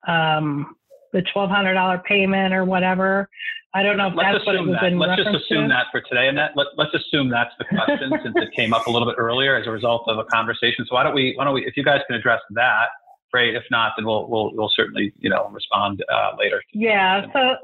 um, 0.08 0.74
the 1.12 1.22
twelve 1.32 1.50
hundred 1.50 1.74
dollar 1.74 1.98
payment 1.98 2.54
or 2.54 2.64
whatever. 2.64 3.28
I 3.72 3.82
don't 3.82 3.96
know 3.96 4.08
if 4.08 4.14
let's 4.16 4.32
that's 4.34 4.46
what 4.46 4.56
it 4.56 4.62
was 4.62 4.76
that. 4.80 4.92
Let's 4.92 5.22
just 5.22 5.34
assume 5.34 5.68
to. 5.68 5.74
that 5.74 5.86
for 5.92 6.00
today, 6.00 6.26
and 6.26 6.36
that 6.36 6.52
let, 6.56 6.66
us 6.78 6.92
assume 6.92 7.30
that's 7.30 7.54
the 7.58 7.64
question 7.64 8.10
since 8.22 8.34
it 8.36 8.50
came 8.54 8.74
up 8.74 8.86
a 8.88 8.90
little 8.90 9.06
bit 9.06 9.14
earlier 9.16 9.54
as 9.54 9.66
a 9.66 9.70
result 9.70 10.02
of 10.08 10.18
a 10.18 10.24
conversation. 10.24 10.84
So 10.88 10.96
why 10.96 11.04
don't 11.04 11.14
we? 11.14 11.34
Why 11.36 11.44
don't 11.44 11.54
we? 11.54 11.64
If 11.64 11.76
you 11.76 11.84
guys 11.84 12.00
can 12.08 12.16
address 12.16 12.40
that, 12.50 12.88
great. 13.32 13.54
If 13.54 13.62
not, 13.70 13.92
then 13.96 14.06
we'll 14.06 14.28
we'll, 14.28 14.50
we'll 14.54 14.72
certainly 14.74 15.12
you 15.20 15.30
know 15.30 15.48
respond 15.52 16.02
uh, 16.12 16.32
later. 16.36 16.60
Yeah. 16.72 17.26
So 17.32 17.54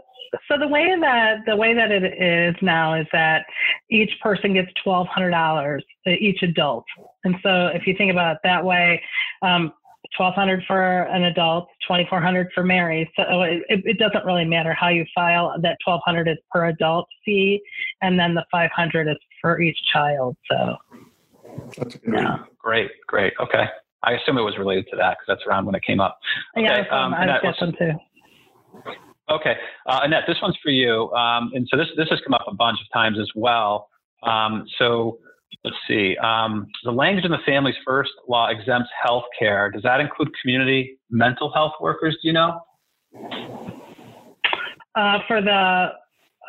so 0.48 0.58
the 0.58 0.68
way 0.68 0.94
that 1.00 1.38
the 1.46 1.56
way 1.56 1.74
that 1.74 1.90
it 1.90 2.04
is 2.04 2.54
now 2.62 2.94
is 2.94 3.06
that 3.12 3.44
each 3.90 4.12
person 4.22 4.54
gets 4.54 4.70
twelve 4.82 5.08
hundred 5.08 5.30
dollars, 5.30 5.84
to 6.06 6.12
each 6.12 6.42
adult. 6.42 6.84
And 7.24 7.34
so 7.42 7.66
if 7.68 7.86
you 7.86 7.94
think 7.96 8.12
about 8.12 8.36
it 8.36 8.38
that 8.44 8.64
way, 8.64 9.02
um, 9.42 9.72
1200 10.16 10.64
for 10.66 11.02
an 11.02 11.24
adult 11.24 11.68
2400 11.86 12.50
for 12.54 12.62
married 12.62 13.08
so 13.16 13.42
it, 13.42 13.62
it, 13.68 13.98
doesn't 13.98 14.24
really 14.24 14.44
matter 14.44 14.72
how 14.74 14.88
you 14.88 15.04
file 15.14 15.52
that 15.60 15.76
1200 15.84 16.28
is 16.28 16.36
per 16.50 16.66
adult 16.66 17.06
fee 17.24 17.60
and 18.02 18.18
then 18.18 18.34
the 18.34 18.44
500 18.50 19.08
is 19.08 19.16
for 19.40 19.60
each 19.60 19.78
child 19.92 20.36
so. 20.50 20.76
Yeah. 22.06 22.38
great 22.58 22.90
great 23.06 23.32
okay. 23.40 23.64
I 24.02 24.12
assume 24.12 24.38
it 24.38 24.42
was 24.42 24.56
related 24.58 24.86
to 24.90 24.96
that 24.96 25.16
because 25.18 25.26
that's 25.26 25.46
around 25.48 25.66
when 25.66 25.74
it 25.74 25.82
came 25.82 26.00
up. 26.00 26.18
Okay, 26.56 26.64
yeah 26.64 26.84
um, 26.90 27.14
i 27.14 27.26
was 27.26 27.40
guessing 27.42 27.74
too. 27.78 27.92
Okay 29.30 29.56
uh, 29.86 30.00
annette 30.02 30.24
this 30.26 30.36
one's 30.42 30.56
for 30.62 30.70
you 30.70 31.10
um, 31.12 31.50
and 31.54 31.66
so 31.70 31.76
this 31.76 31.88
this 31.96 32.08
has 32.10 32.20
come 32.24 32.34
up 32.34 32.44
a 32.46 32.54
bunch 32.54 32.78
of 32.80 32.86
times 32.92 33.18
as 33.18 33.30
well. 33.34 33.88
Um, 34.22 34.66
so 34.78 35.18
Let's 35.64 35.76
see. 35.88 36.16
Um, 36.18 36.66
the 36.84 36.92
language 36.92 37.24
in 37.24 37.30
the 37.30 37.38
Families 37.44 37.74
First 37.84 38.12
law 38.28 38.48
exempts 38.48 38.88
health 39.02 39.24
care. 39.38 39.70
Does 39.70 39.82
that 39.82 40.00
include 40.00 40.28
community 40.40 40.98
mental 41.10 41.52
health 41.52 41.72
workers? 41.80 42.16
Do 42.22 42.28
you 42.28 42.34
know? 42.34 42.60
Uh, 44.94 45.18
for 45.26 45.42
the 45.42 45.88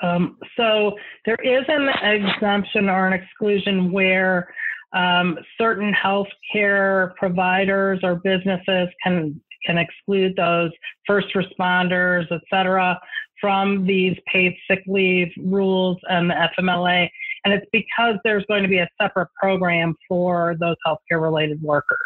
um, 0.01 0.37
so 0.55 0.95
there 1.25 1.37
is 1.43 1.63
an 1.67 1.89
exemption 2.03 2.89
or 2.89 3.07
an 3.07 3.13
exclusion 3.13 3.91
where 3.91 4.47
um, 4.93 5.37
certain 5.57 5.91
health 5.93 6.27
care 6.51 7.13
providers 7.17 7.99
or 8.03 8.15
businesses 8.15 8.89
can 9.03 9.39
can 9.65 9.77
exclude 9.77 10.35
those 10.35 10.71
first 11.05 11.27
responders, 11.35 12.25
et 12.31 12.41
cetera, 12.49 12.97
from 13.41 13.85
these 13.85 14.15
paid 14.31 14.55
sick 14.69 14.83
leave 14.87 15.29
rules 15.43 15.97
and 16.09 16.29
the 16.29 16.49
FMLA. 16.57 17.09
And 17.45 17.53
it's 17.53 17.65
because 17.71 18.15
there's 18.23 18.45
going 18.45 18.63
to 18.63 18.69
be 18.69 18.79
a 18.79 18.89
separate 19.01 19.29
program 19.39 19.95
for 20.07 20.55
those 20.59 20.75
healthcare 20.85 21.21
related 21.21 21.61
workers. 21.61 21.97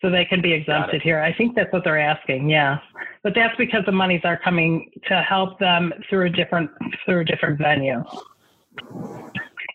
So 0.00 0.08
they 0.08 0.24
can 0.24 0.40
be 0.40 0.52
exempted 0.52 1.02
here. 1.02 1.20
I 1.20 1.32
think 1.34 1.54
that's 1.54 1.70
what 1.72 1.84
they're 1.84 2.00
asking, 2.00 2.48
yeah. 2.48 2.78
But 3.22 3.34
that's 3.34 3.54
because 3.58 3.84
the 3.84 3.92
monies 3.92 4.22
are 4.24 4.38
coming 4.42 4.90
to 5.08 5.22
help 5.22 5.58
them 5.58 5.92
through 6.08 6.26
a 6.26 6.30
different 6.30 6.70
through 7.04 7.20
a 7.20 7.24
different 7.24 7.58
venue. 7.58 8.02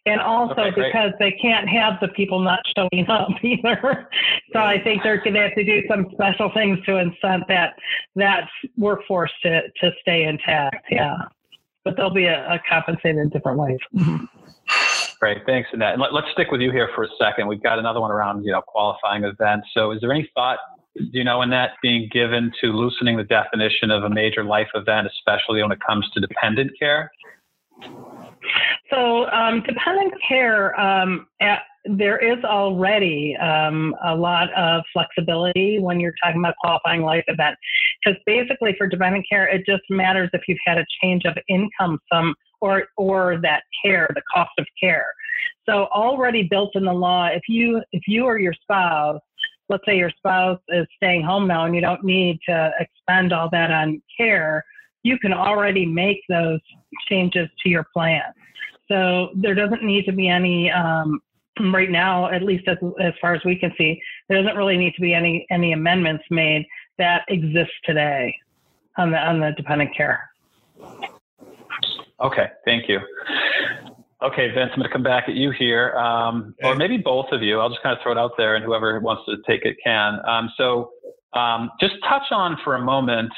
And 0.08 0.20
also 0.22 0.62
okay, 0.62 0.72
because 0.76 1.12
they 1.20 1.32
can't 1.32 1.70
have 1.70 1.94
the 2.02 2.08
people 2.10 2.40
not 2.40 2.60
showing 2.76 3.08
up 3.08 3.30
either. 3.44 4.10
so 4.52 4.60
I 4.60 4.82
think 4.84 5.04
they're 5.04 5.18
going 5.18 5.34
to 5.36 5.42
have 5.42 5.56
to 5.56 5.64
do 5.64 5.84
some 5.88 6.08
special 6.14 6.52
things 6.56 6.80
to 6.86 6.94
incent 6.94 7.48
that 7.48 7.76
that 8.16 8.48
workforce 8.78 9.32
to 9.44 9.62
to 9.62 9.92
stay 10.02 10.24
intact. 10.24 10.88
Yeah 10.90 11.18
but 11.86 11.96
they'll 11.96 12.14
be 12.14 12.26
a, 12.26 12.46
a 12.52 12.60
compensated 12.68 13.18
in 13.18 13.30
different 13.30 13.58
ways. 13.58 13.78
Great, 15.20 15.46
thanks, 15.46 15.70
Annette. 15.72 15.94
And 15.94 16.02
let, 16.02 16.12
us 16.12 16.30
stick 16.34 16.52
with 16.52 16.60
you 16.60 16.72
here 16.72 16.90
for 16.94 17.04
a 17.04 17.08
second. 17.18 17.48
We've 17.48 17.64
got 17.64 17.80
another 17.80 18.02
one 18.02 18.12
around, 18.12 18.44
you 18.44 18.52
know, 18.52 18.62
qualifying 18.62 19.24
events. 19.24 19.68
So, 19.74 19.92
is 19.92 20.02
there 20.02 20.12
any 20.12 20.30
thought, 20.36 20.60
do 20.98 21.08
you 21.12 21.24
know, 21.24 21.42
Annette, 21.42 21.72
being 21.82 22.10
given 22.12 22.52
to 22.62 22.68
loosening 22.68 23.16
the 23.16 23.24
definition 23.24 23.92
of 23.92 24.04
a 24.04 24.10
major 24.10 24.44
life 24.44 24.68
event, 24.76 25.08
especially 25.08 25.62
when 25.62 25.72
it 25.72 25.80
comes 25.88 26.10
to 26.14 26.20
dependent 26.20 26.72
care? 26.78 27.12
So, 28.90 29.30
um, 29.32 29.62
dependent 29.62 30.14
care, 30.28 30.80
um, 30.80 31.28
at, 31.40 31.62
there 31.86 32.18
is 32.18 32.44
already 32.44 33.36
um, 33.38 33.96
a 34.04 34.16
lot 34.16 34.52
of 34.54 34.84
flexibility 34.92 35.80
when 35.80 36.00
you're 36.00 36.14
talking 36.24 36.40
about 36.40 36.56
qualifying 36.62 37.02
life 37.02 37.24
event, 37.28 37.56
because 38.04 38.20
basically 38.26 38.76
for 38.78 38.88
dependent 38.88 39.26
care, 39.30 39.48
it 39.48 39.66
just 39.66 39.84
matters 39.90 40.30
if 40.34 40.42
you've 40.48 40.58
had 40.66 40.78
a 40.78 40.86
change 41.02 41.24
of 41.26 41.38
income, 41.48 42.00
some 42.12 42.34
or 42.62 42.86
or 42.98 43.40
that 43.42 43.64
care, 43.84 44.10
the 44.16 44.22
cost 44.34 44.52
of 44.58 44.66
care. 44.82 45.08
So 45.68 45.86
already 45.86 46.44
built 46.44 46.76
in 46.76 46.86
the 46.86 46.94
law, 46.94 47.28
if 47.28 47.44
you 47.48 47.82
if 47.92 48.04
you 48.08 48.26
or 48.26 48.40
your 48.40 48.54
spouse, 48.54 49.22
let's 49.70 49.84
say 49.86 49.98
your 49.98 50.12
spouse 50.12 50.60
is 50.70 50.88
staying 50.96 51.24
home 51.24 51.48
now 51.48 51.66
and 51.66 51.76
you 51.76 51.82
don't 51.82 52.04
need 52.04 52.40
to 52.48 52.72
expend 52.80 53.34
all 53.34 53.50
that 53.52 53.72
on 53.72 54.02
care, 54.18 54.64
you 55.04 55.20
can 55.20 55.34
already 55.34 55.86
make 55.86 56.22
those 56.30 56.60
changes 57.08 57.48
to 57.64 57.70
your 57.70 57.86
plan. 57.94 58.24
So 58.88 59.30
there 59.36 59.56
doesn't 59.56 59.84
need 59.84 60.06
to 60.06 60.12
be 60.12 60.28
any 60.28 60.72
um, 60.72 61.20
right 61.74 61.90
now, 61.90 62.30
at 62.32 62.44
least 62.44 62.68
as, 62.68 62.78
as 63.02 63.14
far 63.22 63.34
as 63.34 63.42
we 63.46 63.58
can 63.58 63.72
see, 63.78 64.00
there 64.30 64.42
doesn't 64.42 64.58
really 64.58 64.78
need 64.78 64.94
to 64.96 65.02
be 65.02 65.14
any 65.14 65.46
any 65.52 65.74
amendments 65.74 66.24
made 66.30 66.66
that 66.98 67.24
exist 67.30 67.72
today 67.84 68.36
on 68.98 69.12
the 69.12 69.18
on 69.18 69.40
the 69.40 69.52
dependent 69.58 69.96
care. 69.96 70.30
Okay, 72.22 72.48
thank 72.64 72.88
you. 72.88 73.00
Okay, 74.22 74.50
Vince, 74.50 74.72
I'm 74.74 74.80
going 74.80 74.90
to 74.90 74.94
come 74.94 75.04
back 75.04 75.26
at 75.28 75.36
you 75.36 75.52
here, 75.52 75.92
um, 75.92 76.56
or 76.64 76.74
maybe 76.74 76.98
both 76.98 77.28
of 77.32 77.44
you. 77.44 77.60
I'll 77.60 77.70
just 77.70 77.84
kind 77.84 77.96
of 77.96 78.02
throw 78.02 78.14
it 78.14 78.18
out 78.18 78.32
there, 78.38 78.56
and 78.56 78.64
whoever 78.64 79.00
wants 79.02 79.24
to 79.28 79.36
take 79.46 79.66
it 79.66 79.76
can. 79.84 80.20
Um, 80.26 80.50
so, 80.58 80.92
um, 81.34 81.70
just 81.82 81.96
touch 82.08 82.24
on 82.32 82.58
for 82.64 82.76
a 82.76 82.82
moment 82.82 83.32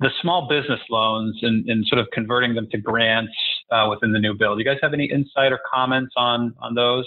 the 0.00 0.10
small 0.22 0.48
business 0.48 0.80
loans 0.90 1.38
and, 1.42 1.68
and 1.68 1.84
sort 1.86 1.98
of 1.98 2.06
converting 2.12 2.54
them 2.54 2.68
to 2.70 2.78
grants 2.78 3.32
uh, 3.72 3.86
within 3.90 4.12
the 4.12 4.18
new 4.18 4.34
bill. 4.34 4.54
Do 4.54 4.60
you 4.60 4.64
guys 4.64 4.78
have 4.82 4.94
any 4.94 5.06
insight 5.06 5.52
or 5.52 5.60
comments 5.72 6.14
on 6.16 6.54
on 6.60 6.74
those? 6.74 7.06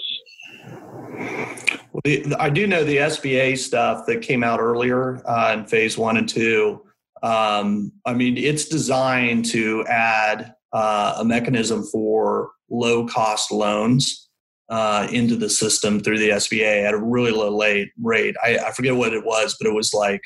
Well, 1.92 2.00
the, 2.04 2.34
I 2.38 2.50
do 2.50 2.66
know 2.66 2.84
the 2.84 2.98
SBA 2.98 3.58
stuff 3.58 4.06
that 4.06 4.22
came 4.22 4.44
out 4.44 4.60
earlier 4.60 5.22
uh, 5.26 5.56
in 5.58 5.66
phase 5.66 5.96
one 5.96 6.16
and 6.16 6.28
two. 6.28 6.84
Um, 7.22 7.92
I 8.04 8.14
mean, 8.14 8.36
it's 8.36 8.66
designed 8.66 9.44
to 9.46 9.84
add 9.86 10.54
uh, 10.72 11.16
a 11.18 11.24
mechanism 11.24 11.84
for 11.84 12.50
low 12.70 13.06
cost 13.06 13.52
loans 13.52 14.28
uh, 14.68 15.06
into 15.10 15.36
the 15.36 15.48
system 15.50 16.00
through 16.00 16.18
the 16.18 16.30
SBA 16.30 16.84
at 16.86 16.94
a 16.94 16.98
really 16.98 17.30
low 17.30 17.58
rate. 18.00 18.34
I, 18.42 18.58
I 18.58 18.72
forget 18.72 18.96
what 18.96 19.12
it 19.12 19.24
was, 19.24 19.56
but 19.60 19.68
it 19.68 19.74
was 19.74 19.92
like 19.94 20.20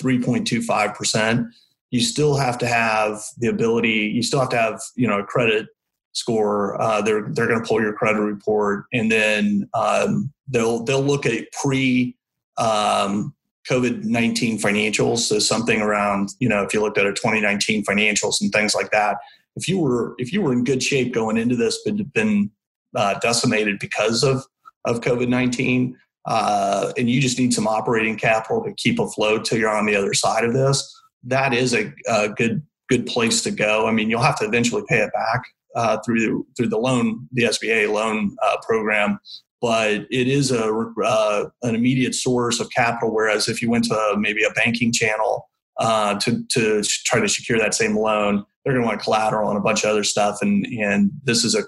3.25 0.00 0.94
percent 0.94 1.46
you 1.90 2.00
still 2.00 2.36
have 2.36 2.56
to 2.58 2.66
have 2.66 3.22
the 3.38 3.48
ability 3.48 4.12
you 4.14 4.22
still 4.22 4.40
have 4.40 4.48
to 4.50 4.56
have 4.56 4.80
you 4.96 5.06
know 5.06 5.18
a 5.18 5.24
credit 5.24 5.66
score. 6.12 6.80
Uh, 6.80 7.00
they're 7.02 7.28
they're 7.30 7.46
going 7.46 7.62
to 7.62 7.66
pull 7.66 7.80
your 7.80 7.92
credit 7.92 8.20
report 8.20 8.84
and 8.92 9.10
then 9.10 9.68
um, 9.74 10.32
they'll 10.48 10.82
they'll 10.84 11.02
look 11.02 11.26
at 11.26 11.50
pre 11.52 12.16
um, 12.58 13.34
covid-19 13.68 14.60
financials. 14.60 15.18
So 15.18 15.38
something 15.38 15.80
around 15.80 16.30
you 16.38 16.48
know 16.48 16.62
if 16.62 16.74
you 16.74 16.80
looked 16.80 16.98
at 16.98 17.06
a 17.06 17.12
2019 17.12 17.84
financials 17.84 18.40
and 18.40 18.52
things 18.52 18.74
like 18.74 18.90
that. 18.90 19.18
If 19.56 19.68
you 19.68 19.78
were 19.78 20.14
if 20.18 20.32
you 20.32 20.42
were 20.42 20.52
in 20.52 20.64
good 20.64 20.82
shape 20.82 21.12
going 21.12 21.36
into 21.36 21.56
this 21.56 21.80
but 21.84 22.12
been 22.12 22.50
uh, 22.94 23.18
decimated 23.20 23.78
because 23.78 24.24
of 24.24 24.44
of 24.86 25.00
covid-19 25.00 25.94
uh, 26.26 26.92
and 26.96 27.10
you 27.10 27.20
just 27.20 27.38
need 27.38 27.52
some 27.52 27.66
operating 27.66 28.16
capital 28.16 28.64
to 28.64 28.72
keep 28.74 28.98
afloat 28.98 29.44
till 29.44 29.58
you're 29.58 29.68
on 29.68 29.84
the 29.84 29.94
other 29.94 30.14
side 30.14 30.42
of 30.42 30.54
this 30.54 30.99
that 31.24 31.52
is 31.52 31.74
a, 31.74 31.92
a 32.08 32.28
good 32.28 32.62
good 32.88 33.06
place 33.06 33.42
to 33.42 33.50
go. 33.50 33.86
I 33.86 33.92
mean, 33.92 34.10
you'll 34.10 34.22
have 34.22 34.38
to 34.40 34.44
eventually 34.44 34.82
pay 34.88 34.98
it 34.98 35.12
back 35.12 35.42
uh, 35.76 35.98
through 36.04 36.20
the, 36.20 36.42
through 36.56 36.68
the 36.68 36.78
loan, 36.78 37.28
the 37.32 37.44
SBA 37.44 37.90
loan 37.90 38.36
uh, 38.42 38.56
program, 38.66 39.20
but 39.60 40.06
it 40.10 40.26
is 40.26 40.50
a 40.50 40.72
uh, 41.04 41.48
an 41.62 41.74
immediate 41.74 42.14
source 42.14 42.60
of 42.60 42.70
capital. 42.70 43.14
Whereas 43.14 43.48
if 43.48 43.62
you 43.62 43.70
went 43.70 43.84
to 43.84 44.14
maybe 44.18 44.42
a 44.42 44.50
banking 44.50 44.92
channel 44.92 45.48
uh, 45.78 46.18
to 46.20 46.44
to 46.50 46.82
try 46.82 47.20
to 47.20 47.28
secure 47.28 47.58
that 47.58 47.74
same 47.74 47.96
loan, 47.96 48.44
they're 48.64 48.74
going 48.74 48.82
to 48.82 48.88
want 48.88 49.00
collateral 49.00 49.48
and 49.50 49.58
a 49.58 49.62
bunch 49.62 49.84
of 49.84 49.90
other 49.90 50.04
stuff, 50.04 50.38
and 50.40 50.66
and 50.66 51.10
this 51.24 51.44
is 51.44 51.54
a, 51.54 51.62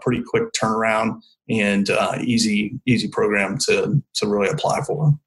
pretty 0.00 0.22
quick 0.26 0.44
turnaround 0.60 1.20
and 1.48 1.90
uh, 1.90 2.18
easy 2.22 2.78
easy 2.86 3.08
program 3.08 3.56
to 3.58 4.02
to 4.14 4.26
really 4.26 4.48
apply 4.48 4.82
for. 4.82 5.18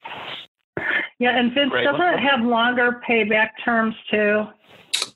Yeah, 1.21 1.37
and 1.37 1.53
Vince, 1.53 1.69
Great. 1.69 1.83
doesn't 1.83 2.01
it 2.01 2.19
have 2.19 2.41
longer 2.41 2.99
payback 3.07 3.49
terms 3.63 3.93
too? 4.09 4.43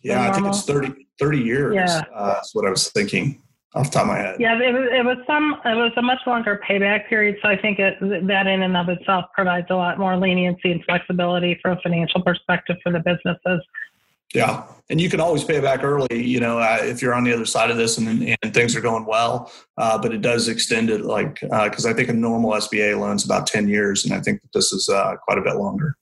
Yeah, 0.04 0.30
I 0.30 0.34
think 0.34 0.46
it's 0.46 0.62
30, 0.62 1.08
30 1.20 1.38
years. 1.40 1.74
Yeah. 1.74 2.04
Uh, 2.14 2.36
that's 2.36 2.54
what 2.54 2.64
I 2.64 2.70
was 2.70 2.90
thinking 2.92 3.42
off 3.74 3.86
the 3.86 3.94
top 3.94 4.02
of 4.04 4.10
my 4.10 4.20
head. 4.20 4.36
Yeah, 4.40 4.54
it 4.62 4.72
was, 4.72 4.88
it 4.92 5.04
was 5.04 5.18
some. 5.26 5.56
It 5.66 5.74
was 5.74 5.92
a 5.98 6.04
much 6.04 6.20
longer 6.28 6.62
payback 6.70 7.10
period, 7.10 7.38
so 7.42 7.50
I 7.50 7.60
think 7.60 7.80
it, 7.80 7.96
that 8.28 8.46
in 8.46 8.62
and 8.62 8.78
of 8.78 8.88
itself 8.90 9.26
provides 9.34 9.66
a 9.72 9.76
lot 9.76 9.98
more 9.98 10.16
leniency 10.16 10.72
and 10.72 10.86
flexibility 10.86 11.58
from 11.60 11.76
a 11.76 11.82
financial 11.82 12.22
perspective 12.22 12.78
for 12.84 12.92
the 12.92 13.00
businesses. 13.00 13.66
Yeah, 14.36 14.66
and 14.90 15.00
you 15.00 15.10
can 15.10 15.22
always 15.22 15.46
pay 15.46 15.56
it 15.56 15.64
back 15.64 15.82
early. 15.82 16.22
You 16.22 16.42
know, 16.42 16.60
uh, 16.60 16.80
if 16.82 17.02
you're 17.02 17.14
on 17.14 17.24
the 17.24 17.34
other 17.34 17.46
side 17.46 17.72
of 17.72 17.78
this 17.78 17.98
and, 17.98 18.36
and 18.44 18.54
things 18.54 18.76
are 18.76 18.82
going 18.82 19.06
well, 19.06 19.50
uh, 19.78 19.98
but 19.98 20.14
it 20.14 20.22
does 20.22 20.50
extend 20.50 20.90
it 20.90 21.02
like 21.06 21.40
because 21.40 21.86
uh, 21.86 21.90
I 21.90 21.94
think 21.94 22.10
a 22.10 22.14
normal 22.14 22.52
SBA 22.52 23.00
loan 23.00 23.16
is 23.16 23.24
about 23.24 23.48
ten 23.48 23.70
years, 23.70 24.04
and 24.04 24.14
I 24.14 24.20
think 24.20 24.42
that 24.42 24.52
this 24.54 24.74
is 24.74 24.90
uh, 24.90 25.16
quite 25.24 25.38
a 25.38 25.42
bit 25.42 25.56
longer. 25.56 25.96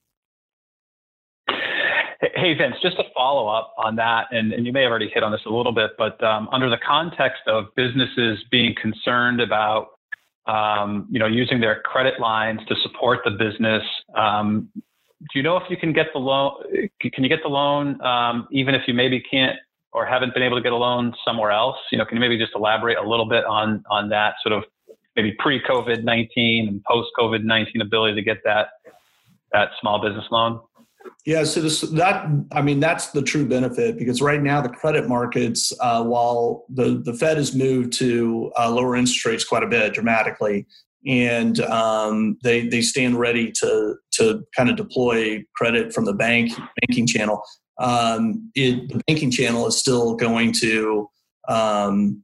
Hey 2.35 2.55
Vince, 2.55 2.75
just 2.81 2.97
to 2.97 3.03
follow 3.13 3.47
up 3.47 3.73
on 3.77 3.95
that, 3.97 4.25
and, 4.31 4.51
and 4.51 4.65
you 4.65 4.73
may 4.73 4.81
have 4.81 4.89
already 4.89 5.09
hit 5.13 5.21
on 5.21 5.31
this 5.31 5.41
a 5.45 5.49
little 5.49 5.71
bit, 5.71 5.91
but 5.97 6.21
um, 6.23 6.49
under 6.51 6.69
the 6.69 6.79
context 6.85 7.41
of 7.45 7.65
businesses 7.75 8.43
being 8.49 8.73
concerned 8.81 9.41
about 9.41 9.89
um, 10.47 11.07
you 11.11 11.19
know 11.19 11.27
using 11.27 11.61
their 11.61 11.81
credit 11.81 12.19
lines 12.19 12.61
to 12.67 12.75
support 12.81 13.19
the 13.23 13.31
business, 13.31 13.83
um, 14.15 14.69
do 15.31 15.39
you 15.39 15.43
know 15.43 15.57
if 15.57 15.63
you 15.69 15.77
can 15.77 15.93
get 15.93 16.07
the 16.13 16.19
loan? 16.19 16.53
Can 17.01 17.23
you 17.23 17.29
get 17.29 17.41
the 17.43 17.49
loan 17.49 18.01
um, 18.01 18.47
even 18.51 18.75
if 18.75 18.87
you 18.87 18.93
maybe 18.93 19.21
can't 19.21 19.57
or 19.91 20.05
haven't 20.05 20.33
been 20.33 20.43
able 20.43 20.57
to 20.57 20.63
get 20.63 20.71
a 20.71 20.77
loan 20.77 21.13
somewhere 21.25 21.51
else? 21.51 21.77
You 21.91 21.97
know, 21.97 22.05
can 22.05 22.17
you 22.17 22.21
maybe 22.21 22.37
just 22.37 22.53
elaborate 22.55 22.97
a 22.97 23.07
little 23.07 23.27
bit 23.27 23.45
on 23.45 23.83
on 23.89 24.09
that 24.09 24.35
sort 24.45 24.53
of 24.53 24.63
maybe 25.15 25.35
pre 25.39 25.61
COVID 25.61 26.03
nineteen 26.03 26.67
and 26.67 26.83
post 26.83 27.09
COVID 27.17 27.43
nineteen 27.43 27.81
ability 27.81 28.15
to 28.15 28.21
get 28.21 28.37
that 28.43 28.69
that 29.51 29.69
small 29.79 30.01
business 30.01 30.25
loan? 30.31 30.59
Yeah, 31.25 31.43
so 31.43 31.61
this, 31.61 31.81
that 31.81 32.27
I 32.51 32.61
mean 32.61 32.79
that's 32.79 33.07
the 33.11 33.21
true 33.21 33.45
benefit 33.45 33.97
because 33.97 34.21
right 34.21 34.41
now 34.41 34.61
the 34.61 34.69
credit 34.69 35.07
markets, 35.07 35.73
uh, 35.79 36.03
while 36.03 36.65
the 36.69 37.01
the 37.03 37.13
Fed 37.13 37.37
has 37.37 37.55
moved 37.55 37.93
to 37.93 38.51
uh, 38.57 38.69
lower 38.69 38.95
interest 38.95 39.25
rates 39.25 39.43
quite 39.43 39.63
a 39.63 39.67
bit 39.67 39.93
dramatically, 39.93 40.65
and 41.05 41.59
um, 41.61 42.37
they 42.43 42.67
they 42.67 42.81
stand 42.81 43.19
ready 43.19 43.51
to 43.59 43.95
to 44.13 44.43
kind 44.55 44.69
of 44.69 44.75
deploy 44.75 45.43
credit 45.55 45.93
from 45.93 46.05
the 46.05 46.13
bank 46.13 46.51
banking 46.81 47.07
channel. 47.07 47.41
Um, 47.79 48.51
it, 48.55 48.89
the 48.89 49.01
banking 49.07 49.31
channel 49.31 49.67
is 49.67 49.77
still 49.77 50.15
going 50.15 50.53
to 50.61 51.09
um, 51.49 52.23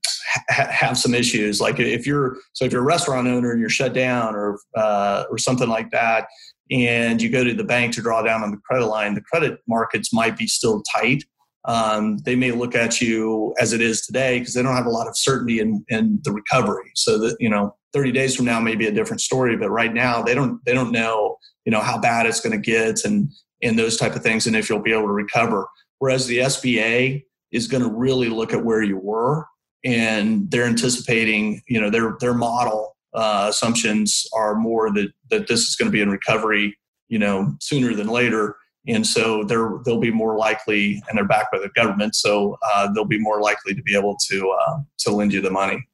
ha- 0.50 0.70
have 0.70 0.98
some 0.98 1.14
issues. 1.14 1.60
Like 1.60 1.80
if 1.80 2.06
you're 2.06 2.38
so 2.54 2.66
if 2.66 2.72
you're 2.72 2.82
a 2.82 2.86
restaurant 2.86 3.28
owner 3.28 3.52
and 3.52 3.60
you're 3.60 3.70
shut 3.70 3.94
down 3.94 4.36
or 4.36 4.60
uh, 4.76 5.26
or 5.30 5.38
something 5.38 5.70
like 5.70 5.92
that, 5.92 6.28
and 6.72 7.22
you 7.22 7.30
go 7.30 7.44
to 7.44 7.54
the 7.54 7.64
bank 7.64 7.94
to 7.96 8.02
draw 8.02 8.22
down 8.22 8.44
on 8.44 8.52
the 8.52 8.58
credit 8.58 8.86
line, 8.86 9.16
the 9.16 9.22
credit 9.22 9.60
markets 9.68 10.14
might 10.14 10.38
be 10.38 10.48
still 10.48 10.84
tight. 10.96 11.24
Um, 11.66 12.18
they 12.20 12.36
may 12.36 12.52
look 12.52 12.74
at 12.74 13.02
you 13.02 13.54
as 13.60 13.74
it 13.74 13.82
is 13.82 14.06
today 14.06 14.40
because 14.40 14.54
they 14.54 14.64
don't 14.64 14.76
have 14.76 14.86
a 14.86 14.92
lot 14.92 15.08
of 15.08 15.18
certainty 15.18 15.60
in, 15.60 15.84
in 15.90 16.20
the 16.24 16.32
recovery. 16.32 16.92
So 16.96 17.18
that 17.20 17.36
you 17.40 17.50
know 17.50 17.76
30 17.94 18.12
days 18.12 18.36
from 18.36 18.46
now 18.46 18.60
may 18.60 18.76
be 18.76 18.88
a 18.88 18.92
different 18.92 19.22
story 19.22 19.58
but 19.58 19.70
right 19.70 19.94
now 19.94 20.22
they 20.22 20.36
don't 20.36 20.64
they 20.66 20.74
don't 20.74 20.92
know 20.92 21.38
you 21.66 21.72
know 21.72 21.82
how 21.82 21.98
bad 21.98 22.26
it's 22.26 22.42
going 22.42 22.52
to 22.52 22.72
get 22.72 23.04
and 23.06 23.32
and 23.62 23.78
those 23.78 23.98
type 23.98 24.16
of 24.16 24.24
things 24.24 24.48
and 24.48 24.56
if 24.56 24.70
you'll 24.70 24.82
be 24.82 24.94
able 24.94 25.08
to 25.08 25.14
recover 25.14 25.68
whereas 26.00 26.28
the 26.28 26.40
sba 26.40 27.24
is 27.52 27.68
going 27.68 27.84
to 27.84 27.90
really 27.90 28.30
look 28.30 28.54
at 28.54 28.64
where 28.64 28.84
you 28.84 28.98
were 28.98 29.46
and 29.84 30.50
they're 30.52 30.66
anticipating 30.66 31.62
you 31.68 31.80
know 31.80 31.90
their 31.90 32.16
their 32.20 32.34
model 32.34 32.96
uh, 33.16 33.48
assumptions 33.50 34.28
are 34.34 34.56
more 34.56 34.92
that 34.92 35.12
that 35.32 35.48
this 35.48 35.62
is 35.62 35.76
going 35.76 35.88
to 35.88 35.92
be 35.92 36.02
in 36.02 36.10
recovery 36.10 36.78
you 37.08 37.18
know 37.18 37.56
sooner 37.60 37.96
than 37.96 38.08
later 38.08 38.56
and 38.88 39.06
so 39.06 39.44
they're 39.44 39.80
they'll 39.86 40.00
be 40.00 40.12
more 40.12 40.38
likely 40.38 41.02
and 41.08 41.18
they're 41.18 41.28
backed 41.28 41.52
by 41.52 41.60
the 41.60 41.70
government 41.76 42.16
so 42.16 42.58
uh, 42.74 42.92
they'll 42.94 43.06
be 43.06 43.20
more 43.20 43.42
likely 43.42 43.74
to 43.74 43.82
be 43.84 43.96
able 43.96 44.16
to 44.16 44.50
uh, 44.50 44.78
to 44.98 45.12
lend 45.12 45.34
you 45.34 45.42
the 45.42 45.52
money 45.52 45.86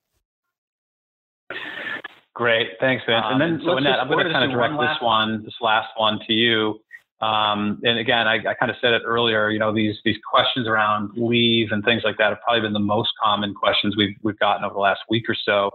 Great, 2.36 2.72
thanks, 2.82 3.02
Vince. 3.08 3.24
Um, 3.26 3.40
and 3.40 3.42
then, 3.42 3.62
so 3.66 3.78
Annette, 3.78 3.98
I'm 3.98 4.10
going 4.10 4.26
to 4.26 4.32
kind 4.32 4.44
of 4.44 4.52
direct 4.52 4.74
one 4.74 4.86
this 4.86 5.02
one, 5.02 5.44
this 5.46 5.54
last 5.62 5.88
one, 5.96 6.20
to 6.28 6.34
you. 6.34 6.82
Um, 7.22 7.80
and 7.84 7.98
again, 7.98 8.28
I, 8.28 8.36
I, 8.36 8.54
kind 8.60 8.70
of 8.70 8.76
said 8.82 8.92
it 8.92 9.04
earlier. 9.06 9.50
You 9.50 9.58
know, 9.58 9.74
these 9.74 9.96
these 10.04 10.18
questions 10.30 10.68
around 10.68 11.12
leave 11.16 11.70
and 11.72 11.84
things 11.86 12.02
like 12.04 12.18
that 12.18 12.30
have 12.30 12.42
probably 12.42 12.62
been 12.62 12.74
the 12.74 12.80
most 12.80 13.12
common 13.24 13.54
questions 13.54 13.96
we've 13.96 14.18
we've 14.22 14.38
gotten 14.38 14.66
over 14.66 14.74
the 14.74 14.82
last 14.82 15.00
week 15.10 15.24
or 15.30 15.36
so. 15.46 15.72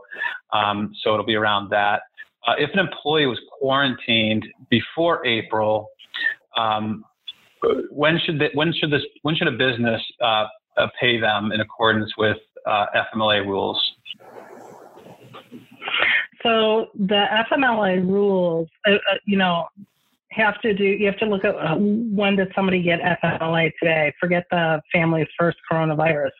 Um, 0.52 0.92
so 1.02 1.14
it'll 1.14 1.24
be 1.24 1.34
around 1.34 1.70
that. 1.70 2.02
Uh, 2.46 2.52
if 2.58 2.68
an 2.74 2.78
employee 2.78 3.24
was 3.24 3.40
quarantined 3.58 4.46
before 4.68 5.24
April, 5.24 5.88
um, 6.56 7.04
when 7.90 8.18
should 8.24 8.38
they, 8.38 8.50
when 8.54 8.72
should 8.72 8.90
this 8.90 9.02
when 9.22 9.36
should 9.36 9.48
a 9.48 9.52
business 9.52 10.02
uh, 10.22 10.46
pay 10.98 11.20
them 11.20 11.52
in 11.52 11.60
accordance 11.60 12.10
with 12.16 12.38
uh, 12.66 12.86
FMLA 13.14 13.46
rules? 13.46 13.80
so 16.42 16.86
the 16.94 17.24
FMLA 17.50 18.06
rules, 18.06 18.68
uh, 18.86 18.92
uh, 18.92 18.96
you 19.26 19.36
know, 19.36 19.66
have 20.30 20.60
to 20.62 20.72
do. 20.72 20.84
You 20.84 21.06
have 21.06 21.18
to 21.18 21.26
look 21.26 21.44
at 21.44 21.54
uh, 21.56 21.76
when 21.76 22.36
did 22.36 22.52
somebody 22.54 22.82
get 22.82 23.00
FMLA 23.00 23.72
today. 23.80 24.12
Forget 24.20 24.44
the 24.50 24.80
Families 24.92 25.26
First 25.38 25.58
coronavirus. 25.70 26.30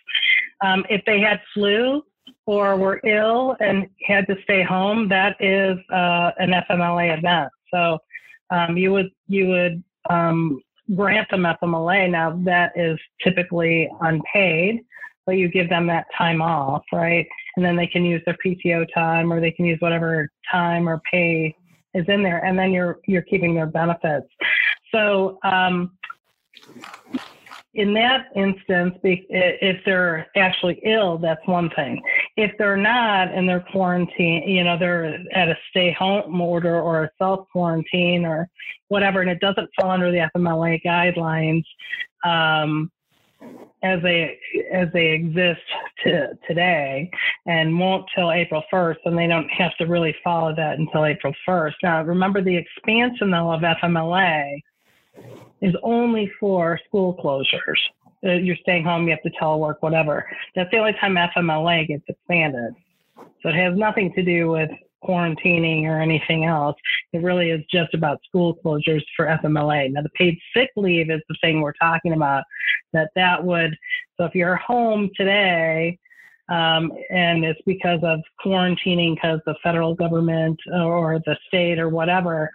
Um, 0.64 0.84
if 0.88 1.02
they 1.06 1.20
had 1.20 1.40
flu 1.54 2.02
or 2.46 2.76
were 2.76 3.00
ill 3.04 3.56
and 3.60 3.88
had 4.06 4.26
to 4.28 4.36
stay 4.44 4.62
home, 4.62 5.08
that 5.08 5.36
is 5.40 5.78
uh, 5.92 6.30
an 6.38 6.52
FMLA 6.68 7.18
event. 7.18 7.50
So 7.72 7.98
um, 8.50 8.76
you 8.76 8.92
would 8.92 9.10
you 9.28 9.48
would 9.48 9.82
um, 10.08 10.60
grant 10.94 11.28
them 11.30 11.42
FMLA. 11.42 12.10
Now 12.10 12.40
that 12.44 12.72
is 12.76 12.98
typically 13.22 13.88
unpaid, 14.00 14.80
but 15.26 15.32
you 15.32 15.48
give 15.48 15.68
them 15.68 15.86
that 15.88 16.06
time 16.16 16.42
off, 16.42 16.82
right? 16.92 17.26
And 17.56 17.64
then 17.64 17.76
they 17.76 17.86
can 17.86 18.04
use 18.04 18.22
their 18.24 18.36
PTO 18.44 18.86
time 18.94 19.32
or 19.32 19.40
they 19.40 19.50
can 19.50 19.64
use 19.64 19.78
whatever 19.80 20.28
time 20.50 20.88
or 20.88 21.00
pay 21.10 21.54
is 21.94 22.04
in 22.08 22.22
there, 22.22 22.44
and 22.44 22.58
then 22.58 22.72
you're 22.72 23.00
you're 23.06 23.22
keeping 23.22 23.54
their 23.54 23.66
benefits. 23.66 24.26
So 24.92 25.38
um, 25.42 25.92
in 27.74 27.94
that 27.94 28.26
instance, 28.36 28.94
if 29.02 29.84
they're 29.84 30.26
actually 30.36 30.80
ill, 30.84 31.18
that's 31.18 31.44
one 31.46 31.70
thing. 31.70 32.02
If 32.36 32.52
they're 32.58 32.76
not 32.76 33.34
and 33.34 33.48
they're 33.48 33.64
quarantined, 33.72 34.48
you 34.48 34.64
know, 34.64 34.78
they're 34.78 35.18
at 35.34 35.48
a 35.48 35.58
stay 35.70 35.92
home 35.92 36.40
order 36.40 36.80
or 36.80 37.04
a 37.04 37.10
self 37.18 37.48
quarantine 37.52 38.24
or 38.24 38.48
whatever, 38.88 39.20
and 39.20 39.30
it 39.30 39.40
doesn't 39.40 39.68
fall 39.78 39.90
under 39.90 40.10
the 40.10 40.28
FMLA 40.34 40.80
guidelines 40.84 41.64
um, 42.24 42.90
as 43.82 44.02
they 44.02 44.38
as 44.72 44.88
they 44.92 45.08
exist 45.08 45.60
to, 46.04 46.38
today, 46.46 47.10
and 47.46 47.78
won't 47.78 48.06
till 48.14 48.30
April 48.32 48.62
1st, 48.72 48.96
and 49.06 49.18
they 49.18 49.26
don't 49.26 49.48
have 49.48 49.76
to 49.78 49.86
really 49.86 50.14
follow 50.22 50.54
that 50.54 50.78
until 50.78 51.06
April 51.06 51.34
1st. 51.48 51.74
Now, 51.82 52.02
remember 52.02 52.42
the 52.42 52.56
expansion 52.56 53.30
though 53.30 53.52
of 53.52 53.62
FMLA 53.62 54.60
is 55.60 55.74
only 55.82 56.30
for 56.38 56.78
school 56.86 57.18
closures. 57.22 57.78
Uh, 58.24 58.32
you're 58.32 58.56
staying 58.56 58.84
home, 58.84 59.04
you 59.04 59.10
have 59.10 59.22
to 59.22 59.30
telework, 59.40 59.76
whatever. 59.80 60.28
That's 60.54 60.70
the 60.70 60.78
only 60.78 60.92
time 60.94 61.14
FMLA 61.14 61.88
gets 61.88 62.04
expanded. 62.08 62.74
So 63.42 63.48
it 63.48 63.54
has 63.54 63.76
nothing 63.76 64.12
to 64.14 64.22
do 64.22 64.50
with 64.50 64.70
quarantining 65.02 65.84
or 65.84 66.00
anything 66.00 66.44
else. 66.44 66.76
It 67.12 67.22
really 67.22 67.50
is 67.50 67.62
just 67.70 67.94
about 67.94 68.20
school 68.26 68.58
closures 68.64 69.02
for 69.16 69.26
FMLA. 69.26 69.92
Now 69.92 70.02
the 70.02 70.10
paid 70.10 70.38
sick 70.54 70.70
leave 70.76 71.10
is 71.10 71.20
the 71.28 71.36
thing 71.40 71.60
we're 71.60 71.72
talking 71.72 72.12
about. 72.12 72.44
That 72.92 73.10
that 73.16 73.42
would 73.42 73.76
so 74.16 74.24
if 74.24 74.34
you're 74.34 74.56
home 74.56 75.10
today 75.16 75.98
um, 76.50 76.92
and 77.10 77.44
it's 77.44 77.60
because 77.64 78.00
of 78.02 78.20
quarantining 78.44 79.14
because 79.14 79.40
the 79.46 79.54
federal 79.62 79.94
government 79.94 80.58
or 80.72 81.20
the 81.24 81.36
state 81.46 81.78
or 81.78 81.88
whatever, 81.88 82.50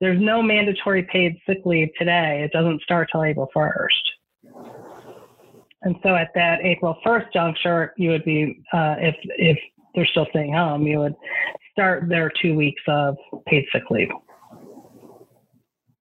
there's 0.00 0.20
no 0.20 0.42
mandatory 0.42 1.02
paid 1.04 1.38
sick 1.46 1.58
leave 1.64 1.90
today. 1.98 2.42
It 2.42 2.52
doesn't 2.52 2.82
start 2.82 3.08
till 3.12 3.24
April 3.24 3.48
1st. 3.54 4.85
And 5.82 5.96
so 6.02 6.14
at 6.14 6.30
that 6.34 6.60
April 6.62 6.96
1st 7.04 7.32
juncture, 7.32 7.94
you 7.96 8.10
would 8.10 8.24
be, 8.24 8.62
uh, 8.72 8.96
if, 8.98 9.14
if 9.36 9.58
they're 9.94 10.06
still 10.06 10.26
staying 10.30 10.52
home, 10.52 10.86
you 10.86 10.98
would 10.98 11.14
start 11.72 12.08
their 12.08 12.30
two 12.42 12.54
weeks 12.54 12.82
of 12.88 13.16
paid 13.46 13.64
sick 13.72 13.82
leave. 13.90 14.08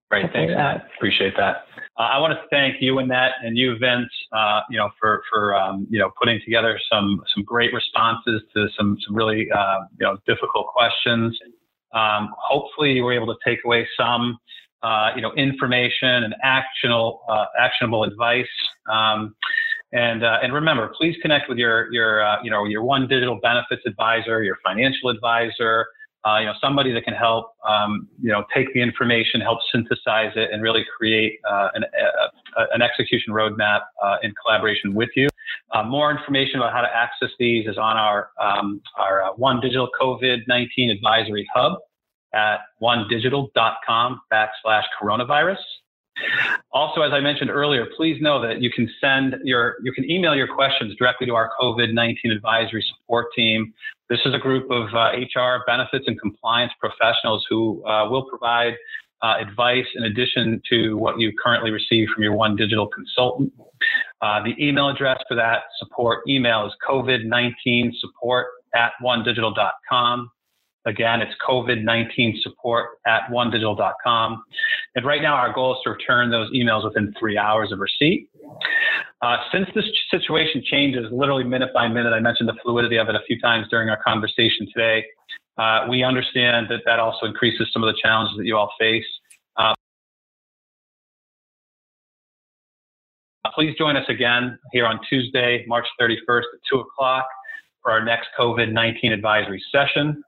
Great, 0.10 0.32
thanks, 0.32 0.54
Matt. 0.56 0.88
Appreciate 0.96 1.34
that. 1.36 1.66
Uh, 1.98 2.04
I 2.04 2.20
want 2.20 2.32
to 2.34 2.40
thank 2.52 2.82
you, 2.82 3.00
Annette, 3.00 3.32
and 3.44 3.58
you, 3.58 3.78
Vince, 3.78 4.10
uh, 4.32 4.62
you 4.70 4.78
know, 4.78 4.90
for 5.00 5.24
for 5.32 5.56
um, 5.56 5.88
you 5.90 5.98
know 5.98 6.12
putting 6.20 6.40
together 6.46 6.80
some 6.92 7.22
some 7.34 7.44
great 7.44 7.74
responses 7.74 8.42
to 8.56 8.68
some 8.78 8.98
some 9.06 9.16
really 9.16 9.48
uh, 9.52 9.80
you 10.00 10.06
know 10.06 10.18
difficult 10.28 10.68
questions. 10.68 11.38
Um, 11.94 12.30
hopefully, 12.38 12.92
you 12.92 13.04
were 13.04 13.14
able 13.14 13.28
to 13.28 13.38
take 13.46 13.60
away 13.66 13.88
some, 13.98 14.38
uh, 14.84 15.12
you 15.16 15.22
know, 15.22 15.32
information 15.34 16.26
and 16.26 16.36
actionable, 16.44 17.22
uh, 17.30 17.46
actionable 17.58 18.04
advice. 18.04 18.46
Um, 18.92 19.34
and 19.96 20.24
uh, 20.24 20.40
and 20.44 20.54
remember, 20.54 20.92
please 20.98 21.16
connect 21.22 21.48
with 21.50 21.58
your 21.58 21.92
your 21.94 22.26
uh, 22.26 22.44
you 22.44 22.52
know 22.52 22.66
your 22.66 22.84
one 22.84 23.08
digital 23.08 23.40
benefits 23.42 23.84
advisor, 23.86 24.44
your 24.44 24.58
financial 24.64 25.10
advisor, 25.10 25.88
uh, 26.26 26.40
you 26.40 26.46
know 26.46 26.54
somebody 26.60 26.92
that 26.92 27.04
can 27.06 27.14
help 27.14 27.54
um, 27.68 28.08
you 28.22 28.32
know 28.32 28.44
take 28.54 28.74
the 28.74 28.82
information, 28.82 29.40
help 29.40 29.60
synthesize 29.72 30.34
it, 30.36 30.50
and 30.52 30.62
really 30.62 30.86
create 30.98 31.40
uh, 31.50 31.70
an, 31.76 31.86
a, 32.58 32.64
an 32.74 32.82
execution 32.82 33.34
roadmap 33.34 33.82
in 34.22 34.34
collaboration 34.44 34.94
with 34.94 35.10
you. 35.16 35.30
Uh, 35.72 35.84
more 35.84 36.12
information 36.12 36.58
about 36.58 36.74
how 36.74 36.82
to 36.82 36.96
access 36.96 37.30
these 37.40 37.68
is 37.68 37.78
on 37.78 37.98
our, 37.98 38.30
um, 38.42 38.82
our 38.98 39.24
uh, 39.24 39.30
One 39.34 39.60
Digital 39.60 39.90
COVID-19 40.00 40.92
Advisory 40.92 41.48
Hub 41.54 41.80
at 42.34 42.60
onedigital.com 42.82 44.22
backslash 44.32 44.84
coronavirus. 45.02 45.58
Also, 46.72 47.02
as 47.02 47.14
I 47.14 47.20
mentioned 47.20 47.50
earlier, 47.50 47.88
please 47.96 48.22
know 48.22 48.42
that 48.42 48.62
you 48.62 48.70
can 48.70 48.90
send 49.00 49.36
your, 49.44 49.78
you 49.84 49.92
can 49.94 50.10
email 50.10 50.36
your 50.36 50.54
questions 50.54 50.94
directly 50.98 51.28
to 51.28 51.34
our 51.34 51.50
COVID-19 51.60 52.36
advisory 52.36 52.86
support 52.94 53.28
team. 53.36 53.74
This 54.10 54.20
is 54.26 54.34
a 54.34 54.40
group 54.40 54.70
of 54.70 54.94
uh, 54.94 55.12
HR 55.14 55.64
benefits 55.66 56.06
and 56.08 56.20
compliance 56.20 56.74
professionals 56.80 57.46
who 57.50 57.86
uh, 57.86 58.10
will 58.10 58.26
provide 58.30 58.74
uh, 59.22 59.36
advice 59.40 59.86
in 59.96 60.04
addition 60.04 60.62
to 60.70 60.98
what 60.98 61.20
you 61.20 61.32
currently 61.44 61.72
receive 61.72 62.08
from 62.14 62.24
your 62.24 62.34
One 62.34 62.56
Digital 62.56 62.88
consultant. 62.88 63.54
Uh, 64.22 64.44
the 64.44 64.54
email 64.64 64.90
address 64.90 65.20
for 65.28 65.36
that 65.36 65.64
support 65.80 66.20
email 66.28 66.66
is 66.66 66.74
COVID-19 66.88 67.92
support 68.00 68.48
at 68.76 68.92
onedigital.com. 69.04 70.30
Again, 70.86 71.22
it's 71.22 71.34
COVID-19 71.48 72.42
support 72.42 72.90
at 73.08 73.22
onedigital.com. 73.32 74.44
And 74.96 75.06
right 75.06 75.22
now, 75.22 75.34
our 75.34 75.52
goal 75.52 75.74
is 75.74 75.80
to 75.84 75.90
return 75.92 76.30
those 76.30 76.52
emails 76.52 76.84
within 76.84 77.14
three 77.20 77.38
hours 77.38 77.72
of 77.72 77.80
receipt. 77.80 78.30
Uh, 79.22 79.38
since 79.52 79.68
this 79.74 79.86
situation 80.12 80.62
changes 80.64 81.06
literally 81.12 81.44
minute 81.44 81.70
by 81.74 81.88
minute, 81.88 82.14
I 82.14 82.20
mentioned 82.20 82.48
the 82.48 82.56
fluidity 82.62 82.98
of 82.98 83.10
it 83.10 83.16
a 83.16 83.22
few 83.26 83.40
times 83.40 83.66
during 83.72 83.90
our 83.90 84.00
conversation 84.04 84.68
today. 84.72 85.06
Uh, 85.58 85.88
we 85.90 86.04
understand 86.04 86.68
that 86.70 86.82
that 86.86 87.00
also 87.00 87.26
increases 87.26 87.68
some 87.74 87.84
of 87.84 87.88
the 87.88 88.00
challenges 88.02 88.38
that 88.38 88.46
you 88.46 88.56
all 88.58 88.72
face. 88.80 89.06
Uh, 89.56 89.74
please 93.56 93.74
join 93.78 93.96
us 93.96 94.06
again 94.10 94.60
here 94.72 94.86
on 94.86 95.00
Tuesday, 95.10 95.64
March 95.68 95.86
31st 96.00 96.40
at 96.42 96.60
2 96.70 96.80
o'clock 96.80 97.26
for 97.82 97.92
our 97.92 98.04
next 98.04 98.28
COVID 98.38 98.72
19 98.72 99.14
advisory 99.14 99.64
session, 99.72 100.22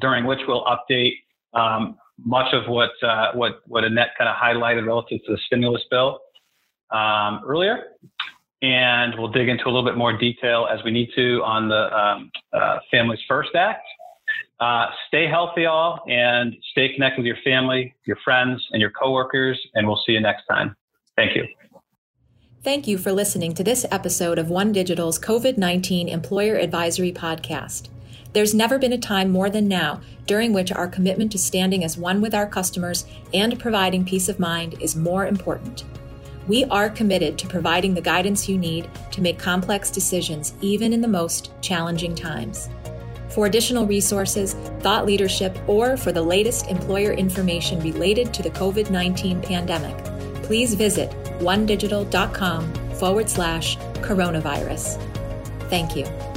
during 0.00 0.24
which 0.24 0.40
we'll 0.46 0.64
update 0.64 1.14
um, 1.54 1.96
much 2.24 2.52
of 2.52 2.68
what, 2.68 2.90
uh, 3.02 3.32
what, 3.34 3.60
what 3.66 3.84
Annette 3.84 4.10
kind 4.18 4.28
of 4.28 4.36
highlighted 4.36 4.86
relative 4.86 5.20
to 5.26 5.32
the 5.32 5.38
stimulus 5.46 5.82
bill 5.90 6.20
um, 6.90 7.40
earlier. 7.46 7.84
And 8.60 9.14
we'll 9.16 9.30
dig 9.30 9.48
into 9.48 9.64
a 9.64 9.70
little 9.70 9.84
bit 9.84 9.96
more 9.96 10.16
detail 10.16 10.66
as 10.70 10.82
we 10.84 10.90
need 10.90 11.10
to 11.14 11.42
on 11.44 11.68
the 11.68 11.96
um, 11.96 12.30
uh, 12.52 12.78
Families 12.90 13.20
First 13.28 13.54
Act 13.54 13.84
uh, 14.60 14.86
stay 15.06 15.28
healthy, 15.28 15.66
all, 15.66 16.00
and 16.08 16.56
stay 16.72 16.92
connected 16.92 17.18
with 17.18 17.26
your 17.26 17.36
family, 17.44 17.94
your 18.06 18.16
friends, 18.24 18.64
and 18.72 18.80
your 18.80 18.90
coworkers. 18.90 19.58
And 19.74 19.86
we'll 19.86 20.00
see 20.04 20.12
you 20.12 20.20
next 20.20 20.44
time. 20.46 20.74
Thank 21.16 21.36
you. 21.36 21.46
Thank 22.62 22.88
you 22.88 22.98
for 22.98 23.12
listening 23.12 23.54
to 23.54 23.64
this 23.64 23.86
episode 23.90 24.38
of 24.38 24.50
One 24.50 24.72
Digital's 24.72 25.18
COVID 25.18 25.58
19 25.58 26.08
Employer 26.08 26.56
Advisory 26.56 27.12
Podcast. 27.12 27.88
There's 28.32 28.54
never 28.54 28.78
been 28.78 28.92
a 28.92 28.98
time 28.98 29.30
more 29.30 29.50
than 29.50 29.68
now 29.68 30.00
during 30.26 30.52
which 30.52 30.70
our 30.72 30.86
commitment 30.86 31.32
to 31.32 31.38
standing 31.38 31.82
as 31.82 31.96
one 31.96 32.20
with 32.20 32.34
our 32.34 32.46
customers 32.46 33.06
and 33.32 33.58
providing 33.58 34.04
peace 34.04 34.28
of 34.28 34.38
mind 34.38 34.76
is 34.80 34.94
more 34.94 35.26
important. 35.26 35.84
We 36.46 36.64
are 36.64 36.88
committed 36.88 37.38
to 37.38 37.46
providing 37.46 37.94
the 37.94 38.00
guidance 38.00 38.48
you 38.48 38.56
need 38.56 38.90
to 39.12 39.20
make 39.20 39.38
complex 39.38 39.90
decisions, 39.90 40.54
even 40.60 40.92
in 40.92 41.00
the 41.00 41.08
most 41.08 41.52
challenging 41.60 42.14
times. 42.14 42.70
For 43.28 43.46
additional 43.46 43.86
resources, 43.86 44.54
thought 44.80 45.04
leadership, 45.04 45.56
or 45.66 45.96
for 45.96 46.12
the 46.12 46.22
latest 46.22 46.68
employer 46.68 47.12
information 47.12 47.80
related 47.80 48.32
to 48.34 48.42
the 48.42 48.50
COVID 48.50 48.90
19 48.90 49.42
pandemic, 49.42 49.96
please 50.42 50.74
visit 50.74 51.10
onedigital.com 51.40 52.72
forward 52.94 53.28
slash 53.28 53.76
coronavirus. 54.00 55.00
Thank 55.68 55.94
you. 55.94 56.27